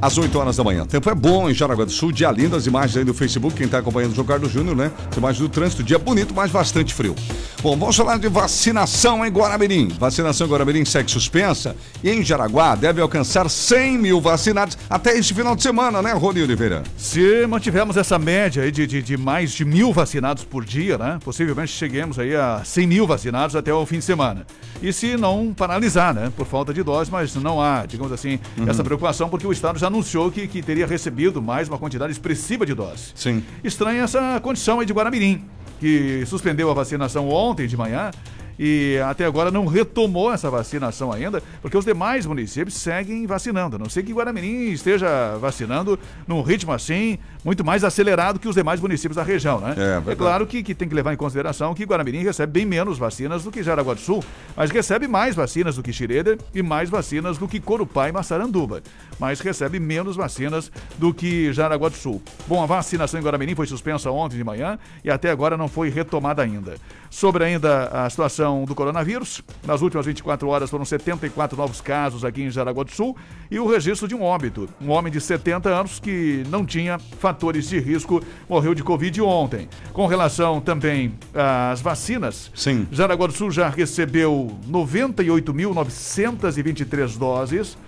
às 0.00 0.18
8 0.18 0.38
horas 0.38 0.56
da 0.56 0.64
manhã. 0.64 0.84
Tempo 0.86 1.08
é 1.10 1.14
bom 1.14 1.48
em 1.48 1.54
Jaraguá 1.54 1.84
do 1.84 1.90
Sul, 1.90 2.12
dia 2.12 2.30
lindo, 2.30 2.56
as 2.56 2.66
imagens 2.66 2.96
aí 2.96 3.04
do 3.04 3.14
Facebook, 3.14 3.56
quem 3.56 3.66
está 3.66 3.78
acompanhando 3.78 4.12
o 4.12 4.14
João 4.14 4.26
Carlos 4.26 4.50
Júnior, 4.52 4.76
né? 4.76 4.90
As 5.10 5.16
imagens 5.16 5.38
do 5.40 5.48
trânsito, 5.48 5.82
dia 5.82 5.98
bonito, 5.98 6.34
mas 6.34 6.50
bastante 6.50 6.92
frio. 6.92 7.14
Bom, 7.62 7.76
vamos 7.76 7.96
falar 7.96 8.18
de 8.18 8.28
vacinação 8.28 9.24
em 9.24 9.30
Guaramirim. 9.30 9.88
Vacinação 9.98 10.46
em 10.46 10.50
Guaramirim 10.50 10.84
segue 10.84 11.10
suspensa 11.10 11.74
e 12.02 12.10
em 12.10 12.22
Jaraguá 12.24 12.74
deve 12.74 13.00
alcançar 13.00 13.48
100 13.48 13.98
mil 13.98 14.20
vacinados 14.20 14.76
até 14.88 15.16
este 15.16 15.32
final 15.34 15.56
de 15.56 15.62
semana, 15.62 16.00
né, 16.02 16.12
Rony 16.12 16.42
Oliveira? 16.42 16.82
Se 16.96 17.46
mantivermos 17.46 17.96
essa 17.96 18.18
média 18.18 18.62
aí 18.62 18.70
de, 18.70 18.86
de, 18.86 19.02
de 19.02 19.16
mais 19.16 19.52
de 19.52 19.64
mil 19.64 19.92
vacinados 19.92 20.44
por 20.44 20.64
dia, 20.64 20.98
né? 20.98 21.18
Possivelmente 21.24 21.72
cheguemos 21.72 22.18
aí 22.18 22.34
a 22.36 22.62
100 22.64 22.86
mil 22.86 23.06
vacinados 23.06 23.56
até 23.56 23.72
o 23.72 23.84
fim 23.86 23.98
de 23.98 24.04
semana. 24.04 24.46
E 24.82 24.92
se 24.92 25.16
não 25.16 25.54
paralisar, 25.56 26.12
né? 26.14 26.30
Por 26.36 26.46
falta 26.46 26.72
de 26.74 26.82
doses, 26.82 27.08
mas 27.10 27.34
não 27.36 27.60
há, 27.60 27.86
digamos 27.86 28.12
assim, 28.12 28.38
Uhum. 28.58 28.68
essa 28.68 28.84
preocupação, 28.84 29.28
porque 29.28 29.46
o 29.46 29.52
Estado 29.52 29.78
já 29.78 29.83
anunciou 29.84 30.30
que, 30.30 30.46
que 30.48 30.62
teria 30.62 30.86
recebido 30.86 31.40
mais 31.40 31.68
uma 31.68 31.78
quantidade 31.78 32.12
expressiva 32.12 32.64
de 32.66 32.74
doses. 32.74 33.12
Sim. 33.14 33.42
Estranha 33.62 34.02
essa 34.02 34.40
condição 34.40 34.80
aí 34.80 34.86
de 34.86 34.92
Guaramirim, 34.92 35.44
que 35.78 36.24
suspendeu 36.26 36.70
a 36.70 36.74
vacinação 36.74 37.28
ontem 37.28 37.66
de 37.66 37.76
manhã 37.76 38.10
e 38.58 38.98
até 39.04 39.24
agora 39.24 39.50
não 39.50 39.66
retomou 39.66 40.32
essa 40.32 40.50
vacinação 40.50 41.12
ainda, 41.12 41.42
porque 41.60 41.76
os 41.76 41.84
demais 41.84 42.26
municípios 42.26 42.74
seguem 42.74 43.26
vacinando. 43.26 43.76
A 43.76 43.78
não 43.78 43.88
sei 43.88 44.02
que 44.02 44.12
Guaramirim 44.12 44.70
esteja 44.70 45.36
vacinando 45.38 45.98
num 46.26 46.42
ritmo 46.42 46.72
assim, 46.72 47.18
muito 47.44 47.64
mais 47.64 47.84
acelerado 47.84 48.38
que 48.38 48.48
os 48.48 48.54
demais 48.54 48.80
municípios 48.80 49.16
da 49.16 49.22
região, 49.22 49.60
né? 49.60 49.72
É, 49.72 49.94
verdade. 49.94 50.16
claro 50.16 50.46
que, 50.46 50.62
que 50.62 50.74
tem 50.74 50.88
que 50.88 50.94
levar 50.94 51.12
em 51.12 51.16
consideração 51.16 51.74
que 51.74 51.84
Guaramirim 51.84 52.22
recebe 52.22 52.52
bem 52.52 52.66
menos 52.66 52.98
vacinas 52.98 53.44
do 53.44 53.50
que 53.50 53.62
Jaraguá 53.62 53.94
do 53.94 54.00
Sul, 54.00 54.24
mas 54.56 54.70
recebe 54.70 55.06
mais 55.06 55.34
vacinas 55.34 55.76
do 55.76 55.82
que 55.82 55.92
Xireder 55.92 56.38
e 56.54 56.62
mais 56.62 56.88
vacinas 56.88 57.38
do 57.38 57.48
que 57.48 57.60
Corupá 57.60 58.08
e 58.08 58.12
Massaranduba, 58.12 58.82
mas 59.18 59.40
recebe 59.40 59.78
menos 59.78 60.16
vacinas 60.16 60.70
do 60.98 61.12
que 61.12 61.52
Jaraguá 61.52 61.88
do 61.88 61.96
Sul. 61.96 62.22
Bom, 62.46 62.62
a 62.62 62.66
vacinação 62.66 63.20
em 63.20 63.22
Guaramirim 63.22 63.54
foi 63.54 63.66
suspensa 63.66 64.10
ontem 64.10 64.36
de 64.36 64.44
manhã 64.44 64.78
e 65.04 65.10
até 65.10 65.30
agora 65.30 65.56
não 65.56 65.68
foi 65.68 65.90
retomada 65.90 66.42
ainda. 66.42 66.76
Sobre 67.14 67.44
ainda 67.44 67.84
a 67.92 68.10
situação 68.10 68.64
do 68.64 68.74
coronavírus, 68.74 69.40
nas 69.64 69.80
últimas 69.82 70.04
24 70.04 70.48
horas 70.48 70.68
foram 70.68 70.84
74 70.84 71.56
novos 71.56 71.80
casos 71.80 72.24
aqui 72.24 72.42
em 72.42 72.50
Jaraguá 72.50 72.82
do 72.82 72.90
Sul 72.90 73.16
e 73.48 73.60
o 73.60 73.68
registro 73.68 74.08
de 74.08 74.16
um 74.16 74.22
óbito. 74.24 74.68
Um 74.80 74.90
homem 74.90 75.12
de 75.12 75.20
70 75.20 75.68
anos 75.68 76.00
que 76.00 76.42
não 76.48 76.66
tinha 76.66 76.98
fatores 76.98 77.68
de 77.68 77.78
risco 77.78 78.20
morreu 78.48 78.74
de 78.74 78.82
Covid 78.82 79.22
ontem. 79.22 79.68
Com 79.92 80.08
relação 80.08 80.60
também 80.60 81.14
às 81.32 81.80
vacinas, 81.80 82.50
Sim. 82.52 82.88
Jaraguá 82.90 83.28
do 83.28 83.32
Sul 83.32 83.52
já 83.52 83.68
recebeu 83.68 84.50
98.923 84.68 87.16
doses. 87.16 87.78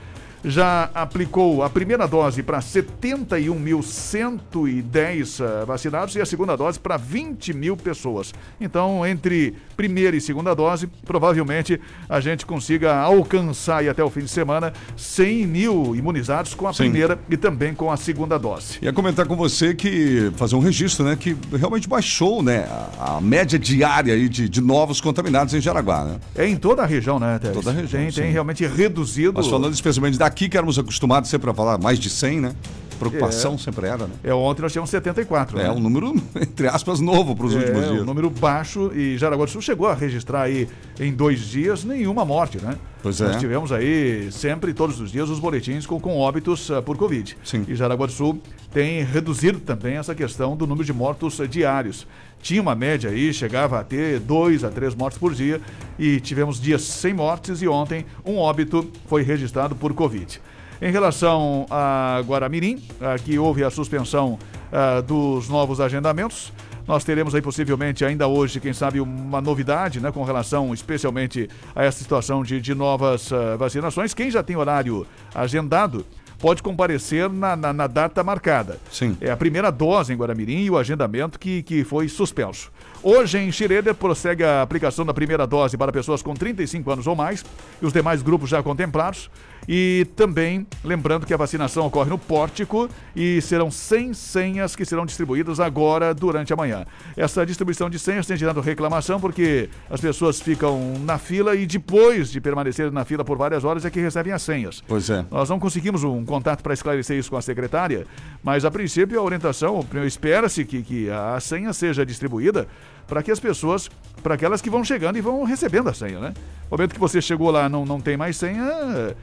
Já 0.49 0.89
aplicou 0.95 1.65
a 1.65 1.69
primeira 1.69 2.07
dose 2.07 2.41
para 2.41 2.61
71.110 2.61 5.45
eh, 5.45 5.65
vacinados 5.65 6.15
e 6.15 6.21
a 6.21 6.27
segunda 6.27 6.57
dose 6.57 6.79
para 6.79 6.97
20 6.97 7.53
mil 7.53 7.77
pessoas. 7.77 8.33
Então, 8.61 9.05
entre 9.05 9.55
primeira 9.77 10.17
e 10.17 10.21
segunda 10.21 10.55
dose, 10.55 10.87
provavelmente 11.05 11.81
a 12.09 12.21
gente 12.21 12.47
consiga 12.47 12.95
alcançar 12.95 13.79
aí 13.79 13.89
até 13.89 14.05
o 14.05 14.11
fim 14.11 14.21
de 14.21 14.29
semana 14.29 14.73
100 14.97 15.47
mil 15.47 15.97
imunizados 15.97 16.55
com 16.55 16.69
a 16.69 16.73
Sim. 16.73 16.85
primeira 16.85 17.19
e 17.29 17.37
também 17.37 17.75
com 17.75 17.91
a 17.91 17.97
segunda 17.97 18.39
dose. 18.39 18.79
Ia 18.81 18.93
comentar 18.93 19.27
com 19.27 19.35
você 19.35 19.75
que 19.75 20.31
fazer 20.37 20.55
um 20.55 20.61
registro, 20.61 21.05
né? 21.05 21.17
Que 21.17 21.37
realmente 21.59 21.89
baixou, 21.89 22.41
né? 22.43 22.69
A, 22.99 23.17
a 23.17 23.21
média 23.21 23.59
diária 23.59 24.15
aí 24.15 24.29
de, 24.29 24.49
de 24.49 24.61
novos 24.61 25.01
contaminados 25.01 25.55
em 25.55 25.61
Jaraguá, 25.61 26.05
né? 26.05 26.21
É 26.37 26.47
em 26.47 26.57
toda 26.57 26.83
a 26.83 26.87
região, 26.87 27.19
né, 27.19 27.41
Teres? 27.41 27.57
Toda 27.57 27.71
a 27.71 27.73
região, 27.73 28.01
Tem, 28.01 28.13
tem 28.13 28.31
realmente 28.31 28.65
reduzido. 28.65 29.33
Mas 29.35 29.49
falando 29.49 29.75
especialmente 29.75 30.17
daqui, 30.37 30.51
que 30.51 30.57
éramos 30.59 30.79
acostumados 30.79 31.31
sempre 31.31 31.51
a 31.51 31.55
falar 31.55 31.79
mais 31.79 31.99
de 31.99 32.11
100, 32.11 32.41
né? 32.41 32.55
Preocupação 32.99 33.55
É. 33.55 33.59
sempre 33.59 33.87
era, 33.87 34.07
né? 34.07 34.15
É, 34.25 34.35
ontem 34.35 34.63
nós 34.63 34.73
tínhamos 34.73 34.91
74. 34.91 35.59
É 35.59 35.65
né? 35.65 35.71
um 35.71 35.79
número, 35.81 36.15
entre 36.41 36.67
aspas, 36.69 37.01
novo 37.01 37.35
para 37.37 37.47
os 37.47 37.55
últimos 37.55 37.83
É, 37.85 37.89
dias. 37.89 38.03
um 38.03 38.05
número 38.05 38.29
baixo 38.31 38.91
e 38.95 39.17
Jaraguá 39.19 39.45
do 39.45 39.51
Sul 39.51 39.61
chegou 39.63 39.87
a 39.89 39.95
registrar 39.95 40.43
aí 40.43 40.69
em 40.99 41.13
dois 41.13 41.41
dias 41.41 41.85
nenhuma 41.85 42.25
morte, 42.25 42.59
né? 42.63 42.77
Pois 43.03 43.21
é. 43.21 43.27
Nós 43.29 43.37
tivemos 43.37 43.71
aí 43.71 44.31
sempre, 44.33 44.75
todos 44.75 45.01
os 45.01 45.13
dias, 45.13 45.29
os 45.31 45.39
boletins 45.39 45.87
com, 45.87 46.01
com 46.01 46.17
óbitos 46.19 46.71
ah, 46.71 46.83
por 46.83 46.97
Covid. 46.97 47.37
Sim. 47.45 47.65
E 47.69 47.75
Jaraguá 47.77 48.07
do 48.07 48.13
Sul 48.13 48.41
tem 48.73 49.05
reduzido 49.05 49.61
também 49.61 49.97
essa 49.97 50.15
questão 50.15 50.57
do 50.57 50.67
número 50.67 50.85
de 50.85 50.93
mortos 50.93 51.41
ah, 51.41 51.47
diários. 51.47 52.07
Tinha 52.43 52.61
uma 52.61 52.75
média 52.75 53.11
aí, 53.11 53.33
chegava 53.33 53.79
a 53.81 53.85
ter 53.85 54.19
dois 54.21 54.65
a 54.65 54.71
três 54.71 54.95
mortes 54.95 55.19
por 55.19 55.33
dia 55.35 55.61
e 55.99 56.21
tivemos 56.21 56.61
dias 56.61 56.83
sem 56.83 57.15
mortes 57.15 57.63
e 57.63 57.69
ontem 57.69 58.05
um 58.25 58.37
óbito 58.39 58.91
foi 59.07 59.23
registrado 59.23 59.75
por 59.77 59.93
Covid. 59.95 60.41
Em 60.81 60.91
relação 60.91 61.67
a 61.71 62.21
Guaramirim, 62.27 62.83
aqui 63.01 63.39
houve 63.39 63.65
a 63.65 63.71
suspensão 63.71 64.39
ah, 64.73 65.01
dos 65.01 65.49
novos 65.49 65.81
agendamentos. 65.81 66.53
Nós 66.87 67.03
teremos 67.03 67.35
aí 67.35 67.43
possivelmente 67.43 68.05
ainda 68.05 68.29
hoje, 68.29 68.61
quem 68.61 68.73
sabe, 68.73 69.01
uma 69.01 69.41
novidade, 69.41 70.01
né, 70.01 70.13
com 70.13 70.23
relação 70.23 70.73
especialmente 70.73 71.49
a 71.75 71.83
essa 71.83 71.99
situação 71.99 72.45
de, 72.45 72.61
de 72.61 72.75
novas 72.75 73.33
ah, 73.33 73.57
vacinações. 73.57 74.13
Quem 74.15 74.31
já 74.31 74.43
tem 74.43 74.55
horário 74.57 75.07
agendado 75.35 76.05
pode 76.39 76.63
comparecer 76.63 77.31
na, 77.31 77.57
na- 77.57 77.73
na 77.73 77.87
data 77.87 78.23
marcada. 78.23 78.79
Sim. 78.93 79.17
É 79.23 79.31
a 79.31 79.37
primeira 79.37 79.73
dose 79.73 80.13
em 80.13 80.17
Guaramirim 80.17 80.59
e 80.65 80.71
o 80.71 80.77
agendamento 80.77 81.39
que, 81.39 81.63
que 81.63 81.83
foi 81.83 82.09
suspenso. 82.09 82.71
Hoje, 83.03 83.39
em 83.39 83.51
Xireder, 83.51 83.95
prossegue 83.95 84.45
a 84.45 84.61
aplicação 84.61 85.07
da 85.07 85.15
primeira 85.15 85.47
dose 85.47 85.79
para 85.79 85.91
pessoas 85.91 86.23
com 86.23 86.35
35 86.35 86.91
anos 86.91 87.07
ou 87.07 87.17
mais 87.17 87.43
e 87.81 87.87
os 87.87 87.93
demais 87.95 88.21
grupos 88.21 88.51
já 88.51 88.63
contemplados. 88.63 89.31
E 89.69 90.07
também, 90.15 90.67
lembrando 90.85 91.27
que 91.27 91.35
a 91.35 91.37
vacinação 91.37 91.87
ocorre 91.87 92.11
no 92.11 92.19
pórtico 92.19 92.89
e 93.15 93.41
serão 93.41 93.71
100 93.71 94.15
senhas 94.15 94.77
que 94.77 94.85
serão 94.85 95.05
distribuídas 95.05 95.59
agora 95.61 96.15
durante 96.15 96.53
a 96.53 96.57
manhã. 96.57 96.85
Essa 97.17 97.45
distribuição 97.45 97.91
de 97.91 97.99
senhas 97.99 98.27
tem 98.27 98.37
gerado 98.37 98.61
reclamação 98.61 99.21
porque 99.21 99.69
as 99.91 100.01
pessoas 100.01 100.41
ficam 100.41 100.95
na 101.01 101.19
fila 101.19 101.55
e 101.55 101.67
depois 101.67 102.31
de 102.31 102.41
permanecer 102.41 102.93
na 102.93 103.05
fila 103.05 103.25
por 103.25 103.37
várias 103.37 103.65
horas 103.65 103.85
é 103.85 103.91
que 103.91 104.01
recebem 104.01 104.33
as 104.33 104.43
senhas. 104.43 104.83
Pois 104.87 105.11
é. 105.11 105.25
Nós 105.31 105.51
não 105.51 105.59
conseguimos 105.59 106.05
um 106.05 106.25
contato 106.25 106.63
para 106.63 106.75
esclarecer 106.75 107.19
isso 107.19 107.31
com 107.31 107.37
a 107.37 107.43
secretária, 107.43 108.07
mas 108.43 108.65
a 108.65 108.71
princípio 108.71 109.19
a 109.19 109.23
orientação, 109.23 109.85
espera-se 110.07 110.65
que, 110.65 110.83
que 110.83 111.11
a 111.11 111.39
senha 111.41 111.73
seja 111.73 112.07
distribuída 112.07 112.69
para 113.07 113.23
que 113.23 113.31
as 113.31 113.39
pessoas, 113.39 113.89
para 114.23 114.35
aquelas 114.35 114.61
que 114.61 114.69
vão 114.69 114.85
chegando 114.85 115.17
e 115.17 115.21
vão 115.21 115.45
recebendo 115.45 115.89
a 115.89 115.95
senha, 115.95 116.19
né? 116.19 116.35
No 116.65 116.77
momento 116.77 116.93
que 116.93 117.01
você 117.01 117.21
chegou 117.23 117.51
lá 117.51 117.69
não 117.69 117.85
não 117.85 118.01
tem 118.01 118.17
mais 118.17 118.37
senha, 118.37 119.15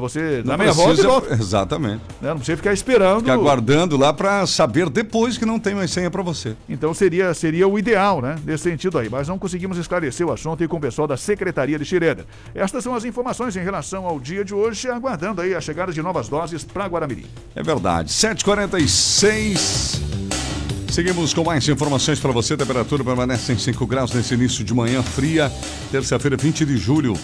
você 0.00 0.42
dá 0.42 0.52
Não 0.52 0.58
meia 0.58 0.72
volta 0.72 1.00
e 1.00 1.04
volta. 1.04 1.34
Exatamente. 1.34 2.00
né? 2.20 2.30
Não 2.30 2.36
precisa 2.36 2.56
ficar 2.56 2.72
esperando. 2.72 3.20
Fica 3.20 3.34
aguardando 3.34 3.98
lá 3.98 4.12
para 4.14 4.46
saber 4.46 4.88
depois 4.88 5.36
que 5.36 5.44
não 5.44 5.58
tem 5.60 5.74
mais 5.74 5.90
senha 5.90 6.10
para 6.10 6.22
você. 6.22 6.56
Então 6.68 6.94
seria, 6.94 7.34
seria 7.34 7.68
o 7.68 7.78
ideal, 7.78 8.22
né? 8.22 8.36
Nesse 8.46 8.64
sentido 8.64 8.98
aí. 8.98 9.10
Mas 9.10 9.28
não 9.28 9.38
conseguimos 9.38 9.76
esclarecer 9.76 10.26
o 10.26 10.32
assunto 10.32 10.64
e 10.64 10.68
com 10.68 10.78
o 10.78 10.80
pessoal 10.80 11.06
da 11.06 11.18
Secretaria 11.18 11.78
de 11.78 11.84
Xireda. 11.84 12.24
Estas 12.54 12.82
são 12.82 12.94
as 12.94 13.04
informações 13.04 13.54
em 13.56 13.62
relação 13.62 14.06
ao 14.06 14.18
dia 14.18 14.42
de 14.42 14.54
hoje, 14.54 14.88
aguardando 14.88 15.42
aí 15.42 15.54
a 15.54 15.60
chegada 15.60 15.92
de 15.92 16.00
novas 16.00 16.28
doses 16.28 16.64
para 16.64 16.86
Guaramirim. 16.86 17.26
É 17.54 17.62
verdade. 17.62 18.10
7h46. 18.10 20.00
Seguimos 20.90 21.34
com 21.34 21.42
mais 21.44 21.68
informações 21.68 22.20
para 22.20 22.30
você. 22.30 22.54
A 22.54 22.56
temperatura 22.56 23.02
permanece 23.02 23.52
em 23.52 23.58
5 23.58 23.84
graus 23.86 24.12
nesse 24.14 24.32
início 24.34 24.64
de 24.64 24.72
manhã 24.72 25.02
fria, 25.02 25.52
terça-feira, 25.90 26.36
20 26.36 26.64
de 26.64 26.76
julho. 26.76 27.14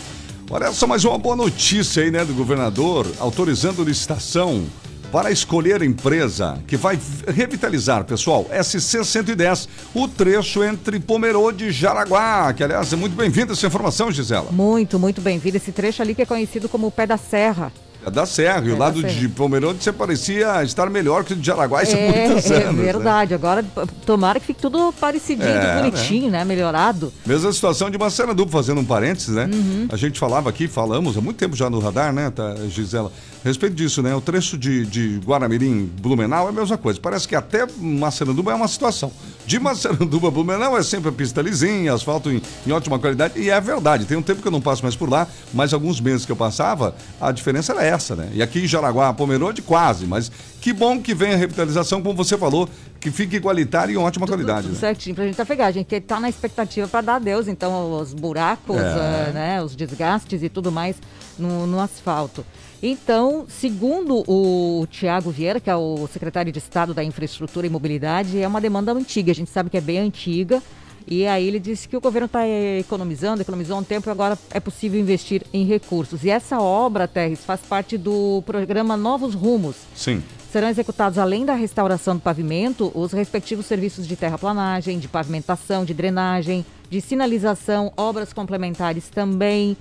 Olha 0.52 0.72
só 0.72 0.84
mais 0.84 1.04
uma 1.04 1.16
boa 1.16 1.36
notícia 1.36 2.02
aí, 2.02 2.10
né, 2.10 2.24
do 2.24 2.34
governador, 2.34 3.06
autorizando 3.20 3.84
licitação 3.84 4.64
para 5.12 5.30
escolher 5.30 5.80
empresa 5.80 6.58
que 6.66 6.76
vai 6.76 6.98
revitalizar, 7.28 8.04
pessoal, 8.04 8.44
SC 8.60 9.04
110, 9.04 9.68
o 9.94 10.08
trecho 10.08 10.64
entre 10.64 10.98
Pomerode 10.98 11.66
e 11.66 11.70
Jaraguá, 11.70 12.52
que 12.52 12.64
aliás 12.64 12.92
é 12.92 12.96
muito 12.96 13.14
bem-vinda 13.14 13.52
essa 13.52 13.64
informação, 13.64 14.10
Gisela. 14.10 14.50
Muito, 14.50 14.98
muito 14.98 15.20
bem-vindo. 15.20 15.56
Esse 15.56 15.70
trecho 15.70 16.02
ali 16.02 16.16
que 16.16 16.22
é 16.22 16.26
conhecido 16.26 16.68
como 16.68 16.88
o 16.88 16.90
Pé 16.90 17.06
da 17.06 17.16
Serra. 17.16 17.72
É 18.04 18.10
da 18.10 18.24
Serra, 18.24 18.66
e 18.66 18.70
o 18.70 18.74
É 18.76 18.78
lado 18.78 19.02
de 19.02 19.28
Pomerode 19.28 19.82
você 19.82 19.92
parecia 19.92 20.62
estar 20.64 20.88
melhor 20.88 21.24
que 21.24 21.34
o 21.34 21.36
de 21.36 21.46
Jaraguá 21.46 21.82
isso 21.82 21.94
é, 21.96 22.28
muitos 22.28 22.50
é 22.50 22.62
anos. 22.64 22.76
né? 22.76 22.82
verdade. 22.84 23.34
Agora, 23.34 23.64
tomara 24.06 24.40
que 24.40 24.46
fique 24.46 24.60
tudo 24.60 24.92
parecidinho, 24.98 25.48
É, 25.48 25.82
bonitinho, 25.82 26.30
né? 26.30 26.44
Melhorado. 26.44 27.12
Mesma 27.26 27.52
situação 27.52 27.90
de 27.90 27.98
Maceranduba, 27.98 28.50
fazendo 28.50 28.80
um 28.80 28.84
parênteses, 28.84 29.34
né? 29.34 29.48
Uhum. 29.52 29.86
A 29.90 29.96
gente 29.96 30.18
falava 30.18 30.48
aqui, 30.48 30.66
falamos 30.66 31.16
há 31.16 31.20
muito 31.20 31.36
tempo 31.36 31.54
já 31.54 31.68
no 31.68 31.78
radar, 31.78 32.12
né, 32.12 32.30
tá, 32.30 32.54
Gisela? 32.68 33.12
A 33.42 33.48
respeito 33.48 33.74
disso, 33.74 34.02
né? 34.02 34.14
O 34.14 34.20
trecho 34.20 34.58
de, 34.58 34.84
de 34.84 35.18
Guaramirim, 35.24 35.86
Blumenau 36.00 36.46
é 36.46 36.50
a 36.50 36.52
mesma 36.52 36.76
coisa. 36.76 37.00
Parece 37.00 37.26
que 37.26 37.34
até 37.34 37.66
Maceranduba 37.78 38.52
é 38.52 38.54
uma 38.54 38.68
situação. 38.68 39.10
De 39.46 39.58
Maceranduba 39.58 40.28
a 40.28 40.30
Blumenau 40.30 40.76
é 40.76 40.82
sempre 40.82 41.08
a 41.08 41.12
pista 41.12 41.40
lisinha, 41.40 41.94
asfalto 41.94 42.30
em, 42.30 42.42
em 42.66 42.70
ótima 42.70 42.98
qualidade. 42.98 43.40
E 43.40 43.48
é 43.48 43.58
verdade, 43.58 44.04
tem 44.04 44.16
um 44.16 44.22
tempo 44.22 44.42
que 44.42 44.48
eu 44.48 44.52
não 44.52 44.60
passo 44.60 44.82
mais 44.82 44.94
por 44.94 45.08
lá, 45.08 45.26
mas 45.54 45.72
alguns 45.72 46.00
meses 46.02 46.26
que 46.26 46.32
eu 46.32 46.36
passava, 46.36 46.94
a 47.18 47.32
diferença 47.32 47.72
era 47.72 47.82
essa, 47.82 48.14
né? 48.14 48.28
E 48.34 48.42
aqui 48.42 48.60
em 48.60 48.66
Jaraguá, 48.66 49.10
Pomerode, 49.14 49.62
quase. 49.62 50.06
Mas 50.06 50.30
que 50.60 50.74
bom 50.74 51.00
que 51.00 51.14
vem 51.14 51.32
a 51.32 51.36
revitalização, 51.36 52.02
como 52.02 52.14
você 52.14 52.36
falou, 52.36 52.68
que 53.00 53.10
fique 53.10 53.36
igualitário 53.36 53.92
e 53.92 53.94
em 53.94 53.98
ótima 53.98 54.26
qualidade. 54.26 54.64
Tudo 54.66 54.74
né? 54.74 54.78
certinho 54.78 55.14
pra 55.16 55.24
gente 55.24 55.42
pegar. 55.46 55.66
A 55.68 55.72
gente 55.72 55.98
tá 56.02 56.20
na 56.20 56.28
expectativa 56.28 56.86
para 56.86 57.00
dar 57.00 57.14
adeus, 57.16 57.48
então, 57.48 57.98
os 57.98 58.12
buracos, 58.12 58.76
É. 58.76 58.80
eh, 59.28 59.30
né, 59.32 59.62
os 59.62 59.74
desgastes 59.74 60.42
e 60.42 60.50
tudo 60.50 60.70
mais 60.70 60.96
no, 61.38 61.66
no 61.66 61.80
asfalto. 61.80 62.44
Então, 62.82 63.44
segundo 63.48 64.24
o 64.26 64.86
Tiago 64.90 65.30
Vieira, 65.30 65.60
que 65.60 65.68
é 65.68 65.76
o 65.76 66.08
secretário 66.10 66.50
de 66.50 66.58
Estado 66.58 66.94
da 66.94 67.04
Infraestrutura 67.04 67.66
e 67.66 67.70
Mobilidade, 67.70 68.40
é 68.40 68.48
uma 68.48 68.60
demanda 68.60 68.92
antiga. 68.92 69.32
A 69.32 69.34
gente 69.34 69.50
sabe 69.50 69.68
que 69.68 69.76
é 69.76 69.80
bem 69.80 69.98
antiga. 69.98 70.62
E 71.06 71.26
aí 71.26 71.46
ele 71.46 71.58
disse 71.58 71.88
que 71.88 71.96
o 71.96 72.00
governo 72.00 72.26
está 72.26 72.46
economizando, 72.46 73.42
economizou 73.42 73.78
um 73.78 73.82
tempo 73.82 74.08
e 74.08 74.10
agora 74.10 74.38
é 74.52 74.60
possível 74.60 75.00
investir 75.00 75.42
em 75.52 75.64
recursos. 75.64 76.24
E 76.24 76.30
essa 76.30 76.60
obra, 76.60 77.08
Terres, 77.08 77.44
faz 77.44 77.60
parte 77.60 77.98
do 77.98 78.42
programa 78.46 78.96
Novos 78.96 79.34
Rumos. 79.34 79.76
Sim. 79.94 80.22
Serão 80.52 80.68
executados, 80.68 81.18
além 81.18 81.44
da 81.44 81.54
restauração 81.54 82.16
do 82.16 82.20
pavimento, 82.20 82.90
os 82.94 83.12
respectivos 83.12 83.66
serviços 83.66 84.06
de 84.06 84.16
terraplanagem, 84.16 84.98
de 84.98 85.08
pavimentação, 85.08 85.84
de 85.84 85.94
drenagem, 85.94 86.64
de 86.88 87.00
sinalização, 87.00 87.92
obras 87.96 88.32
complementares 88.32 89.08
também. 89.08 89.76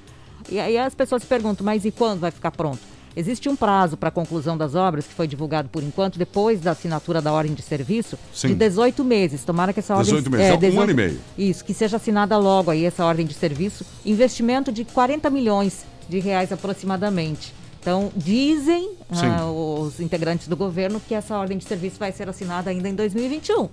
E 0.51 0.59
aí 0.59 0.77
as 0.77 0.95
pessoas 0.95 1.21
se 1.21 1.27
perguntam, 1.27 1.65
mas 1.65 1.85
e 1.85 1.91
quando 1.91 2.19
vai 2.19 2.31
ficar 2.31 2.51
pronto? 2.51 2.79
Existe 3.15 3.49
um 3.49 3.55
prazo 3.55 3.97
para 3.97 4.09
a 4.09 4.11
conclusão 4.11 4.57
das 4.57 4.75
obras, 4.75 5.05
que 5.05 5.13
foi 5.13 5.27
divulgado 5.27 5.67
por 5.69 5.83
enquanto, 5.83 6.17
depois 6.17 6.61
da 6.61 6.71
assinatura 6.71 7.21
da 7.21 7.33
ordem 7.33 7.53
de 7.53 7.61
serviço, 7.61 8.17
Sim. 8.33 8.49
de 8.49 8.55
18 8.55 9.03
meses. 9.03 9.43
Tomara 9.43 9.73
que 9.73 9.79
essa 9.79 9.95
ordem... 9.95 10.13
18 10.13 10.31
meses, 10.31 10.63
é 10.63 10.77
um 10.77 10.81
ano 10.81 10.91
e 10.91 10.93
meio. 10.93 11.19
Isso, 11.37 11.65
que 11.65 11.73
seja 11.73 11.97
assinada 11.97 12.37
logo 12.37 12.71
aí 12.71 12.85
essa 12.85 13.03
ordem 13.03 13.25
de 13.25 13.33
serviço. 13.33 13.85
Investimento 14.05 14.71
de 14.71 14.85
40 14.85 15.29
milhões 15.29 15.85
de 16.07 16.19
reais 16.19 16.51
aproximadamente. 16.51 17.53
Então, 17.81 18.11
dizem 18.15 18.91
ah, 19.09 19.49
os 19.49 19.99
integrantes 19.99 20.47
do 20.47 20.55
governo 20.55 20.99
que 20.99 21.13
essa 21.13 21.37
ordem 21.37 21.57
de 21.57 21.63
serviço 21.63 21.97
vai 21.97 22.11
ser 22.11 22.27
assinada 22.27 22.69
ainda 22.69 22.89
em 22.89 22.93
2021. 22.93 23.69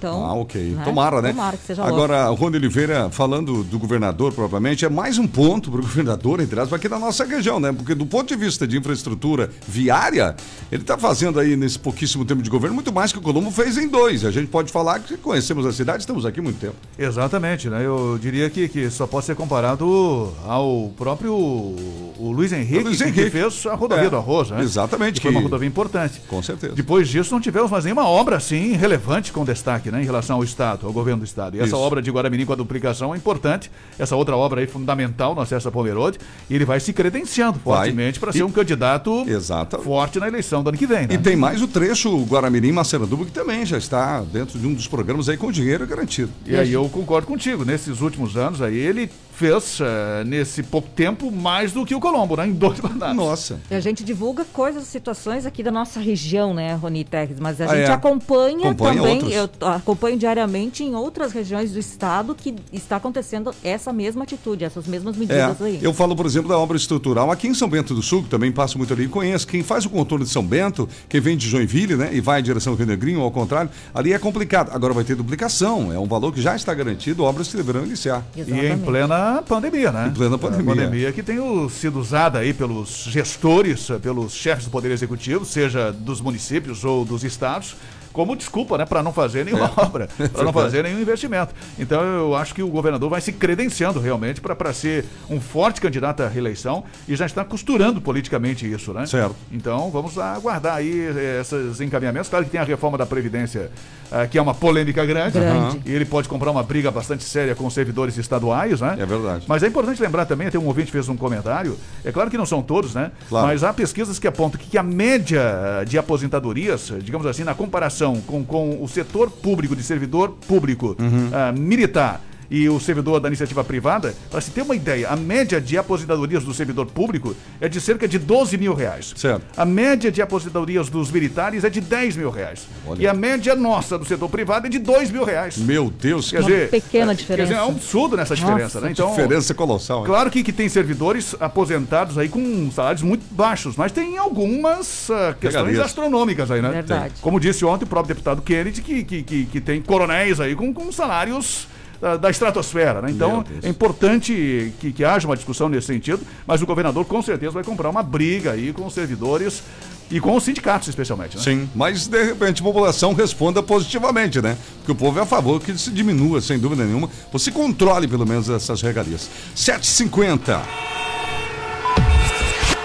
Então, 0.00 0.24
Ah, 0.24 0.32
ok. 0.32 0.58
né? 0.70 0.82
Tomara, 0.82 1.20
né? 1.20 1.28
Tomara 1.30 1.56
que 1.58 1.66
seja 1.66 1.82
logo. 1.84 1.94
Agora, 1.94 2.30
o 2.30 2.34
Rony 2.34 2.56
Oliveira, 2.56 3.10
falando 3.10 3.62
do 3.62 3.78
governador 3.78 4.32
propriamente, 4.32 4.82
é 4.86 4.88
mais 4.88 5.18
um 5.18 5.26
ponto 5.26 5.70
para 5.70 5.80
o 5.80 5.82
governador, 5.84 6.40
entre 6.40 6.58
aspas, 6.58 6.78
aqui 6.78 6.88
na 6.88 6.98
nossa 6.98 7.24
região, 7.26 7.60
né? 7.60 7.70
Porque 7.70 7.94
do 7.94 8.06
ponto 8.06 8.26
de 8.28 8.36
vista 8.36 8.66
de 8.66 8.78
infraestrutura 8.78 9.50
viária, 9.68 10.34
ele 10.72 10.80
está 10.82 10.96
fazendo 10.96 11.38
aí 11.38 11.54
nesse 11.54 11.78
pouquíssimo 11.78 12.24
tempo 12.24 12.40
de 12.42 12.48
governo 12.48 12.74
muito 12.74 12.90
mais 12.90 13.12
que 13.12 13.18
o 13.18 13.20
Colombo 13.22 13.50
fez 13.50 13.76
em 13.76 13.88
dois. 13.88 14.24
A 14.24 14.30
gente 14.30 14.46
pode 14.48 14.72
falar 14.72 15.00
que 15.00 15.18
conhecemos 15.18 15.66
a 15.66 15.72
cidade, 15.72 16.00
estamos 16.02 16.24
aqui 16.24 16.40
há 16.40 16.42
muito 16.42 16.58
tempo. 16.58 16.76
Exatamente, 16.98 17.68
né? 17.68 17.84
Eu 17.84 18.18
diria 18.20 18.48
que, 18.48 18.68
que 18.68 18.88
só 18.90 19.06
pode 19.06 19.26
ser 19.26 19.36
comparado 19.36 20.32
ao 20.46 20.90
próprio 20.96 21.34
o 21.34 22.32
Luiz 22.34 22.52
Henrique, 22.52 22.78
O 22.78 22.84
Luiz 22.84 22.98
que- 22.98 23.04
Henrique. 23.04 23.24
que 23.24 23.30
fez 23.30 23.66
a 23.66 23.74
rodovia 23.74 24.06
É, 24.06 24.10
do 24.10 24.16
Arroz, 24.16 24.50
né? 24.50 24.62
exatamente, 24.62 25.20
Que 25.20 25.26
foi 25.26 25.30
uma 25.32 25.40
rodovia 25.42 25.68
importante. 25.68 26.20
Com 26.28 26.42
certeza. 26.42 26.74
Depois 26.74 27.08
disso, 27.08 27.32
não 27.34 27.40
tivemos 27.40 27.70
mais 27.70 27.84
nenhuma 27.84 28.06
obra 28.06 28.36
assim 28.36 28.72
relevante 28.72 29.32
com 29.32 29.44
destaque, 29.44 29.89
né? 29.90 30.02
Em 30.02 30.04
relação 30.04 30.36
ao 30.36 30.44
Estado, 30.44 30.86
ao 30.86 30.92
governo 30.92 31.20
do 31.20 31.24
Estado. 31.24 31.56
E 31.56 31.60
essa 31.60 31.68
Isso. 31.68 31.76
obra 31.78 32.00
de 32.02 32.10
Guaramirim 32.10 32.44
com 32.46 32.52
a 32.52 32.56
duplicação 32.56 33.14
é 33.14 33.16
importante. 33.16 33.70
Essa 33.98 34.16
outra 34.16 34.36
obra 34.36 34.60
aí 34.60 34.66
fundamental 34.66 35.34
no 35.34 35.40
acesso 35.40 35.68
a 35.68 35.70
Pomerode. 35.72 36.18
E 36.48 36.54
ele 36.54 36.64
vai 36.64 36.80
se 36.80 36.92
credenciando 36.92 37.58
fortemente 37.58 38.18
para 38.20 38.30
E- 38.30 38.34
ser 38.34 38.42
um 38.42 38.50
candidato 38.50 39.24
Exato. 39.28 39.78
forte 39.78 40.18
na 40.18 40.28
eleição 40.28 40.62
do 40.62 40.68
ano 40.68 40.78
que 40.78 40.86
vem, 40.86 41.06
né? 41.06 41.14
E 41.14 41.18
tem 41.18 41.36
mais 41.36 41.60
o 41.62 41.68
trecho 41.68 42.24
Guaramirim-Maceranduba, 42.24 43.24
que 43.24 43.32
também 43.32 43.64
já 43.66 43.78
está 43.78 44.20
dentro 44.20 44.58
de 44.58 44.66
um 44.66 44.74
dos 44.74 44.86
programas 44.86 45.28
aí 45.28 45.36
com 45.36 45.50
dinheiro 45.50 45.86
garantido. 45.86 46.30
E 46.46 46.54
aí 46.56 46.72
eu 46.72 46.88
concordo 46.88 47.26
contigo, 47.26 47.64
nesses 47.64 48.00
últimos 48.00 48.36
anos 48.36 48.60
aí 48.62 48.76
ele 48.76 49.10
fez, 49.40 49.78
eh, 49.80 50.22
nesse 50.24 50.62
pouco 50.62 50.86
tempo, 50.90 51.30
mais 51.32 51.72
do 51.72 51.86
que 51.86 51.94
o 51.94 52.00
Colombo, 52.00 52.36
né? 52.36 52.46
Em 52.46 52.52
dois 52.52 52.78
mandatos. 52.82 53.16
Nossa. 53.16 53.58
E 53.70 53.74
a 53.74 53.80
gente 53.80 54.04
divulga 54.04 54.44
coisas, 54.44 54.84
situações 54.84 55.46
aqui 55.46 55.62
da 55.62 55.70
nossa 55.70 55.98
região, 55.98 56.52
né, 56.52 56.74
Rony 56.74 57.04
Terres? 57.04 57.40
Mas 57.40 57.58
a 57.58 57.64
Ah, 57.64 57.68
gente 57.74 57.88
é. 57.88 57.92
acompanha, 57.92 58.68
Acompanha 58.70 58.96
também, 59.00 59.38
outros. 59.38 59.60
eu 59.62 59.68
acompanho 59.68 60.18
diariamente 60.18 60.84
em 60.84 60.94
outras 60.94 61.32
regiões 61.32 61.72
do 61.72 61.78
estado 61.78 62.34
que 62.34 62.54
está 62.70 62.96
acontecendo 62.96 63.54
essa 63.64 63.92
mesma 63.94 64.24
atitude, 64.24 64.62
essas 64.62 64.86
mesmas 64.86 65.16
medidas 65.16 65.58
É, 65.58 65.64
aí. 65.64 65.78
eu 65.80 65.94
falo, 65.94 66.14
por 66.14 66.26
exemplo, 66.26 66.50
da 66.50 66.58
obra 66.58 66.76
estrutural 66.76 67.30
aqui 67.30 67.48
em 67.48 67.54
São 67.54 67.68
Bento 67.68 67.94
do 67.94 68.02
Sul, 68.02 68.24
que 68.24 68.28
também 68.28 68.52
passo 68.52 68.76
muito 68.76 68.92
ali 68.92 69.04
e 69.04 69.08
conheço. 69.08 69.46
Quem 69.46 69.62
faz 69.62 69.86
o 69.86 69.90
contorno 69.90 70.24
de 70.24 70.30
São 70.30 70.44
Bento, 70.44 70.86
quem 71.08 71.20
vem 71.20 71.34
de 71.36 71.48
Joinville, 71.48 71.96
né, 71.96 72.10
e 72.12 72.20
vai 72.20 72.40
em 72.40 72.42
direção 72.42 72.74
ao 72.74 72.76
Rio 72.76 72.86
Negrinho 72.86 73.20
ou 73.20 73.24
ao 73.24 73.30
contrário, 73.30 73.70
ali 73.94 74.12
é 74.12 74.18
complicado. 74.18 74.70
Agora 74.74 74.92
vai 74.92 75.02
ter 75.04 75.14
duplicação, 75.16 75.90
é 75.92 75.98
um 75.98 76.06
valor 76.06 76.30
que 76.32 76.42
já 76.42 76.54
está 76.54 76.74
garantido, 76.74 77.24
obras 77.24 77.48
que 77.48 77.56
deverão 77.56 77.84
iniciar. 77.86 78.22
E 78.36 78.42
em 78.42 78.78
plena 78.78 79.29
pandemia, 79.42 79.90
né? 79.90 80.08
Em 80.08 80.12
plena 80.12 80.38
pandemia. 80.38 80.72
A 80.72 80.76
pandemia 80.76 81.12
que 81.12 81.22
tem 81.22 81.38
sido 81.68 81.98
usada 81.98 82.38
aí 82.38 82.52
pelos 82.52 83.04
gestores, 83.08 83.88
eh, 83.90 83.98
pelos 83.98 84.32
chefes 84.32 84.64
do 84.64 84.70
Poder 84.70 84.90
Executivo, 84.90 85.44
seja 85.44 85.92
dos 85.92 86.20
municípios 86.20 86.84
ou 86.84 87.04
dos 87.04 87.24
estados, 87.24 87.76
como 88.12 88.34
desculpa, 88.36 88.76
né, 88.78 88.84
para 88.84 89.02
não 89.02 89.12
fazer 89.12 89.44
nenhuma 89.44 89.66
É. 89.76 89.80
obra, 89.80 90.08
para 90.32 90.44
não 90.44 90.52
fazer 90.52 90.82
nenhum 90.84 91.00
investimento. 91.00 91.54
Então 91.78 92.02
eu 92.02 92.34
acho 92.34 92.54
que 92.54 92.62
o 92.62 92.68
governador 92.68 93.08
vai 93.10 93.20
se 93.20 93.32
credenciando 93.32 94.00
realmente 94.00 94.40
para 94.40 94.72
ser 94.72 95.04
um 95.28 95.40
forte 95.40 95.80
candidato 95.80 96.22
à 96.22 96.28
reeleição 96.28 96.84
e 97.08 97.14
já 97.14 97.26
está 97.26 97.44
costurando 97.44 98.00
politicamente 98.00 98.70
isso, 98.70 98.92
né? 98.92 99.06
Certo. 99.06 99.34
Então 99.52 99.90
vamos 99.90 100.18
aguardar 100.18 100.76
aí 100.76 101.08
eh, 101.16 101.40
esses 101.40 101.80
encaminhamentos. 101.80 102.28
Claro 102.28 102.44
que 102.44 102.50
tem 102.50 102.60
a 102.60 102.64
reforma 102.64 102.98
da 102.98 103.06
Previdência, 103.06 103.70
ah, 104.10 104.26
que 104.26 104.38
é 104.38 104.42
uma 104.42 104.54
polêmica 104.54 105.04
grande. 105.04 105.38
Grande. 105.38 105.80
E 105.86 105.92
ele 105.92 106.04
pode 106.04 106.28
comprar 106.28 106.50
uma 106.50 106.62
briga 106.62 106.90
bastante 106.90 107.22
séria 107.24 107.54
com 107.54 107.66
os 107.66 107.74
servidores 107.74 108.16
estaduais, 108.16 108.80
né? 108.80 108.96
É 108.98 109.06
verdade. 109.06 109.44
Mas 109.46 109.62
é 109.62 109.66
importante 109.68 110.00
lembrar 110.02 110.24
também, 110.26 110.48
até 110.48 110.58
um 110.58 110.66
ouvinte 110.66 110.90
fez 110.90 111.08
um 111.08 111.16
comentário, 111.16 111.76
é 112.04 112.10
claro 112.10 112.30
que 112.30 112.36
não 112.38 112.46
são 112.46 112.62
todos, 112.62 112.94
né? 112.94 113.12
Claro. 113.28 113.46
Mas 113.46 113.62
há 113.62 113.72
pesquisas 113.72 114.18
que 114.18 114.26
apontam 114.26 114.60
que 114.60 114.76
a 114.78 114.82
média 114.82 115.40
eh, 115.40 115.84
de 115.84 115.98
aposentadorias, 115.98 116.90
eh, 116.90 116.98
digamos 117.00 117.26
assim, 117.26 117.44
na 117.44 117.54
comparação 117.54 117.99
com, 118.26 118.44
com 118.44 118.82
o 118.82 118.88
setor 118.88 119.30
público, 119.30 119.76
de 119.76 119.82
servidor 119.82 120.30
público 120.48 120.96
Uhum. 120.98 121.30
ah, 121.32 121.52
militar 121.52 122.20
e 122.50 122.68
o 122.68 122.80
servidor 122.80 123.20
da 123.20 123.28
iniciativa 123.28 123.62
privada, 123.62 124.14
para 124.30 124.40
se 124.40 124.50
ter 124.50 124.62
uma 124.62 124.74
ideia, 124.74 125.08
a 125.08 125.16
média 125.16 125.60
de 125.60 125.78
aposentadorias 125.78 126.42
do 126.42 126.52
servidor 126.52 126.86
público 126.86 127.34
é 127.60 127.68
de 127.68 127.80
cerca 127.80 128.08
de 128.08 128.18
12 128.18 128.58
mil 128.58 128.74
reais. 128.74 129.12
Certo. 129.16 129.42
A 129.56 129.64
média 129.64 130.10
de 130.10 130.20
aposentadorias 130.20 130.88
dos 130.88 131.10
militares 131.10 131.62
é 131.62 131.70
de 131.70 131.80
10 131.80 132.16
mil 132.16 132.30
reais. 132.30 132.66
Olha. 132.86 133.02
E 133.02 133.06
a 133.06 133.14
média 133.14 133.54
nossa 133.54 133.96
do 133.96 134.04
setor 134.04 134.28
privado 134.28 134.66
é 134.66 134.70
de 134.70 134.78
2 134.78 135.10
mil 135.10 135.24
reais. 135.24 135.56
Meu 135.58 135.90
Deus, 135.90 136.30
Quer 136.30 136.40
Uma 136.40 136.48
dizer, 136.50 136.70
pequena 136.70 137.12
é- 137.12 137.14
diferença. 137.14 137.36
Quer 137.48 137.54
dizer, 137.54 137.62
é 137.62 137.64
um 137.64 137.70
absurdo 137.76 138.16
nessa 138.16 138.34
diferença, 138.34 138.62
Nossa, 138.62 138.80
né? 138.80 138.90
Então, 138.92 139.10
diferença 139.10 139.54
colossal. 139.54 140.00
hein? 140.00 140.06
Claro 140.06 140.30
que, 140.30 140.42
que 140.42 140.52
tem 140.52 140.68
servidores 140.68 141.34
aposentados 141.38 142.18
aí 142.18 142.28
com 142.28 142.70
salários 142.72 143.02
muito 143.02 143.24
baixos, 143.32 143.76
mas 143.76 143.92
tem 143.92 144.18
algumas 144.18 145.10
ah, 145.10 145.34
questões 145.40 145.78
astronômicas 145.78 146.50
aí, 146.50 146.60
né? 146.60 146.70
Verdade. 146.70 147.14
Como 147.20 147.38
disse 147.38 147.64
ontem 147.64 147.84
o 147.84 147.88
próprio 147.88 148.14
deputado 148.14 148.42
Kennedy, 148.42 148.82
que, 148.82 149.04
que, 149.04 149.22
que, 149.22 149.44
que 149.46 149.60
tem 149.60 149.80
coronéis 149.80 150.40
aí 150.40 150.54
com, 150.54 150.72
com 150.72 150.90
salários 150.90 151.68
ah, 152.02 152.16
da 152.16 152.30
estratosfera, 152.30 153.02
né? 153.02 153.10
Então 153.10 153.44
é 153.62 153.68
importante 153.68 154.72
que, 154.80 154.92
que 154.92 155.04
haja 155.04 155.26
uma 155.26 155.36
discussão 155.36 155.68
nesse 155.68 155.88
sentido, 155.88 156.20
mas 156.46 156.62
o 156.62 156.66
governador 156.66 157.04
com 157.04 157.20
certeza 157.20 157.52
vai 157.52 157.64
comprar 157.64 157.90
uma 157.90 158.02
briga 158.02 158.52
aí 158.52 158.72
com 158.72 158.86
os 158.86 158.94
servidores 158.94 159.62
e 160.10 160.18
com 160.18 160.34
os 160.34 160.42
sindicatos 160.42 160.88
especialmente, 160.88 161.36
né? 161.36 161.42
Sim, 161.42 161.68
mas 161.74 162.06
de 162.08 162.24
repente 162.24 162.60
a 162.60 162.64
população 162.64 163.12
responda 163.12 163.62
positivamente, 163.62 164.40
né? 164.40 164.56
Porque 164.78 164.92
o 164.92 164.94
povo 164.94 165.18
é 165.18 165.22
a 165.22 165.26
favor 165.26 165.60
que 165.60 165.76
se 165.78 165.90
diminua, 165.90 166.40
sem 166.40 166.58
dúvida 166.58 166.84
nenhuma. 166.84 167.08
Você 167.32 167.52
controle 167.52 168.08
pelo 168.08 168.26
menos 168.26 168.48
essas 168.48 168.82
regalias. 168.82 169.30
7,50. 169.54 170.60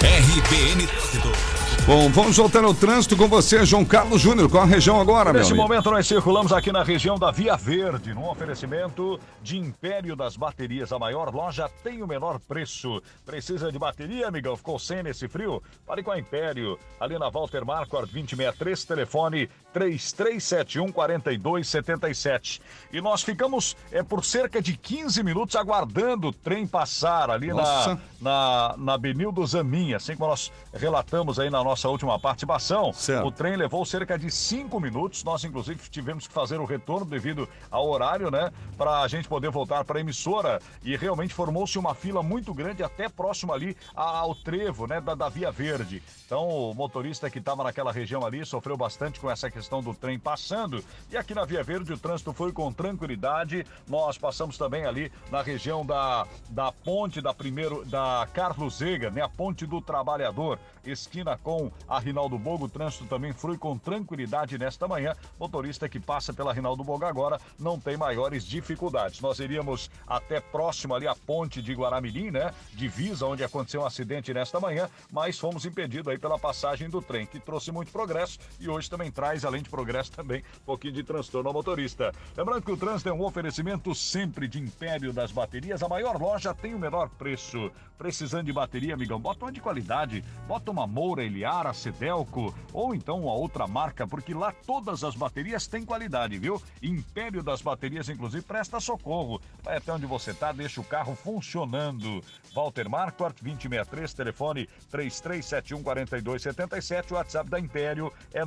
RBN. 0.01 1.54
Bom, 1.87 2.09
vamos 2.09 2.35
voltar 2.35 2.63
ao 2.63 2.73
trânsito 2.73 3.15
com 3.15 3.27
você, 3.27 3.63
João 3.63 3.85
Carlos 3.85 4.19
Júnior. 4.19 4.49
Qual 4.49 4.63
a 4.63 4.65
região 4.65 4.99
agora, 4.99 5.31
meu 5.31 5.39
Nesse 5.41 5.51
amigo? 5.51 5.67
momento, 5.67 5.91
nós 5.91 6.07
circulamos 6.07 6.51
aqui 6.51 6.71
na 6.71 6.81
região 6.81 7.19
da 7.19 7.29
Via 7.29 7.55
Verde, 7.55 8.11
num 8.11 8.27
oferecimento 8.27 9.19
de 9.43 9.59
Império 9.59 10.15
das 10.15 10.35
Baterias. 10.35 10.91
A 10.91 10.97
maior 10.97 11.31
loja 11.31 11.69
tem 11.83 12.01
o 12.01 12.07
menor 12.07 12.39
preço. 12.39 13.03
Precisa 13.23 13.71
de 13.71 13.77
bateria, 13.77 14.27
amigão? 14.27 14.57
Ficou 14.57 14.79
sem 14.79 15.03
nesse 15.03 15.27
frio? 15.27 15.61
Pare 15.85 16.01
com 16.01 16.09
a 16.09 16.17
Império. 16.17 16.79
Ali 16.99 17.19
na 17.19 17.29
Walter 17.29 17.63
Marquardt, 17.63 18.11
2063, 18.11 18.83
telefone 18.83 19.47
3371 19.75 20.89
4277. 20.89 22.61
E 22.93 23.01
nós 23.01 23.21
ficamos 23.21 23.75
é, 23.91 24.01
por 24.01 24.23
cerca 24.23 24.61
de 24.61 24.77
15 24.77 25.21
minutos 25.21 25.53
aguardando 25.57 26.29
o 26.29 26.31
trem 26.31 26.65
passar 26.65 27.29
ali 27.29 27.47
na, 27.47 27.55
Nossa. 27.55 28.01
na, 28.21 28.75
na 28.77 28.97
Benildo 28.97 29.45
Zamin, 29.45 29.93
assim 29.93 30.15
como 30.15 30.29
nós 30.29 30.49
relatamos 30.73 31.39
aí 31.39 31.49
na 31.49 31.61
nossa 31.61 31.89
última 31.89 32.17
participação. 32.17 32.93
Certo. 32.93 33.27
O 33.27 33.31
trem 33.31 33.57
levou 33.57 33.85
cerca 33.85 34.17
de 34.17 34.31
cinco 34.31 34.79
minutos. 34.79 35.25
Nós, 35.25 35.43
inclusive, 35.43 35.77
tivemos 35.89 36.25
que 36.25 36.33
fazer 36.33 36.57
o 36.57 36.65
retorno 36.65 37.05
devido 37.05 37.49
ao 37.69 37.89
horário, 37.89 38.31
né? 38.31 38.53
Para 38.77 39.01
a 39.01 39.07
gente 39.09 39.27
poder 39.27 39.49
voltar 39.49 39.83
para 39.83 39.97
a 39.97 40.01
emissora. 40.01 40.61
E 40.85 40.95
realmente 40.95 41.33
formou-se 41.33 41.77
uma 41.77 41.93
fila 41.93 42.23
muito 42.23 42.53
grande, 42.53 42.81
até 42.81 43.09
próximo 43.09 43.51
ali 43.51 43.75
ao 43.93 44.33
trevo, 44.35 44.87
né? 44.87 45.01
Da, 45.01 45.15
da 45.15 45.27
Via 45.27 45.51
Verde. 45.51 46.01
Então, 46.25 46.47
o 46.47 46.73
motorista 46.73 47.29
que 47.29 47.39
estava 47.39 47.61
naquela 47.61 47.91
região 47.91 48.25
ali 48.25 48.45
sofreu 48.45 48.77
bastante 48.77 49.19
com 49.19 49.29
essa 49.29 49.51
questão 49.51 49.64
do 49.69 49.93
trem 49.93 50.19
passando. 50.19 50.83
E 51.11 51.17
aqui 51.17 51.33
na 51.33 51.45
Via 51.45 51.63
Verde 51.63 51.93
o 51.93 51.97
trânsito 51.97 52.33
foi 52.33 52.51
com 52.51 52.71
tranquilidade. 52.71 53.65
Nós 53.87 54.17
passamos 54.17 54.57
também 54.57 54.85
ali 54.85 55.11
na 55.31 55.41
região 55.41 55.85
da, 55.85 56.27
da 56.49 56.71
ponte 56.71 57.21
da 57.21 57.33
primeiro 57.33 57.83
da 57.85 58.27
Carlos 58.33 58.77
Zega, 58.77 59.09
né? 59.09 59.21
A 59.21 59.29
ponte 59.29 59.65
do 59.65 59.81
Trabalhador, 59.81 60.59
esquina 60.85 61.37
com 61.37 61.71
a 61.87 61.99
Rinaldo 61.99 62.37
Bogo. 62.37 62.65
O 62.65 62.69
trânsito 62.69 63.05
também 63.05 63.33
flui 63.33 63.57
com 63.57 63.77
tranquilidade 63.77 64.57
nesta 64.57 64.87
manhã. 64.87 65.15
Motorista 65.39 65.89
que 65.89 65.99
passa 65.99 66.33
pela 66.33 66.53
Rinaldo 66.53 66.83
Bogo 66.83 67.05
agora 67.05 67.39
não 67.59 67.79
tem 67.79 67.97
maiores 67.97 68.45
dificuldades. 68.45 69.19
Nós 69.21 69.39
iríamos 69.39 69.89
até 70.07 70.39
próximo 70.39 70.93
ali 70.93 71.07
a 71.07 71.15
ponte 71.15 71.61
de 71.61 71.73
Guaramirim, 71.73 72.31
né? 72.31 72.53
Divisa 72.73 73.25
onde 73.25 73.43
aconteceu 73.43 73.81
um 73.81 73.85
acidente 73.85 74.33
nesta 74.33 74.59
manhã, 74.59 74.89
mas 75.11 75.39
fomos 75.39 75.65
impedidos 75.65 76.07
aí 76.11 76.17
pela 76.17 76.39
passagem 76.39 76.89
do 76.89 77.01
trem, 77.01 77.25
que 77.25 77.39
trouxe 77.39 77.71
muito 77.71 77.91
progresso 77.91 78.39
e 78.59 78.69
hoje 78.69 78.89
também 78.89 79.11
traz, 79.11 79.45
de 79.61 79.69
progresso, 79.69 80.11
também 80.11 80.43
um 80.61 80.65
pouquinho 80.65 80.93
de 80.93 81.03
transtorno 81.03 81.49
ao 81.49 81.53
motorista. 81.53 82.11
Lembrando 82.35 82.63
que 82.63 82.71
o 82.71 82.77
trânsito 82.77 83.09
é 83.09 83.13
um 83.13 83.23
oferecimento 83.23 83.93
sempre 83.93 84.47
de 84.47 84.59
Império 84.59 85.13
das 85.13 85.31
Baterias. 85.31 85.83
A 85.83 85.87
maior 85.87 86.19
loja 86.19 86.53
tem 86.53 86.73
o 86.73 86.79
menor 86.79 87.09
preço. 87.09 87.71
Precisando 87.97 88.45
de 88.45 88.53
bateria, 88.53 88.93
amigão, 88.93 89.19
bota 89.19 89.45
uma 89.45 89.51
de 89.51 89.61
qualidade. 89.61 90.23
Bota 90.47 90.71
uma 90.71 90.85
Moura, 90.85 91.23
Eliara, 91.23 91.73
Cedelco 91.73 92.53
ou 92.73 92.93
então 92.93 93.21
uma 93.21 93.33
outra 93.33 93.67
marca, 93.67 94.05
porque 94.05 94.33
lá 94.33 94.53
todas 94.65 95.03
as 95.03 95.15
baterias 95.15 95.67
têm 95.67 95.85
qualidade, 95.85 96.37
viu? 96.37 96.61
Império 96.81 97.41
das 97.41 97.61
Baterias, 97.61 98.09
inclusive, 98.09 98.43
presta 98.43 98.79
socorro. 98.79 99.41
Vai 99.63 99.77
até 99.77 99.93
onde 99.93 100.05
você 100.05 100.33
tá, 100.33 100.51
deixa 100.51 100.81
o 100.81 100.83
carro 100.83 101.15
funcionando. 101.15 102.21
Walter 102.53 102.89
Marquardt, 102.89 103.43
2063, 103.43 104.13
telefone 104.13 104.69
33714277. 104.91 107.11
O 107.11 107.15
WhatsApp 107.15 107.49
da 107.49 107.59
Império 107.59 108.11
é 108.33 108.43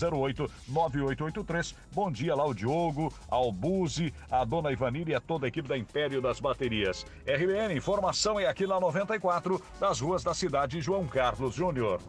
997089883. 0.00 1.74
Bom 1.92 2.10
dia 2.10 2.34
lá 2.34 2.46
o 2.46 2.54
Diogo, 2.54 3.12
ao 3.28 3.52
Buzi, 3.52 4.12
a 4.30 4.44
dona 4.44 4.72
Ivanira 4.72 5.10
e 5.10 5.14
a 5.14 5.20
toda 5.20 5.46
a 5.46 5.48
equipe 5.48 5.68
da 5.68 5.76
Império 5.76 6.22
das 6.22 6.40
Baterias. 6.40 7.06
RBN, 7.26 7.74
informação 7.74 8.38
é 8.38 8.46
aqui 8.46 8.66
na 8.66 8.80
94, 8.80 9.62
das 9.78 10.00
ruas 10.00 10.24
da 10.24 10.34
cidade 10.34 10.80
João 10.80 11.06
Carlos 11.06 11.54
Júnior. 11.54 12.00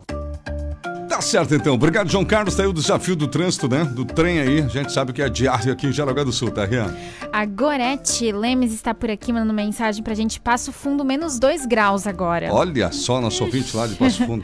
Tá 1.22 1.28
certo, 1.28 1.54
então. 1.54 1.76
Obrigado, 1.76 2.10
João 2.10 2.26
Carlos. 2.26 2.56
Tá 2.56 2.64
aí 2.64 2.68
o 2.68 2.74
desafio 2.74 3.16
do 3.16 3.28
trânsito, 3.28 3.70
né? 3.70 3.84
Do 3.86 4.04
trem 4.04 4.40
aí. 4.40 4.60
A 4.62 4.68
gente 4.68 4.92
sabe 4.92 5.14
que 5.14 5.22
é 5.22 5.30
diário 5.30 5.72
aqui 5.72 5.86
em 5.86 5.92
Jaraguá 5.92 6.24
do 6.24 6.32
Sul, 6.32 6.50
tá, 6.50 6.66
Rian? 6.66 6.92
A 7.32 7.46
Gorete 7.46 8.32
Lemes 8.32 8.74
está 8.74 8.92
por 8.92 9.08
aqui 9.12 9.32
mandando 9.32 9.54
mensagem 9.54 10.02
pra 10.04 10.16
gente. 10.16 10.40
Passo 10.42 10.72
fundo 10.72 11.06
menos 11.06 11.38
2 11.38 11.68
graus 11.68 12.08
agora. 12.08 12.52
Olha 12.52 12.92
só, 12.92 13.22
nosso 13.22 13.44
ouvinte 13.44 13.78
lá 13.78 13.86
de 13.86 13.94
Passo 13.94 14.26
Fundo. 14.26 14.44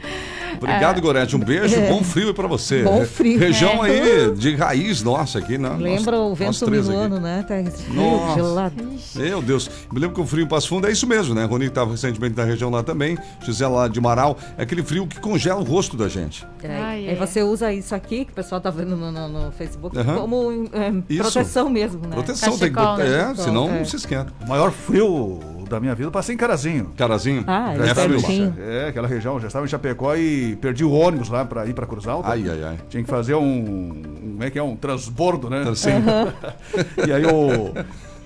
Obrigado, 0.56 1.00
Gorete. 1.00 1.34
Um 1.34 1.40
beijo. 1.40 1.74
Bom 1.88 2.04
frio 2.04 2.28
aí 2.28 2.34
pra 2.34 2.46
você. 2.46 2.84
Bom 2.84 3.04
frio. 3.04 3.40
Região 3.40 3.84
É. 3.84 3.90
aí 3.90 4.30
de 4.36 4.54
raiz 4.54 5.02
nossa 5.02 5.40
aqui, 5.40 5.58
né? 5.58 5.70
Lembra 5.80 6.16
Nós- 6.16 6.30
o 6.30 6.34
vento 6.36 6.64
aqui. 6.64 6.70
minuano, 6.70 7.18
né? 7.18 7.42
Tá 7.46 7.56
frio, 7.72 7.94
Nossa. 7.94 8.34
gelado. 8.36 8.88
Meu 9.16 9.42
Deus, 9.42 9.68
me 9.92 9.98
lembro 9.98 10.14
que 10.14 10.20
o 10.20 10.26
frio 10.26 10.44
em 10.44 10.48
Passo 10.48 10.68
Fundo 10.68 10.86
é 10.86 10.92
isso 10.92 11.08
mesmo, 11.08 11.34
né? 11.34 11.44
Rony 11.44 11.66
estava 11.66 11.90
recentemente 11.90 12.36
na 12.36 12.44
região 12.44 12.70
lá 12.70 12.84
também, 12.84 13.18
Gisela 13.44 13.80
lá 13.80 13.88
de 13.88 14.00
Marau, 14.00 14.38
é 14.56 14.62
aquele 14.62 14.82
frio 14.84 15.08
que 15.08 15.18
congela 15.18 15.60
o 15.60 15.64
rosto 15.64 15.96
da 15.96 16.08
gente. 16.08 16.46
É, 16.62 16.67
Ai, 16.72 17.08
aí 17.08 17.10
é. 17.10 17.14
você 17.14 17.42
usa 17.42 17.72
isso 17.72 17.94
aqui, 17.94 18.24
que 18.24 18.32
o 18.32 18.34
pessoal 18.34 18.60
tá 18.60 18.70
vendo 18.70 18.96
no, 18.96 19.10
no- 19.12 19.28
no 19.28 19.52
Facebook, 19.52 19.96
como 20.04 20.68
é, 20.72 20.92
Isso. 21.08 21.22
proteção 21.22 21.68
mesmo, 21.68 22.00
né? 22.02 22.10
Proteção 22.14 22.58
tem 22.58 22.68
que 22.68 22.74
botar, 22.74 22.96
né? 22.98 23.06
é, 23.06 23.18
Cachecol, 23.24 23.44
senão 23.44 23.68
é. 23.68 23.78
não 23.78 23.84
se 23.84 23.96
esquenta. 23.96 24.32
O 24.44 24.48
maior 24.48 24.70
frio 24.70 25.38
da 25.68 25.78
minha 25.78 25.94
vida 25.94 26.06
eu 26.08 26.10
passei 26.12 26.34
em 26.34 26.38
Carazinho. 26.38 26.90
Carazinho, 26.96 27.44
Ah, 27.46 27.74
é 27.74 27.90
é 27.90 27.94
frio. 27.94 28.54
É, 28.58 28.88
aquela 28.88 29.06
região, 29.06 29.38
já 29.38 29.48
estava 29.48 29.66
em 29.66 29.68
Chapecó 29.68 30.14
e 30.16 30.56
perdi 30.56 30.82
o 30.84 30.90
ônibus 30.90 31.28
lá 31.28 31.44
para 31.44 31.66
ir 31.66 31.74
para 31.74 31.86
Cruz 31.86 32.06
Alta. 32.06 32.28
Ai, 32.30 32.42
ai, 32.48 32.64
ai. 32.64 32.78
Tinha 32.88 33.02
que 33.02 33.08
fazer 33.10 33.34
um, 33.34 33.42
um- 33.42 34.02
como 34.38 34.44
é 34.44 34.50
que 34.50 34.58
é, 34.58 34.62
um 34.62 34.76
transbordo, 34.76 35.50
né? 35.50 35.64
Assim. 35.68 35.90
E 37.06 37.12
aí 37.12 37.24
o, 37.26 37.72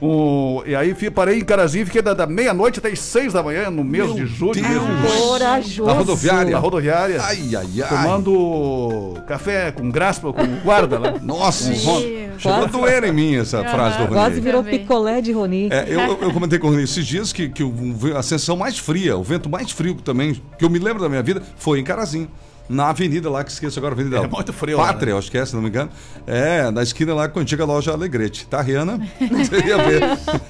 o- 0.05 0.63
e 0.67 0.75
aí 0.75 0.95
fi- 0.95 1.11
parei 1.11 1.39
em 1.39 1.45
Carazinho, 1.45 1.87
fiquei 1.87 2.03
da, 2.03 2.13
da 2.13 2.27
meia-noite 2.27 2.81
até 2.81 2.89
as 2.91 2.99
seis 2.99 3.33
da 3.33 3.43
manhã, 3.43 3.71
no 3.71 3.85
mês 3.85 4.05
Meu 4.07 4.15
de 4.15 4.27
julho, 4.27 4.55
mês 4.61 4.67
de 4.67 4.73
Deus. 4.73 4.85
julho, 4.85 5.29
Corajoso. 5.29 5.85
Na 5.85 5.93
rodoviária. 5.93 6.51
na 6.51 6.59
rodoviária, 6.59 7.23
Ai, 7.23 7.39
ai, 7.55 7.83
ai. 7.83 7.89
tomando 7.89 9.15
café 9.29 9.71
com 9.71 9.91
graspa, 9.91 10.33
com 10.33 10.45
guarda 10.65 10.99
lá. 10.99 11.15
Nossa, 11.23 11.73
ron- 11.73 12.01
chegou 12.39 12.65
a 12.65 12.67
doer 12.67 13.05
em 13.05 13.13
mim 13.13 13.37
essa 13.37 13.63
frase 13.65 13.99
do 13.99 14.09
Quase 14.09 14.31
Rony. 14.31 14.41
virou 14.41 14.63
Também. 14.63 14.79
picolé 14.81 15.21
de 15.21 15.33
Roni. 15.33 15.69
É, 15.71 15.85
eu, 15.89 16.01
eu- 16.01 16.19
eu 16.23 16.33
comentei 16.33 16.59
com 16.59 16.67
o 16.67 16.71
Rony 16.71 16.83
esses 16.83 17.07
dias 17.07 17.33
que, 17.33 17.49
que 17.49 17.63
o- 17.63 17.73
a 18.17 18.23
sensação 18.23 18.57
mais 18.57 18.79
fria, 18.79 19.17
o 19.17 19.23
vento 19.23 19.49
mais 19.49 19.71
frio 19.71 19.95
também, 19.95 20.41
que 20.59 20.65
eu 20.65 20.71
me 20.71 20.79
lembro 20.79 21.03
da 21.03 21.09
minha 21.09 21.23
vida, 21.23 21.43
foi 21.57 21.79
em 21.79 21.85
Carazinho. 21.85 22.29
Na 22.69 22.89
avenida 22.89 23.29
lá, 23.29 23.45
que 23.45 23.51
esqueço 23.51 23.79
agora, 23.79 23.95
a 23.95 23.97
avenida 23.97 24.17
É 24.19 24.27
muito 24.27 24.53
frio 24.53 24.79
lá, 24.79 24.87
Pátria, 24.87 25.13
né? 25.13 25.19
acho 25.19 25.31
que 25.31 25.37
é, 25.37 25.45
se 25.45 25.55
não 25.55 25.63
me 25.63 25.69
engano. 25.69 25.91
É, 26.27 26.71
na 26.71 26.83
esquina 26.83 27.15
lá 27.15 27.29
com 27.29 27.39
a 27.39 27.43
antiga 27.43 27.65
loja 27.65 27.93
Alegrete. 27.93 28.47
Tá, 28.47 28.61
Rihanna? 28.61 28.99
Você 29.21 29.67
ia 29.67 29.77
ver. 29.79 30.01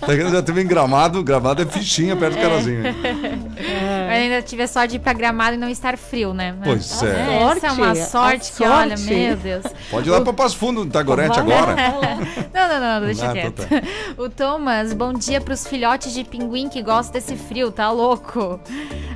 Tá, 0.00 0.12
Rihanna 0.12 0.30
já 0.30 0.42
teve 0.42 0.62
em 0.62 0.66
Gramado, 0.66 1.22
Gramado 1.22 1.62
é 1.62 1.66
fichinha 1.66 2.14
perto 2.16 2.36
do 2.36 2.40
Carazinho. 2.42 2.82
Mas 4.12 4.22
ainda 4.22 4.42
tive 4.42 4.62
a 4.62 4.68
sorte 4.68 4.90
de 4.90 4.96
ir 4.96 5.00
pra 5.00 5.12
gramado 5.12 5.54
e 5.54 5.58
não 5.58 5.68
estar 5.68 5.96
frio, 5.96 6.32
né? 6.34 6.54
Pois 6.62 7.02
é. 7.02 7.42
Essa 7.56 7.66
é 7.68 7.72
uma 7.72 7.94
Sorte, 7.94 8.52
que, 8.52 8.64
olha, 8.64 8.96
meu 8.98 9.36
Deus. 9.36 9.64
Pode 9.90 10.08
ir 10.08 10.12
lá 10.12 10.20
pra 10.20 10.32
Passo 10.32 10.56
Fundo, 10.56 10.84
Tagorete 10.86 11.40
Vai 11.40 11.56
agora. 11.58 11.76
Não, 12.52 12.68
não, 12.68 12.80
não, 13.00 13.06
deixa 13.06 13.30
Ah, 13.30 13.32
quieto. 13.32 13.62
O 14.18 14.28
Thomas, 14.28 14.92
bom 14.92 15.12
dia 15.12 15.40
pros 15.40 15.66
filhotes 15.66 16.12
de 16.12 16.22
pinguim 16.22 16.68
que 16.68 16.82
gostam 16.82 17.14
desse 17.14 17.34
frio, 17.36 17.70
tá 17.72 17.90
louco? 17.90 18.60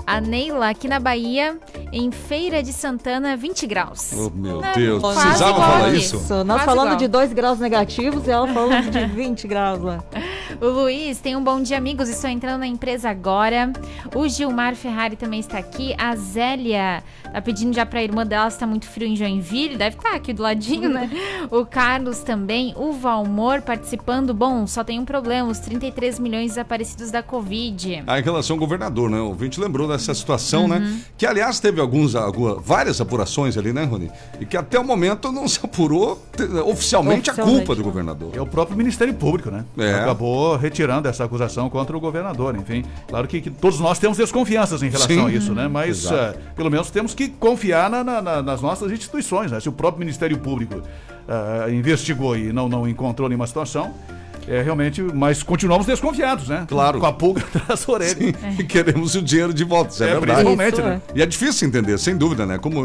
A 0.06 0.20
Neila, 0.20 0.70
aqui 0.70 0.88
na 0.88 0.98
Bahia, 0.98 1.58
em 1.92 2.10
Feira 2.10 2.62
de 2.62 2.72
Santana, 2.72 3.36
20 3.36 3.66
graus. 3.66 4.12
Oh, 4.16 4.30
meu 4.34 4.64
É, 4.64 4.72
Deus, 4.72 5.00
quase 5.02 5.20
precisava 5.20 5.50
igual 5.52 5.70
falar 5.70 5.86
aqui. 5.88 5.96
isso? 5.98 6.16
Nós 6.44 6.46
Quase 6.46 6.64
falando 6.64 6.86
igual. 6.86 6.96
de 6.98 7.08
2 7.08 7.32
graus 7.32 7.58
negativos 7.58 8.26
e 8.26 8.30
ela 8.30 8.48
falando 8.48 8.90
de 8.90 9.04
20 9.14 9.46
graus 9.48 9.82
lá. 9.82 10.02
O 10.60 10.66
Luiz, 10.66 11.18
tem 11.18 11.36
um 11.36 11.42
bom 11.42 11.60
dia, 11.60 11.76
amigos. 11.76 12.08
Estou 12.08 12.30
entrando 12.30 12.60
na 12.60 12.66
empresa 12.66 13.10
agora. 13.10 13.72
O 14.14 14.26
Gilmar 14.28 14.74
Ferrari 14.86 15.16
também 15.16 15.40
está 15.40 15.58
aqui. 15.58 15.96
A 15.98 16.14
Zélia 16.14 17.02
tá 17.36 17.42
pedindo 17.42 17.74
já 17.74 17.84
pra 17.84 18.02
irmã 18.02 18.24
dela 18.26 18.48
se 18.48 18.58
tá 18.58 18.66
muito 18.66 18.86
frio 18.86 19.06
em 19.06 19.14
Joinville. 19.14 19.76
Deve 19.76 19.96
estar 19.96 20.14
aqui 20.14 20.32
do 20.32 20.42
ladinho, 20.42 20.88
né? 20.88 21.10
O 21.50 21.64
Carlos 21.66 22.20
também. 22.20 22.72
O 22.76 22.92
Valmor 22.92 23.60
participando. 23.62 24.32
Bom, 24.34 24.66
só 24.66 24.82
tem 24.82 24.98
um 24.98 25.04
problema: 25.04 25.48
os 25.50 25.58
33 25.58 26.18
milhões 26.18 26.52
desaparecidos 26.52 27.10
da 27.10 27.22
Covid. 27.22 28.02
Ah, 28.06 28.18
em 28.18 28.22
relação 28.22 28.54
ao 28.56 28.60
governador, 28.60 29.10
né? 29.10 29.18
O 29.20 29.26
ouvinte 29.26 29.60
lembrou 29.60 29.86
dessa 29.86 30.14
situação, 30.14 30.66
né? 30.66 30.78
Uhum. 30.78 31.00
Que, 31.16 31.26
aliás, 31.26 31.60
teve 31.60 31.80
alguns, 31.80 32.14
alguma- 32.16 32.54
várias 32.56 33.00
apurações 33.00 33.56
ali, 33.58 33.72
né, 33.72 33.84
Rony? 33.84 34.10
E 34.40 34.46
que 34.46 34.56
até 34.56 34.78
o 34.78 34.84
momento 34.84 35.30
não 35.30 35.46
se 35.46 35.60
apurou 35.62 36.20
te- 36.34 36.42
oficialmente, 36.42 37.28
a 37.30 37.32
Oficialmente, 37.34 37.58
culpa 37.58 37.74
do 37.74 37.78
né? 37.80 37.84
governador. 37.84 38.30
É 38.34 38.40
o 38.40 38.46
próprio 38.46 38.76
Ministério 38.76 39.12
Público, 39.14 39.50
né? 39.50 39.64
É. 39.78 39.94
Acabou 39.94 40.56
retirando 40.56 41.06
essa 41.08 41.24
acusação 41.24 41.68
contra 41.68 41.96
o 41.96 42.00
governador. 42.00 42.56
Enfim, 42.56 42.82
claro 43.08 43.28
que, 43.28 43.40
que 43.42 43.50
todos 43.50 43.78
nós 43.78 43.98
temos 43.98 44.16
desconfianças 44.16 44.82
em 44.82 44.88
relação 44.88 45.16
Sim. 45.16 45.26
a 45.26 45.30
isso, 45.30 45.52
né? 45.54 45.68
Mas 45.68 46.10
eh, 46.10 46.34
pelo 46.54 46.70
menos 46.70 46.90
temos 46.90 47.14
que 47.14 47.25
confiar 47.28 47.88
na- 47.90 48.02
na- 48.04 48.22
na- 48.22 48.42
nas 48.42 48.60
nossas 48.62 48.90
instituições, 48.92 49.50
né? 49.52 49.60
Se 49.60 49.68
o 49.68 49.72
próprio 49.72 50.00
Ministério 50.00 50.38
Público 50.38 50.82
eh, 51.28 51.72
investigou 51.72 52.36
e 52.36 52.52
não, 52.52 52.68
não 52.68 52.88
encontrou 52.88 53.28
nenhuma 53.28 53.46
situação, 53.46 53.92
É 54.48 54.62
realmente, 54.62 55.02
mas 55.02 55.42
continuamos 55.42 55.86
desconfiados, 55.86 56.48
né? 56.48 56.64
Claro. 56.68 57.00
Com 57.00 57.06
a 57.06 57.12
pulga 57.12 57.42
atrás 57.54 57.84
da 57.84 57.92
orelha. 57.92 58.14
Sim, 58.14 58.32
e 58.58 58.64
queremos 58.64 59.14
o 59.14 59.22
dinheiro 59.22 59.52
de 59.52 59.64
volta, 59.64 59.90
isso 59.92 60.04
é, 60.04 60.08
É, 60.08 60.10
verdade. 60.12 60.44
principalmente, 60.44 60.74
Isso, 60.74 60.82
né? 60.82 61.02
E 61.14 61.22
é 61.22 61.26
difícil 61.26 61.68
entender, 61.68 61.98
sem 61.98 62.16
dúvida, 62.16 62.46
né? 62.46 62.58
Como 62.58 62.80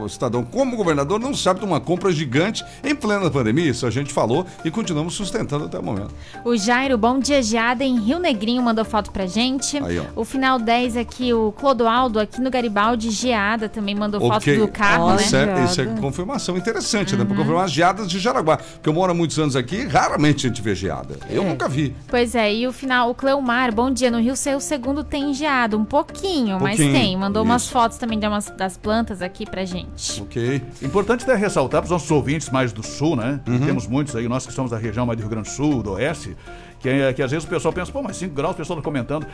o 0.00 0.08
cidadão, 0.08 0.42
como 0.42 0.76
governador, 0.76 1.20
não 1.20 1.34
sabe 1.34 1.60
de 1.60 1.66
uma 1.66 1.80
compra 1.80 2.10
gigante 2.12 2.64
em 2.82 2.94
plena 2.94 3.30
pandemia, 3.30 3.70
isso 3.70 3.86
a 3.86 3.90
gente 3.90 4.12
falou 4.12 4.46
e 4.64 4.70
continuamos 4.70 5.14
sustentando 5.14 5.66
até 5.66 5.78
o 5.78 5.82
momento. 5.82 6.14
O 6.44 6.56
Jairo, 6.56 6.96
bom 6.96 7.18
dia, 7.18 7.42
Geada, 7.42 7.84
em 7.84 7.98
Rio 8.00 8.18
Negrinho, 8.18 8.62
mandou 8.62 8.84
foto 8.84 9.10
pra 9.10 9.26
gente. 9.26 9.76
Aí, 9.82 9.98
ó. 9.98 10.04
O 10.14 10.24
final 10.24 10.58
10 10.58 10.96
aqui, 10.96 11.32
o 11.34 11.52
Clodoaldo, 11.52 12.18
aqui 12.18 12.40
no 12.40 12.50
Garibaldi, 12.50 13.10
Geada, 13.10 13.68
também 13.68 13.94
mandou 13.94 14.20
foto 14.20 14.50
do 14.56 14.68
carro, 14.68 15.10
né? 15.10 15.16
isso, 15.22 15.36
é, 15.36 15.64
isso 15.64 15.80
é 15.82 15.86
confirmação 16.00 16.56
interessante, 16.56 17.14
né? 17.16 17.24
Pra 17.24 17.36
confirmar 17.36 17.64
as 17.66 17.72
geadas 17.72 18.08
de 18.08 18.18
Jaraguá. 18.18 18.56
Porque 18.56 18.88
eu 18.88 18.92
moro 18.94 19.12
há 19.12 19.14
muitos 19.14 19.38
anos 19.38 19.56
aqui, 19.56 19.84
raramente 19.86 20.46
a 20.46 20.48
gente 20.48 20.62
vê 20.62 20.74
geada. 20.74 20.85
Eu 21.28 21.44
nunca 21.44 21.68
vi. 21.68 21.94
Pois 22.08 22.34
é, 22.34 22.52
e 22.52 22.66
o 22.66 22.72
final, 22.72 23.10
o 23.10 23.14
Cleomar, 23.14 23.74
bom 23.74 23.90
dia, 23.90 24.10
no 24.10 24.20
Rio 24.20 24.36
Seu 24.36 24.60
Segundo 24.60 25.02
tem 25.04 25.32
geado, 25.34 25.78
um 25.78 25.84
pouquinho, 25.84 26.58
mas 26.60 26.76
Pouquinho, 26.76 26.92
tem. 26.92 27.16
Mandou 27.16 27.42
umas 27.42 27.62
isso. 27.62 27.72
fotos 27.72 27.98
também 27.98 28.18
de 28.18 28.26
umas, 28.26 28.50
das 28.50 28.76
plantas 28.76 29.22
aqui 29.22 29.44
pra 29.44 29.64
gente. 29.64 30.22
Ok. 30.22 30.62
Importante 30.82 31.24
até 31.24 31.34
ressaltar 31.34 31.80
para 31.80 31.86
os 31.86 31.90
nossos 31.90 32.10
ouvintes 32.10 32.50
mais 32.50 32.72
do 32.72 32.82
sul, 32.82 33.16
né? 33.16 33.40
Uhum. 33.46 33.60
Temos 33.60 33.86
muitos 33.86 34.14
aí, 34.16 34.28
nós 34.28 34.46
que 34.46 34.52
somos 34.52 34.70
da 34.70 34.78
região 34.78 35.06
mais 35.06 35.18
do 35.18 35.22
Rio 35.22 35.30
Grande 35.30 35.48
do 35.48 35.52
Sul, 35.52 35.82
do 35.82 35.92
Oeste, 35.92 36.36
que, 36.86 36.90
é- 36.90 37.12
que 37.12 37.22
às 37.22 37.30
vezes 37.30 37.44
o 37.44 37.48
pessoal 37.50 37.72
pensa, 37.72 37.90
pô, 37.90 38.00
mas 38.02 38.16
5 38.16 38.34
graus, 38.34 38.54
o 38.54 38.56
pessoal 38.56 38.78
está 38.78 38.84
comentando. 38.84 39.26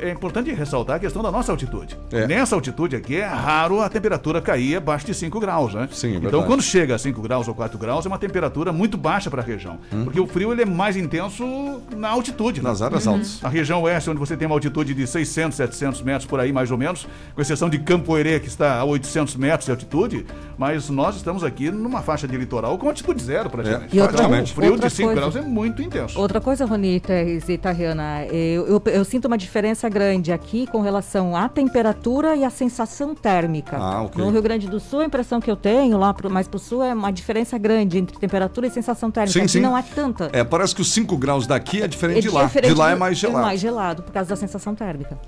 É 0.00 0.10
importante 0.10 0.52
ressaltar 0.52 0.96
a 0.96 0.98
questão 0.98 1.22
da 1.22 1.30
nossa 1.30 1.52
altitude. 1.52 1.96
É. 2.10 2.26
Nessa 2.26 2.54
altitude 2.56 2.96
aqui 2.96 3.16
é 3.16 3.24
raro 3.26 3.80
a 3.80 3.88
temperatura 3.88 4.40
cair 4.40 4.76
abaixo 4.76 5.06
de 5.06 5.14
5 5.14 5.38
graus, 5.38 5.72
né? 5.74 5.88
Sim, 5.92 6.08
é 6.08 6.10
Então 6.16 6.22
verdade. 6.30 6.46
quando 6.46 6.62
chega 6.62 6.94
a 6.94 6.98
5 6.98 7.20
graus 7.22 7.46
ou 7.46 7.54
4 7.54 7.78
graus 7.78 8.04
é 8.04 8.08
uma 8.08 8.18
temperatura 8.18 8.72
muito 8.72 8.96
baixa 8.96 9.30
para 9.30 9.40
a 9.42 9.44
região. 9.44 9.78
Uhum. 9.92 10.04
Porque 10.04 10.18
o 10.20 10.26
frio 10.26 10.52
ele 10.52 10.62
é 10.62 10.66
mais 10.66 10.96
intenso 10.96 11.80
na 11.94 12.08
altitude. 12.08 12.60
né? 12.62 12.68
Nas 12.68 12.82
áreas 12.82 13.06
altas. 13.06 13.38
A 13.42 13.48
região 13.48 13.82
oeste, 13.82 14.10
onde 14.10 14.18
você 14.18 14.36
tem 14.36 14.46
uma 14.46 14.54
altitude 14.56 14.94
de 14.94 15.06
600, 15.06 15.56
700 15.56 16.02
metros 16.02 16.26
por 16.26 16.40
aí, 16.40 16.52
mais 16.52 16.70
ou 16.70 16.78
menos, 16.78 17.06
com 17.34 17.40
exceção 17.40 17.68
de 17.70 17.78
Campoerê, 17.78 18.40
que 18.40 18.48
está 18.48 18.78
a 18.78 18.84
800 18.84 19.36
metros 19.36 19.66
de 19.66 19.70
altitude, 19.70 20.26
mas 20.58 20.88
nós 20.90 21.16
estamos 21.16 21.44
aqui 21.44 21.70
numa 21.70 22.02
faixa 22.02 22.26
de 22.26 22.36
litoral 22.36 22.76
com 22.78 22.88
altitude 22.88 23.22
zero 23.22 23.48
praticamente. 23.50 23.96
E 23.96 24.00
outra- 24.00 24.16
Praticamente. 24.16 24.52
O 24.52 24.54
frio 24.56 24.72
outra 24.72 24.88
de 24.88 24.94
5 24.94 25.06
coisa. 25.08 25.20
graus 25.20 25.36
é 25.36 25.40
muito 25.42 25.82
intenso. 25.82 26.18
Outra 26.18 26.40
coisa, 26.40 26.64
E 26.96 27.58
Tariana, 27.58 28.24
eu, 28.26 28.66
eu, 28.66 28.82
eu 28.86 29.04
sinto 29.04 29.26
uma 29.26 29.38
diferença 29.38 29.88
grande 29.88 30.32
aqui 30.32 30.66
com 30.66 30.80
relação 30.80 31.36
à 31.36 31.48
temperatura 31.48 32.34
e 32.34 32.44
à 32.44 32.50
sensação 32.50 33.14
térmica. 33.14 33.76
Ah, 33.76 34.02
ok. 34.02 34.22
No 34.22 34.30
Rio 34.30 34.42
Grande 34.42 34.66
do 34.68 34.80
Sul, 34.80 35.00
a 35.00 35.04
impressão 35.04 35.40
que 35.40 35.50
eu 35.50 35.56
tenho 35.56 35.98
lá 35.98 36.12
pro, 36.14 36.30
mais 36.30 36.48
pro 36.48 36.58
sul 36.58 36.82
é 36.82 36.92
uma 36.92 37.12
diferença 37.12 37.58
grande 37.58 37.98
entre 37.98 38.18
temperatura 38.18 38.66
e 38.66 38.70
sensação 38.70 39.10
térmica. 39.10 39.40
Sim, 39.40 39.48
sim. 39.48 39.60
não 39.60 39.76
há 39.76 39.82
tanta. 39.82 40.30
É, 40.32 40.42
parece 40.44 40.74
que 40.74 40.80
os 40.80 40.92
5 40.92 41.16
graus 41.16 41.46
daqui 41.46 41.82
é 41.82 41.88
diferente 41.88 42.22
de 42.22 42.30
lá. 42.30 42.44
diferente 42.44 42.72
de 42.72 42.78
lá 42.78 42.90
é 42.90 42.94
mais 42.94 43.18
gelado. 43.18 43.38
É 43.38 43.42
mais 43.42 43.60
gelado, 43.60 44.02
por 44.02 44.12
causa 44.12 44.30
da 44.30 44.36
sensação 44.36 44.74
térmica. 44.74 45.18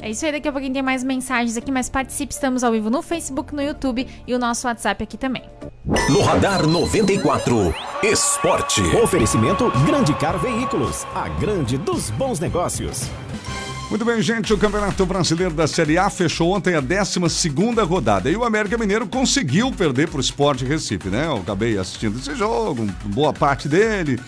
É 0.00 0.10
isso 0.10 0.24
aí, 0.26 0.32
daqui 0.32 0.48
a 0.48 0.52
pouquinho 0.52 0.72
tem 0.72 0.82
mais 0.82 1.02
mensagens 1.02 1.56
aqui, 1.56 1.72
mas 1.72 1.88
participe, 1.88 2.32
estamos 2.32 2.62
ao 2.62 2.72
vivo 2.72 2.90
no 2.90 3.02
Facebook, 3.02 3.54
no 3.54 3.62
YouTube 3.62 4.06
e 4.26 4.34
o 4.34 4.38
nosso 4.38 4.66
WhatsApp 4.66 5.02
aqui 5.02 5.16
também. 5.16 5.42
No 6.10 6.20
Radar 6.22 6.66
94, 6.66 7.74
Esporte. 8.02 8.82
Oferecimento 9.02 9.70
Grande 9.86 10.14
Car 10.14 10.38
Veículos, 10.38 11.06
a 11.14 11.28
grande 11.28 11.78
dos 11.78 12.10
bons 12.10 12.38
negócios. 12.38 13.08
Muito 13.88 14.04
bem, 14.04 14.20
gente. 14.20 14.52
O 14.52 14.58
Campeonato 14.58 15.06
Brasileiro 15.06 15.54
da 15.54 15.68
Série 15.68 15.96
A 15.96 16.10
fechou 16.10 16.50
ontem 16.50 16.74
a 16.74 16.80
12 16.80 17.20
rodada. 17.86 18.28
E 18.28 18.36
o 18.36 18.42
América 18.42 18.76
Mineiro 18.76 19.06
conseguiu 19.06 19.70
perder 19.70 20.08
para 20.08 20.18
o 20.18 20.20
Sport 20.20 20.62
Recife, 20.62 21.08
né? 21.08 21.26
Eu 21.26 21.36
acabei 21.36 21.78
assistindo 21.78 22.18
esse 22.18 22.34
jogo, 22.34 22.84
boa 23.04 23.32
parte 23.32 23.68
dele. 23.68 24.18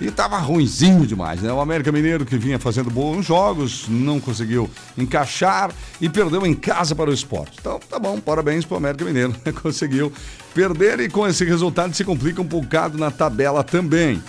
E 0.00 0.10
tava 0.10 0.38
ruinzinho 0.38 1.04
demais, 1.06 1.42
né? 1.42 1.52
O 1.52 1.60
América 1.60 1.90
Mineiro 1.90 2.24
que 2.24 2.38
vinha 2.38 2.58
fazendo 2.58 2.88
bons 2.88 3.26
jogos, 3.26 3.86
não 3.88 4.20
conseguiu 4.20 4.70
encaixar 4.96 5.72
e 6.00 6.08
perdeu 6.08 6.46
em 6.46 6.54
casa 6.54 6.94
para 6.94 7.10
o 7.10 7.12
esporte. 7.12 7.56
Então, 7.60 7.80
tá 7.80 7.98
bom, 7.98 8.20
parabéns 8.20 8.64
para 8.64 8.74
o 8.74 8.78
América 8.78 9.04
Mineiro. 9.04 9.34
conseguiu 9.60 10.12
perder 10.54 11.00
e 11.00 11.08
com 11.08 11.26
esse 11.26 11.44
resultado 11.44 11.94
se 11.94 12.04
complica 12.04 12.40
um 12.40 12.44
bocado 12.44 12.96
na 12.96 13.10
tabela 13.10 13.64
também. 13.64 14.22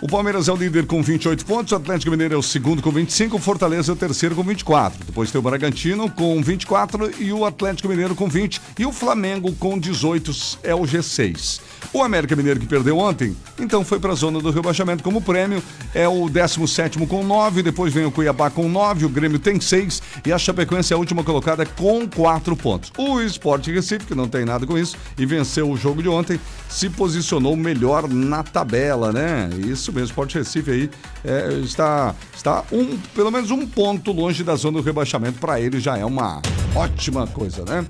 O 0.00 0.06
Palmeiras 0.06 0.46
é 0.46 0.52
o 0.52 0.56
líder 0.56 0.86
com 0.86 1.02
28 1.02 1.44
pontos, 1.44 1.72
o 1.72 1.76
Atlético 1.76 2.12
Mineiro 2.12 2.34
é 2.34 2.36
o 2.36 2.42
segundo 2.42 2.80
com 2.80 2.90
25, 2.90 3.36
o 3.36 3.40
Fortaleza 3.40 3.90
é 3.90 3.94
o 3.94 3.96
terceiro 3.96 4.36
com 4.36 4.44
24. 4.44 5.04
Depois 5.04 5.32
tem 5.32 5.40
o 5.40 5.42
Bragantino 5.42 6.08
com 6.08 6.40
24 6.40 7.20
e 7.20 7.32
o 7.32 7.44
Atlético 7.44 7.88
Mineiro 7.88 8.14
com 8.14 8.28
20 8.28 8.60
e 8.78 8.86
o 8.86 8.92
Flamengo 8.92 9.52
com 9.56 9.76
18 9.76 10.30
é 10.62 10.72
o 10.72 10.82
G6. 10.82 11.60
O 11.92 12.02
América 12.02 12.36
Mineiro 12.36 12.60
que 12.60 12.66
perdeu 12.66 12.98
ontem, 12.98 13.34
então 13.58 13.84
foi 13.84 13.98
para 13.98 14.12
a 14.12 14.14
zona 14.14 14.40
do 14.40 14.50
rebaixamento 14.50 15.02
como 15.02 15.22
prêmio, 15.22 15.62
é 15.94 16.06
o 16.06 16.28
17 16.28 16.98
com 17.06 17.24
9, 17.24 17.62
depois 17.62 17.92
vem 17.92 18.04
o 18.04 18.10
Cuiabá 18.10 18.50
com 18.50 18.68
9, 18.68 19.06
o 19.06 19.08
Grêmio 19.08 19.38
tem 19.38 19.60
6 19.60 20.02
e 20.26 20.32
a 20.32 20.38
Chapecoense 20.38 20.92
é 20.92 20.96
a 20.96 20.98
última 20.98 21.24
colocada 21.24 21.64
com 21.64 22.06
4 22.06 22.54
pontos. 22.56 22.92
O 22.98 23.20
Sport 23.22 23.68
Recife, 23.68 24.06
que 24.06 24.14
não 24.14 24.28
tem 24.28 24.44
nada 24.44 24.66
com 24.66 24.76
isso, 24.76 24.96
e 25.16 25.24
venceu 25.24 25.70
o 25.70 25.76
jogo 25.76 26.02
de 26.02 26.08
ontem, 26.08 26.38
se 26.68 26.90
posicionou 26.90 27.56
melhor 27.56 28.08
na 28.08 28.42
tabela, 28.42 29.12
né? 29.12 29.48
Isso 29.66 29.92
mesmo, 29.92 30.08
Sport 30.08 30.34
Recife 30.34 30.70
aí 30.70 30.90
é, 31.24 31.54
está, 31.64 32.14
está 32.36 32.64
um, 32.70 32.98
pelo 33.14 33.30
menos 33.30 33.50
um 33.50 33.66
ponto 33.66 34.12
longe 34.12 34.44
da 34.44 34.54
zona 34.56 34.78
do 34.78 34.84
rebaixamento. 34.84 35.38
Para 35.38 35.60
ele 35.60 35.80
já 35.80 35.96
é 35.96 36.04
uma 36.04 36.42
ótima 36.74 37.26
coisa, 37.26 37.64
né? 37.64 37.86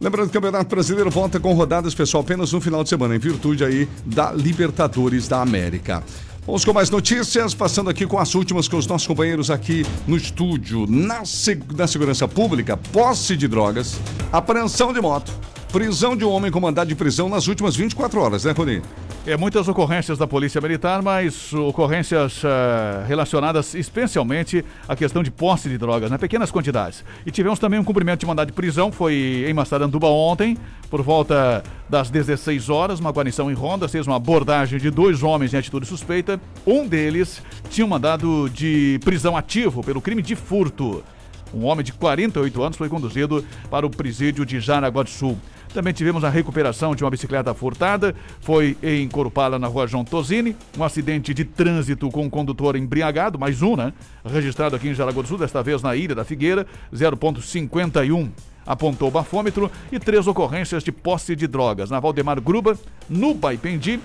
Lembrando 0.00 0.30
que 0.30 0.38
o 0.38 0.40
Campeonato 0.40 0.70
Brasileiro 0.70 1.10
volta 1.10 1.40
com 1.40 1.52
rodadas, 1.54 1.92
pessoal, 1.92 2.22
apenas 2.22 2.52
no 2.52 2.60
final 2.60 2.84
de 2.84 2.88
semana, 2.88 3.16
em 3.16 3.18
virtude 3.18 3.64
aí 3.64 3.88
da 4.06 4.32
Libertadores 4.32 5.26
da 5.26 5.42
América. 5.42 6.04
Vamos 6.46 6.64
com 6.64 6.72
mais 6.72 6.88
notícias, 6.88 7.52
passando 7.52 7.90
aqui 7.90 8.06
com 8.06 8.16
as 8.16 8.34
últimas 8.34 8.68
com 8.68 8.76
os 8.76 8.86
nossos 8.86 9.06
companheiros 9.08 9.50
aqui 9.50 9.84
no 10.06 10.16
estúdio. 10.16 10.86
Na, 10.88 11.22
na 11.76 11.86
segurança 11.88 12.28
pública, 12.28 12.76
posse 12.76 13.36
de 13.36 13.48
drogas, 13.48 13.98
apreensão 14.32 14.92
de 14.92 15.00
moto, 15.00 15.32
prisão 15.72 16.16
de 16.16 16.24
um 16.24 16.30
homem 16.30 16.50
com 16.50 16.60
mandado 16.60 16.88
de 16.88 16.94
prisão 16.94 17.28
nas 17.28 17.48
últimas 17.48 17.74
24 17.74 18.20
horas, 18.20 18.44
né, 18.44 18.52
Rony? 18.52 18.80
É 19.28 19.36
muitas 19.36 19.68
ocorrências 19.68 20.16
da 20.16 20.26
Polícia 20.26 20.58
Militar, 20.58 21.02
mas 21.02 21.52
ocorrências 21.52 22.40
eh, 22.42 23.04
relacionadas 23.06 23.74
especialmente 23.74 24.64
à 24.88 24.96
questão 24.96 25.22
de 25.22 25.30
posse 25.30 25.68
de 25.68 25.76
drogas, 25.76 26.10
né? 26.10 26.16
Pequenas 26.16 26.50
quantidades. 26.50 27.04
E 27.26 27.30
tivemos 27.30 27.58
também 27.58 27.78
um 27.78 27.84
cumprimento 27.84 28.20
de 28.20 28.26
mandado 28.26 28.46
de 28.46 28.54
prisão, 28.54 28.90
foi 28.90 29.44
em 29.46 29.52
Massaranduba 29.52 30.06
ontem, 30.06 30.56
por 30.88 31.02
volta 31.02 31.62
das 31.90 32.08
16 32.08 32.70
horas, 32.70 33.00
uma 33.00 33.10
guarnição 33.10 33.50
em 33.50 33.54
Ronda 33.54 33.86
fez 33.86 34.06
uma 34.06 34.16
abordagem 34.16 34.78
de 34.78 34.90
dois 34.90 35.22
homens 35.22 35.52
em 35.52 35.58
atitude 35.58 35.84
suspeita. 35.84 36.40
Um 36.66 36.88
deles 36.88 37.42
tinha 37.68 37.84
um 37.84 37.90
mandado 37.90 38.48
de 38.48 38.98
prisão 39.04 39.36
ativo 39.36 39.84
pelo 39.84 40.00
crime 40.00 40.22
de 40.22 40.34
furto. 40.34 41.04
Um 41.52 41.66
homem 41.66 41.84
de 41.84 41.92
48 41.92 42.62
anos 42.62 42.78
foi 42.78 42.88
conduzido 42.88 43.44
para 43.70 43.86
o 43.86 43.90
presídio 43.90 44.46
de 44.46 44.58
Jaraguá 44.58 45.02
do 45.02 45.10
Sul. 45.10 45.38
Também 45.72 45.92
tivemos 45.92 46.24
a 46.24 46.30
recuperação 46.30 46.94
de 46.94 47.04
uma 47.04 47.10
bicicleta 47.10 47.52
furtada, 47.52 48.14
foi 48.40 48.76
em 48.82 49.06
Corupala, 49.08 49.58
na 49.58 49.66
rua 49.66 49.86
João 49.86 50.04
Tosini, 50.04 50.56
um 50.76 50.82
acidente 50.82 51.34
de 51.34 51.44
trânsito 51.44 52.10
com 52.10 52.24
um 52.24 52.30
condutor 52.30 52.74
embriagado, 52.76 53.38
mais 53.38 53.62
um, 53.62 53.76
né? 53.76 53.92
Registrado 54.24 54.74
aqui 54.74 54.88
em 54.88 54.94
Jaraguá 54.94 55.22
do 55.22 55.28
Sul, 55.28 55.38
desta 55.38 55.62
vez 55.62 55.82
na 55.82 55.94
Ilha 55.94 56.14
da 56.14 56.24
Figueira, 56.24 56.66
0.51 56.92 58.30
apontou 58.66 59.08
o 59.08 59.10
bafômetro 59.10 59.70
e 59.90 59.98
três 59.98 60.26
ocorrências 60.26 60.84
de 60.84 60.92
posse 60.92 61.34
de 61.34 61.46
drogas. 61.46 61.88
Na 61.88 61.98
Valdemar 61.98 62.38
Gruba, 62.38 62.78
no 63.08 63.32
Baipendi, 63.32 63.98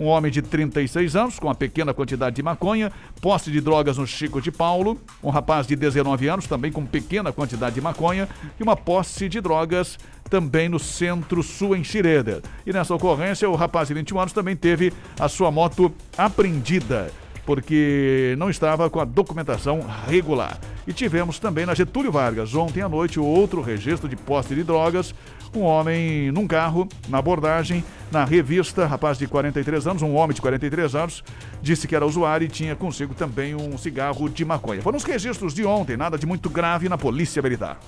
um 0.00 0.06
homem 0.06 0.32
de 0.32 0.40
36 0.40 1.14
anos 1.14 1.38
com 1.38 1.46
uma 1.46 1.54
pequena 1.54 1.92
quantidade 1.92 2.34
de 2.34 2.42
maconha, 2.42 2.90
posse 3.20 3.50
de 3.50 3.60
drogas 3.60 3.98
no 3.98 4.06
Chico 4.06 4.40
de 4.40 4.50
Paulo, 4.50 4.98
um 5.22 5.28
rapaz 5.28 5.66
de 5.66 5.76
19 5.76 6.26
anos 6.26 6.46
também 6.46 6.72
com 6.72 6.84
pequena 6.86 7.32
quantidade 7.32 7.74
de 7.74 7.80
maconha 7.80 8.26
e 8.58 8.62
uma 8.62 8.74
posse 8.74 9.28
de 9.28 9.40
drogas 9.40 9.98
também 10.30 10.68
no 10.68 10.78
Centro-Sul 10.78 11.76
em 11.76 11.84
Schroeder. 11.84 12.40
E 12.64 12.72
nessa 12.72 12.94
ocorrência, 12.94 13.48
o 13.50 13.54
rapaz 13.54 13.88
de 13.88 13.94
21 13.94 14.20
anos 14.20 14.32
também 14.32 14.56
teve 14.56 14.92
a 15.18 15.28
sua 15.28 15.50
moto 15.50 15.92
apreendida 16.16 17.12
porque 17.44 18.36
não 18.38 18.48
estava 18.48 18.88
com 18.88 19.00
a 19.00 19.04
documentação 19.04 19.80
regular. 20.06 20.58
E 20.86 20.92
tivemos 20.92 21.38
também 21.40 21.66
na 21.66 21.74
Getúlio 21.74 22.12
Vargas, 22.12 22.54
ontem 22.54 22.80
à 22.80 22.88
noite, 22.88 23.18
outro 23.18 23.60
registro 23.60 24.08
de 24.08 24.14
posse 24.14 24.54
de 24.54 24.62
drogas. 24.62 25.12
Um 25.54 25.62
homem 25.62 26.30
num 26.30 26.46
carro, 26.46 26.88
na 27.08 27.18
abordagem, 27.18 27.84
na 28.10 28.24
revista, 28.24 28.86
rapaz 28.86 29.18
de 29.18 29.26
43 29.26 29.86
anos, 29.86 30.02
um 30.02 30.14
homem 30.14 30.34
de 30.34 30.40
43 30.40 30.94
anos, 30.94 31.24
disse 31.60 31.88
que 31.88 31.96
era 31.96 32.06
usuário 32.06 32.44
e 32.44 32.48
tinha 32.48 32.76
consigo 32.76 33.14
também 33.14 33.54
um 33.54 33.76
cigarro 33.76 34.28
de 34.28 34.44
maconha. 34.44 34.80
Foram 34.80 34.96
os 34.96 35.04
registros 35.04 35.52
de 35.52 35.64
ontem, 35.64 35.96
nada 35.96 36.16
de 36.16 36.24
muito 36.24 36.48
grave 36.48 36.88
na 36.88 36.96
Polícia 36.96 37.42
Militar. 37.42 37.80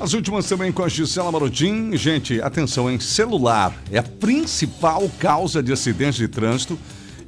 As 0.00 0.14
últimas 0.14 0.48
também 0.48 0.72
com 0.72 0.82
a 0.82 0.88
Gisela 0.88 1.30
Marodim. 1.30 1.96
Gente, 1.96 2.42
atenção, 2.42 2.90
em 2.90 2.98
celular 2.98 3.72
é 3.88 3.98
a 3.98 4.02
principal 4.02 5.08
causa 5.20 5.62
de 5.62 5.72
acidentes 5.72 6.16
de 6.16 6.26
trânsito 6.26 6.76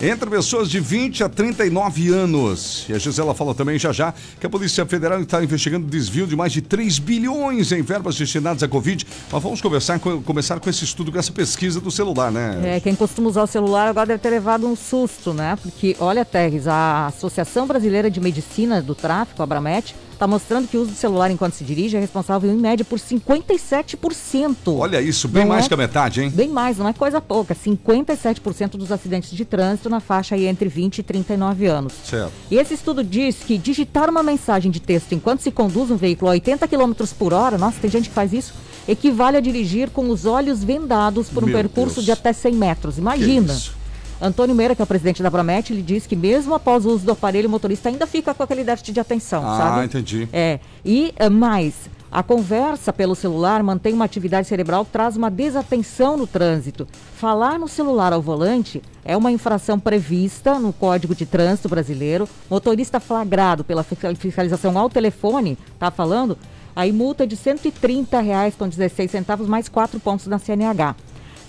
entre 0.09 0.29
pessoas 0.29 0.69
de 0.69 0.81
20 0.81 1.25
a 1.25 1.29
39 1.29 2.13
anos. 2.13 2.85
E 2.89 2.93
a 2.93 2.99
Gisela 2.99 3.35
fala 3.35 3.55
também 3.55 3.79
já 3.79 3.91
já 3.91 4.13
que 4.39 4.47
a 4.47 4.51
Polícia 4.51 4.85
Federal 4.85 5.21
está 5.21 5.43
investigando 5.43 5.87
desvio 5.87 6.27
de 6.27 6.37
mais 6.37 6.53
de 6.53 6.61
3 6.61 6.99
bilhões 6.99 7.73
em 7.73 7.81
verbas 7.81 8.17
destinadas 8.17 8.63
à 8.63 8.69
Covid. 8.69 9.07
Mas 9.33 9.43
vamos 9.43 9.61
conversar 9.61 9.99
com, 9.99 10.23
começar 10.23 10.61
com 10.61 10.69
esse 10.69 10.85
estudo, 10.85 11.11
com 11.11 11.19
essa 11.19 11.33
pesquisa 11.33 11.81
do 11.81 11.91
celular, 11.91 12.31
né? 12.31 12.77
É, 12.77 12.81
quem 12.81 12.95
costuma 12.95 13.29
usar 13.29 13.43
o 13.43 13.47
celular 13.47 13.89
agora 13.89 14.07
deve 14.07 14.19
ter 14.19 14.31
levado 14.31 14.67
um 14.67 14.77
susto, 14.77 15.33
né? 15.33 15.57
Porque, 15.63 15.97
olha, 15.99 16.25
Terres, 16.25 16.67
a 16.67 17.07
Associação 17.07 17.67
Brasileira 17.67 18.11
de 18.11 18.21
Medicina 18.21 18.83
do 18.83 18.95
Tráfico, 18.95 19.43
a 19.43 19.45
Abramet, 19.45 19.95
está 20.15 20.27
mostrando 20.27 20.67
que 20.69 20.77
o 20.77 20.83
uso 20.83 20.93
do 20.93 20.97
celular 20.97 21.31
enquanto 21.31 21.55
se 21.55 21.65
dirige 21.65 21.97
é 21.97 22.01
responsável, 22.01 22.51
em 22.51 22.57
média, 22.57 22.85
por 22.85 22.99
57%. 22.99 24.57
Olha 24.79 25.01
isso, 25.01 25.29
bem 25.29 25.43
Não 25.43 25.51
mais 25.51 25.65
é? 25.65 25.69
que 25.69 25.75
a 25.75 25.77
metade, 25.77 26.23
hein? 26.23 26.31
Bem 26.31 26.49
mais, 26.49 26.79
não 26.79 26.89
é 26.89 26.93
coisa 26.93 27.21
pouca. 27.21 27.55
57% 27.55 28.71
dos 28.77 28.91
acidentes 28.91 29.31
de 29.31 29.45
trânsito 29.45 29.89
na 29.91 30.01
faixa 30.01 30.35
aí 30.35 30.47
entre 30.47 30.69
20 30.69 30.99
e 30.99 31.03
39 31.03 31.67
anos. 31.67 31.93
Certo. 32.05 32.33
E 32.51 32.57
esse 32.57 32.75
estudo 32.75 33.03
diz 33.05 33.37
que 33.37 33.59
digitar 33.59 34.09
uma 34.09 34.23
mensagem 34.23 34.71
de 34.71 34.81
texto 34.81 35.13
enquanto 35.13 35.41
se 35.41 35.51
conduz 35.51 35.91
um 35.91 35.97
veículo 35.97 36.31
a 36.31 36.35
80 36.35 36.67
km 36.69 36.93
por 37.19 37.33
hora, 37.33 37.59
nossa, 37.59 37.79
tem 37.81 37.91
gente 37.91 38.09
que 38.09 38.15
faz 38.15 38.33
isso, 38.33 38.55
equivale 38.89 39.37
a 39.37 39.41
dirigir 39.41 39.91
com 39.91 40.09
os 40.11 40.25
olhos 40.27 40.63
vendados 40.63 41.29
por 41.29 41.43
um 41.43 41.47
Meu 41.47 41.57
percurso 41.57 41.97
Deus. 41.97 42.05
de 42.07 42.13
até 42.13 42.33
100 42.33 42.53
metros. 42.55 42.99
Imagina. 42.99 43.47
Que 43.49 43.53
isso? 43.59 43.84
Antônio 44.21 44.55
Meira, 44.55 44.75
que 44.75 44.81
é 44.83 44.85
o 44.85 44.87
presidente 44.87 45.23
da 45.23 45.31
Promete, 45.31 45.73
ele 45.73 45.83
diz 45.83 46.07
que 46.07 46.17
mesmo 46.17 46.55
após 46.55 46.87
o 46.87 46.91
uso 46.91 47.05
do 47.05 47.13
aparelho, 47.13 47.49
o 47.49 47.51
motorista 47.51 47.89
ainda 47.89 48.07
fica 48.07 48.33
com 48.33 48.43
aquele 48.43 48.65
déficit 48.65 48.93
de 48.93 49.01
atenção, 49.01 49.43
Ah, 49.47 49.57
sabe? 49.59 49.87
entendi. 49.87 50.29
É. 50.33 50.61
E 50.85 51.13
eh, 51.17 51.29
mais, 51.29 51.75
a 52.11 52.23
conversa 52.23 52.93
pelo 52.93 53.15
celular 53.15 53.63
mantém 53.63 53.93
uma 53.93 54.05
atividade 54.05 54.47
cerebral 54.47 54.85
traz 54.85 55.17
uma 55.17 55.31
desatenção 55.31 56.17
no 56.17 56.27
trânsito. 56.27 56.87
Falar 57.17 57.59
no 57.59 57.67
celular 57.69 58.13
ao 58.13 58.23
volante 58.23 58.81
é 59.05 59.17
uma 59.17 59.33
infração 59.33 59.79
prevista 59.81 60.59
no 60.59 60.73
Código 60.73 61.15
de 61.15 61.27
Trânsito 61.27 61.69
Brasileiro. 61.69 62.29
Motorista 62.49 63.01
flagrado 63.01 63.65
pela 63.65 63.83
fiscal- 63.83 64.15
fiscalização 64.15 64.79
ao 64.79 64.89
telefone, 64.89 65.59
tá 65.79 65.91
falando? 65.91 66.39
Aí 66.77 66.93
multa 66.93 67.27
de 67.27 67.37
130 67.37 68.21
reais 68.21 68.55
com 68.57 68.69
16 68.69 69.11
centavos 69.11 69.47
mais 69.49 69.69
4 69.69 69.99
pontos 70.01 70.27
na 70.27 70.39
CNH. 70.39 70.95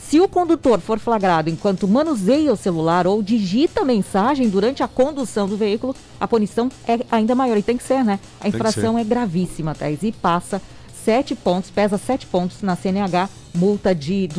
Se 0.07 0.19
o 0.19 0.27
condutor 0.27 0.79
for 0.79 0.99
flagrado 0.99 1.49
enquanto 1.49 1.87
manuseia 1.87 2.53
o 2.53 2.55
celular 2.55 3.07
ou 3.07 3.23
digita 3.23 3.83
mensagem 3.83 4.47
durante 4.47 4.83
a 4.83 4.87
condução 4.87 5.47
do 5.47 5.57
veículo, 5.57 5.95
a 6.19 6.27
punição 6.27 6.69
é 6.87 6.99
ainda 7.11 7.33
maior. 7.33 7.57
E 7.57 7.63
tem 7.63 7.75
que 7.75 7.83
ser, 7.83 8.03
né? 8.03 8.19
A 8.39 8.47
infração 8.47 8.99
é 8.99 9.03
gravíssima, 9.03 9.73
Thais. 9.73 10.03
E 10.03 10.11
passa 10.11 10.61
sete 10.93 11.33
pontos, 11.33 11.71
pesa 11.71 11.97
sete 11.97 12.27
pontos 12.27 12.61
na 12.61 12.75
CNH, 12.75 13.29
multa 13.55 13.95
de 13.95 14.27
R$ 14.27 14.29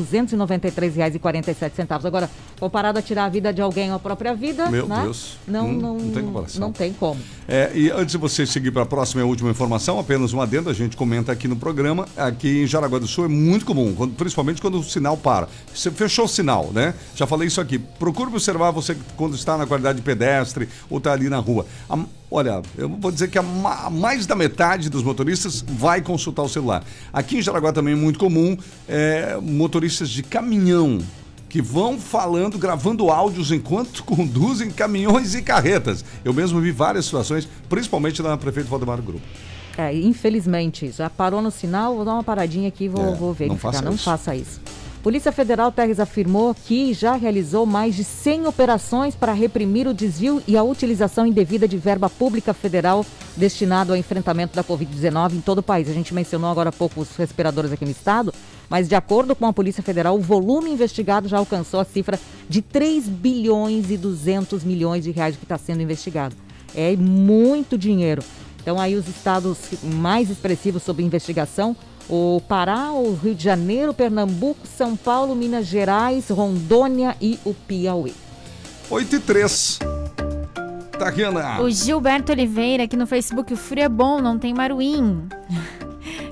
293,47. 0.71 2.07
Agora, 2.07 2.31
comparado 2.59 2.99
a 2.99 3.03
tirar 3.03 3.25
a 3.25 3.29
vida 3.29 3.53
de 3.53 3.61
alguém 3.61 3.91
ou 3.91 3.97
a 3.97 3.99
própria 3.99 4.35
vida, 4.35 4.69
Meu 4.71 4.87
né? 4.87 5.03
Deus. 5.03 5.37
Não, 5.47 5.67
Hum, 5.69 5.73
não, 5.79 5.99
não 5.99 6.11
tem 6.11 6.23
comparação. 6.25 6.61
Não 6.61 6.73
tem 6.73 6.93
como. 6.93 7.21
É, 7.49 7.71
e 7.75 7.91
antes 7.91 8.13
de 8.13 8.19
você 8.19 8.47
seguir 8.47 8.71
para 8.71 8.83
a 8.83 8.87
próxima 8.87 9.21
e 9.23 9.25
a 9.25 9.27
última 9.27 9.51
informação, 9.51 9.99
apenas 9.99 10.33
um 10.33 10.41
adendo, 10.41 10.69
a 10.71 10.73
gente 10.75 10.97
comenta 10.97 11.33
aqui 11.33 11.47
no 11.49 11.57
programa, 11.57 12.07
aqui 12.17 12.63
em 12.63 12.67
Jaraguá 12.67 12.99
do 12.99 13.07
Sul 13.07 13.25
é 13.25 13.29
muito 13.29 13.65
comum, 13.65 13.95
quando- 13.95 14.15
principalmente 14.15 14.61
quando 14.61 14.79
o 14.79 14.85
sinal 14.85 15.17
para. 15.17 15.49
Você 15.75 15.91
fechou 15.91 16.25
o 16.25 16.29
sinal, 16.29 16.71
né? 16.73 16.95
Já 17.15 17.27
falei 17.27 17.49
isso 17.49 17.61
aqui. 17.61 17.79
Procure 17.79 18.29
observar 18.31 18.71
você 18.71 18.97
quando 19.17 19.35
está 19.35 19.57
na 19.57 19.67
qualidade 19.67 19.97
de 19.99 20.03
pedestre 20.05 20.69
ou 20.91 20.99
está 20.99 21.13
ali 21.13 21.29
na 21.29 21.39
rua. 21.39 21.67
A- 21.89 21.99
olha, 22.31 22.61
eu 22.77 22.89
vou 22.89 23.11
dizer 23.13 23.29
que 23.29 23.39
a 23.39 23.43
ma- 23.43 23.89
mais 23.91 24.27
da 24.27 24.35
metade 24.35 24.91
dos 24.91 25.03
motoristas 25.03 25.65
vai 25.67 26.01
consultar 26.03 26.43
o 26.43 26.49
celular. 26.49 26.85
Aqui 27.13 27.39
em 27.39 27.43
Jaraguá 27.43 27.73
também 27.73 27.95
é 27.95 27.97
muito 27.97 28.19
comum 28.19 28.57
é, 28.89 29.06
motoristas 29.43 30.09
de 30.11 30.23
caminhão 30.23 30.99
que 31.49 31.63
vão 31.63 31.99
falando, 31.99 32.59
gravando 32.59 33.11
áudios 33.11 33.51
enquanto 33.53 34.03
conduzem 34.05 34.71
caminhões 34.71 35.35
e 35.35 35.43
carretas. 35.43 36.05
Eu 36.25 36.35
mesmo 36.35 36.61
vi 36.61 36.71
várias 36.73 37.05
situações, 37.05 37.49
principalmente 37.69 38.21
na 38.23 38.37
prefeito 38.37 38.69
Valdemar 38.69 39.01
Grupo. 39.01 39.23
É, 39.79 39.95
infelizmente, 39.95 40.91
já 40.91 41.09
parou 41.11 41.43
no 41.43 41.51
sinal, 41.51 41.95
vou 41.97 42.05
dar 42.05 42.15
uma 42.15 42.25
paradinha 42.25 42.69
aqui 42.69 42.85
e 42.85 42.89
vou, 42.89 43.13
É, 43.13 43.15
vou 43.15 43.33
verificar. 43.35 43.67
não 43.67 43.73
faça 43.73 43.85
não 43.91 43.99
faça 43.99 44.35
isso. 44.35 44.61
Polícia 45.07 45.31
Federal 45.31 45.71
Terres 45.71 46.01
afirmou 46.01 46.53
que 46.53 46.93
já 46.93 47.15
realizou 47.15 47.65
mais 47.65 47.95
de 47.95 48.03
100 48.03 48.49
operações 48.49 49.15
para 49.15 49.33
reprimir 49.33 49.87
o 49.87 49.95
desvio 49.95 50.43
e 50.49 50.57
a 50.57 50.65
utilização 50.65 51.25
indevida 51.25 51.69
de 51.69 51.79
verba 51.79 52.11
pública 52.11 52.53
federal 52.53 53.07
destinado 53.37 53.93
ao 53.93 53.97
enfrentamento 53.97 54.57
da 54.57 54.65
Covid-19 54.65 55.35
em 55.35 55.41
todo 55.41 55.59
o 55.59 55.63
país. 55.63 55.89
A 55.89 55.93
gente 55.93 56.13
mencionou 56.13 56.51
agora 56.51 56.71
há 56.71 56.73
pouco 56.73 57.01
os 57.01 57.15
respiradores 57.15 57.71
aqui 57.71 57.85
no 57.85 57.93
estado, 57.93 58.35
mas 58.69 58.89
de 58.89 58.97
acordo 58.97 59.37
com 59.37 59.47
a 59.47 59.53
Polícia 59.53 59.81
Federal, 59.81 60.17
o 60.17 60.21
volume 60.21 60.73
investigado 60.73 61.29
já 61.29 61.39
alcançou 61.39 61.79
a 61.79 61.85
cifra 61.85 62.19
de 62.49 62.61
3 62.61 63.07
bilhões 63.07 63.93
e 63.93 63.97
200 63.97 64.65
milhões 64.65 65.05
de 65.05 65.13
reais 65.13 65.37
que 65.37 65.45
está 65.45 65.57
sendo 65.57 65.83
investigado. 65.83 66.35
É 66.75 66.97
muito 66.97 67.79
dinheiro. 67.79 68.25
Então 68.61 68.81
aí 68.81 68.97
os 68.97 69.07
estados 69.07 69.57
mais 69.85 70.31
expressivos 70.31 70.83
sob 70.83 71.01
investigação, 71.01 71.77
o 72.09 72.41
Pará, 72.49 72.93
o 72.93 73.15
Rio 73.15 73.35
de 73.35 73.45
Janeiro, 73.45 73.93
Pernambuco, 73.93 74.67
São 74.67 74.97
Paulo, 74.97 75.35
Minas 75.35 75.67
Gerais, 75.67 76.29
Rondônia 76.29 77.17
e 77.21 77.39
o 77.45 77.53
Piauí. 77.53 78.15
8 78.91 79.17
e 79.17 79.21
3. 79.21 79.79
Tariana. 80.99 81.61
O 81.61 81.71
Gilberto 81.71 82.33
Oliveira 82.33 82.85
aqui 82.85 82.97
no 82.97 83.07
Facebook, 83.07 83.53
o 83.53 83.57
frio 83.57 83.85
é 83.85 83.89
bom, 83.89 84.21
não 84.21 84.39
tem 84.39 84.55
maruim. 84.55 85.29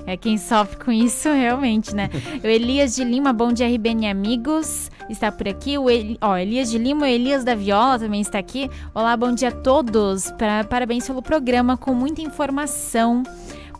É 0.07 0.15
quem 0.15 0.37
sofre 0.37 0.77
com 0.77 0.91
isso, 0.91 1.29
realmente, 1.29 1.95
né? 1.95 2.09
O 2.43 2.47
Elias 2.47 2.95
de 2.95 3.03
Lima, 3.03 3.33
bom 3.33 3.51
dia, 3.51 3.67
RBN 3.67 4.07
amigos. 4.07 4.91
Está 5.09 5.31
por 5.31 5.47
aqui. 5.47 5.79
O 5.79 5.89
Eli... 5.89 6.15
Ó, 6.21 6.37
Elias 6.37 6.69
de 6.69 6.77
Lima, 6.77 7.01
o 7.01 7.05
Elias 7.05 7.43
da 7.43 7.55
Viola 7.55 7.97
também 7.97 8.21
está 8.21 8.37
aqui. 8.37 8.69
Olá, 8.93 9.17
bom 9.17 9.33
dia 9.33 9.49
a 9.49 9.51
todos. 9.51 10.29
Pra... 10.37 10.63
Parabéns 10.63 11.07
pelo 11.07 11.23
programa, 11.23 11.75
com 11.75 11.93
muita 11.93 12.21
informação. 12.21 13.23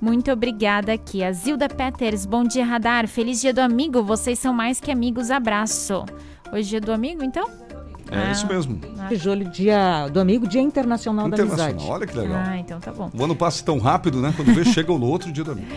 Muito 0.02 0.32
obrigada 0.32 0.94
aqui. 0.94 1.24
A 1.24 1.32
Zilda 1.32 1.68
Peters, 1.68 2.26
bom 2.26 2.44
dia, 2.44 2.66
Radar. 2.66 3.08
Feliz 3.08 3.42
dia 3.42 3.54
do 3.54 3.60
amigo. 3.60 4.04
Vocês 4.04 4.38
são 4.40 4.54
mais 4.54 4.80
que 4.80 4.92
amigos. 4.92 5.32
Abraço. 5.32 6.06
Hoje 6.52 6.78
é 6.78 6.80
do 6.80 6.92
amigo, 6.92 7.24
então? 7.24 7.65
É 8.12 8.28
Ah, 8.28 8.32
isso 8.32 8.46
mesmo. 8.48 8.80
Julho, 9.14 9.50
dia 9.50 10.08
do 10.10 10.20
amigo, 10.20 10.48
Dia 10.48 10.62
Internacional, 10.62 11.28
da 11.28 11.36
Internacional, 11.36 11.72
Amizade. 11.72 11.92
olha 11.92 12.06
que 12.08 12.16
legal. 12.18 12.38
Ah, 12.40 12.58
então 12.58 12.80
tá 12.80 12.92
bom. 12.92 13.10
O 13.18 13.24
ano 13.24 13.36
passa 13.36 13.64
tão 13.66 13.80
rápido, 13.80 14.22
né? 14.22 14.32
Quando 14.36 14.54
vê, 14.54 14.64
chega 14.74 14.94
no 14.94 15.08
outro 15.08 15.32
dia 15.32 15.44
do 15.44 15.52
amigo. 15.52 15.68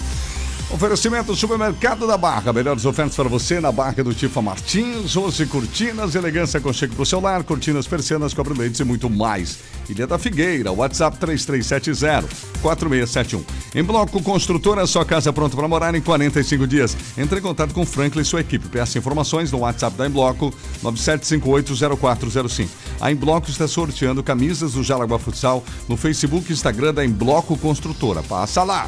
Oferecimento 0.74 1.36
Supermercado 1.36 2.08
da 2.08 2.18
Barra. 2.18 2.54
Melhores 2.54 2.86
ofertas 2.86 3.14
para 3.14 3.28
você 3.28 3.60
na 3.60 3.74
Barra 3.74 4.02
do 4.02 4.14
Tifa 4.14 4.42
Martins, 4.42 5.14
12 5.14 5.46
cortinas, 5.48 6.16
elegância 6.16 6.62
com 6.62 6.72
cheque 6.72 6.96
o 6.98 7.06
celular, 7.06 7.44
cortinas 7.44 7.86
persianas, 7.86 8.34
cobre 8.34 8.58
leites 8.58 8.80
e 8.80 8.86
muito 8.86 9.10
mais. 9.10 9.60
Ilha 9.90 10.08
da 10.08 10.18
Figueira, 10.18 10.72
WhatsApp 10.72 11.18
3370-4671. 11.18 13.42
Em 13.76 13.84
Bloco 13.84 14.24
Construtora, 14.24 14.88
sua 14.88 15.04
casa 15.04 15.34
pronta 15.34 15.58
para 15.58 15.68
morar 15.68 15.94
em 15.94 16.02
45 16.02 16.66
dias. 16.66 16.96
Entre 17.18 17.40
em 17.40 17.42
contato 17.42 17.74
com 17.74 17.86
Franklin 17.86 18.22
e 18.22 18.26
sua 18.26 18.40
equipe. 18.40 18.70
Peça 18.70 18.98
informações 18.98 19.52
no 19.52 19.58
WhatsApp 19.60 19.98
da 19.98 20.08
Embloco 20.08 20.54
97580405. 20.82 22.70
A 23.02 23.12
Embloco 23.12 23.50
está 23.50 23.68
sorteando 23.68 24.24
camisas 24.24 24.72
do 24.74 24.84
Jaraguá 24.84 25.20
Futsal 25.20 25.66
no 25.90 25.98
Facebook 25.98 26.50
e 26.50 26.54
Instagram 26.54 26.94
da 26.94 27.04
Embloco 27.04 27.58
Construtora. 27.58 28.24
Passa 28.24 28.64
lá! 28.64 28.88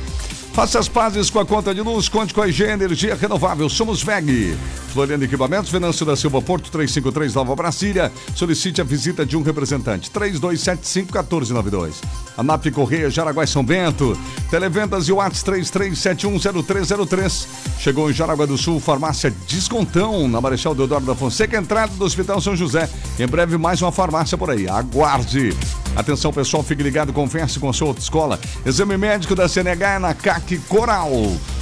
Faça 0.53 0.77
as 0.77 0.87
pazes 0.87 1.31
com 1.31 1.39
a 1.39 1.45
conta 1.45 1.73
de 1.73 1.81
luz, 1.81 2.07
conte 2.07 2.31
com 2.31 2.39
a 2.39 2.47
IG 2.47 2.61
Energia 2.61 3.15
Renovável. 3.15 3.67
Somos 3.67 4.03
VEG. 4.03 4.55
Floriano 4.89 5.23
Equipamentos, 5.23 5.71
Venâncio 5.71 6.05
da 6.05 6.15
Silva 6.15 6.43
Porto 6.43 6.69
353 6.69 7.33
Nova 7.33 7.55
Brasília. 7.55 8.11
Solicite 8.35 8.79
a 8.79 8.83
visita 8.83 9.25
de 9.25 9.35
um 9.35 9.41
representante. 9.41 10.11
3275-1492. 10.11 11.95
ANAP 12.37 12.67
Correia, 12.67 13.09
Jaraguá 13.09 13.43
e 13.43 13.47
São 13.47 13.65
Bento. 13.65 14.15
Televendas 14.51 15.07
e 15.07 15.11
Whats 15.11 15.43
33710303. 15.43 17.47
Chegou 17.79 18.11
em 18.11 18.13
Jaraguá 18.13 18.45
do 18.45 18.55
Sul, 18.55 18.79
farmácia 18.79 19.33
Descontão, 19.47 20.27
na 20.27 20.39
Marechal 20.39 20.75
Deodoro 20.75 21.03
da 21.03 21.15
Fonseca, 21.15 21.57
entrada 21.57 21.95
do 21.95 22.05
Hospital 22.05 22.39
São 22.39 22.55
José. 22.55 22.87
Em 23.19 23.25
breve, 23.25 23.57
mais 23.57 23.81
uma 23.81 23.91
farmácia 23.91 24.37
por 24.37 24.51
aí. 24.51 24.69
Aguarde. 24.69 25.57
Atenção 25.95 26.33
pessoal, 26.33 26.63
fique 26.63 26.81
ligado, 26.81 27.13
converse 27.13 27.59
com 27.59 27.69
a 27.69 27.73
sua 27.73 27.89
autoescola. 27.89 28.39
Exame 28.65 28.97
médico 28.97 29.35
da 29.35 29.47
CNH 29.47 29.95
é 29.95 29.99
na 29.99 30.13
CAC 30.13 30.57
Coral. 30.67 31.11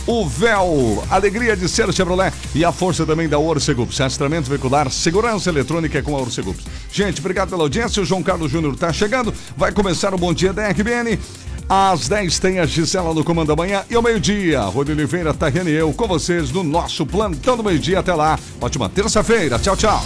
O 0.08 0.28
véu, 0.28 1.04
alegria 1.10 1.56
de 1.56 1.68
ser 1.68 1.92
Chevrolet 1.94 2.34
e 2.56 2.66
a 2.66 2.72
força 2.72 3.06
também 3.06 3.28
da 3.28 3.38
Orcegups. 3.38 3.98
Rastreamento 3.98 4.50
veicular, 4.50 4.90
segurança 4.90 5.50
eletrônica 5.50 6.00
é 6.00 6.02
com 6.02 6.16
a 6.16 6.20
Orcegups. 6.20 6.66
Gente, 6.92 7.20
obrigado 7.20 7.50
pela 7.50 7.64
audiência. 7.64 8.02
O 8.02 8.06
João 8.06 8.24
Carlos 8.24 8.52
Júnior 8.52 8.74
está 8.74 8.92
chegando. 8.92 9.34
Vai 9.56 9.72
começar 9.72 10.14
o 10.14 10.18
Bom 10.18 10.34
Dia 10.34 10.54
da 10.54 10.68
RBN. 10.70 11.20
Às 11.70 12.10
10 12.10 12.40
tem 12.40 12.60
a 12.60 12.66
Gisela 12.66 13.14
no 13.14 13.24
Comando 13.24 13.48
da 13.48 13.56
Manhã 13.56 13.84
e 13.90 13.96
ao 13.96 14.02
meio-dia, 14.02 14.62
Rony 14.64 14.92
Oliveira, 14.92 15.34
Tariane 15.34 15.72
e 15.72 15.76
eu 15.76 15.94
com 15.94 16.06
vocês 16.06 16.52
no 16.52 16.64
nosso 16.64 17.06
plantão 17.06 17.56
do 17.56 17.64
meio-dia. 17.64 18.00
Até 18.00 18.14
lá. 18.14 18.38
Ótima 18.60 18.90
terça-feira. 18.90 19.58
Tchau, 19.58 19.78
tchau. 19.78 20.04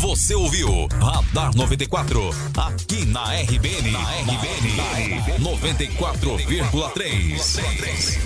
Você 0.00 0.34
ouviu 0.34 0.88
Radar 0.98 1.54
94, 1.54 2.30
aqui 2.56 3.04
na 3.04 3.22
RBN. 3.34 3.90
Na 3.90 4.00
RBN, 4.00 4.74
na 4.74 4.84
RBN 4.94 5.44
94,3. 5.44 8.18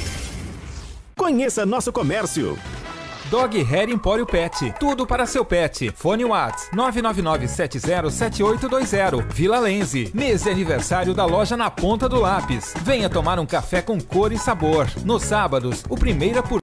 Conheça 1.17 1.67
nosso 1.67 1.93
comércio. 1.93 2.57
Dog 3.31 3.59
Hair 3.61 3.91
Empório 3.91 4.27
Pet. 4.27 4.75
Tudo 4.79 5.07
para 5.07 5.25
seu 5.27 5.43
pet. 5.45 5.91
Fone 5.97 6.25
Whats 6.25 6.69
999707820. 6.73 9.27
Vila 9.33 9.59
Lenze. 9.59 10.09
Mês 10.15 10.45
de 10.45 10.51
aniversário 10.51 11.13
da 11.15 11.25
loja 11.25 11.57
na 11.57 11.69
ponta 11.71 12.09
do 12.09 12.21
lápis. 12.21 12.73
Venha 12.83 13.09
tomar 13.09 13.41
um 13.41 13.47
café 13.47 13.81
com 13.81 13.99
cor 14.01 14.31
e 14.31 14.39
sabor. 14.39 14.87
Nos 15.05 15.25
sábados, 15.25 15.83
o 15.89 15.97
primeira 15.97 16.45
por 16.45 16.53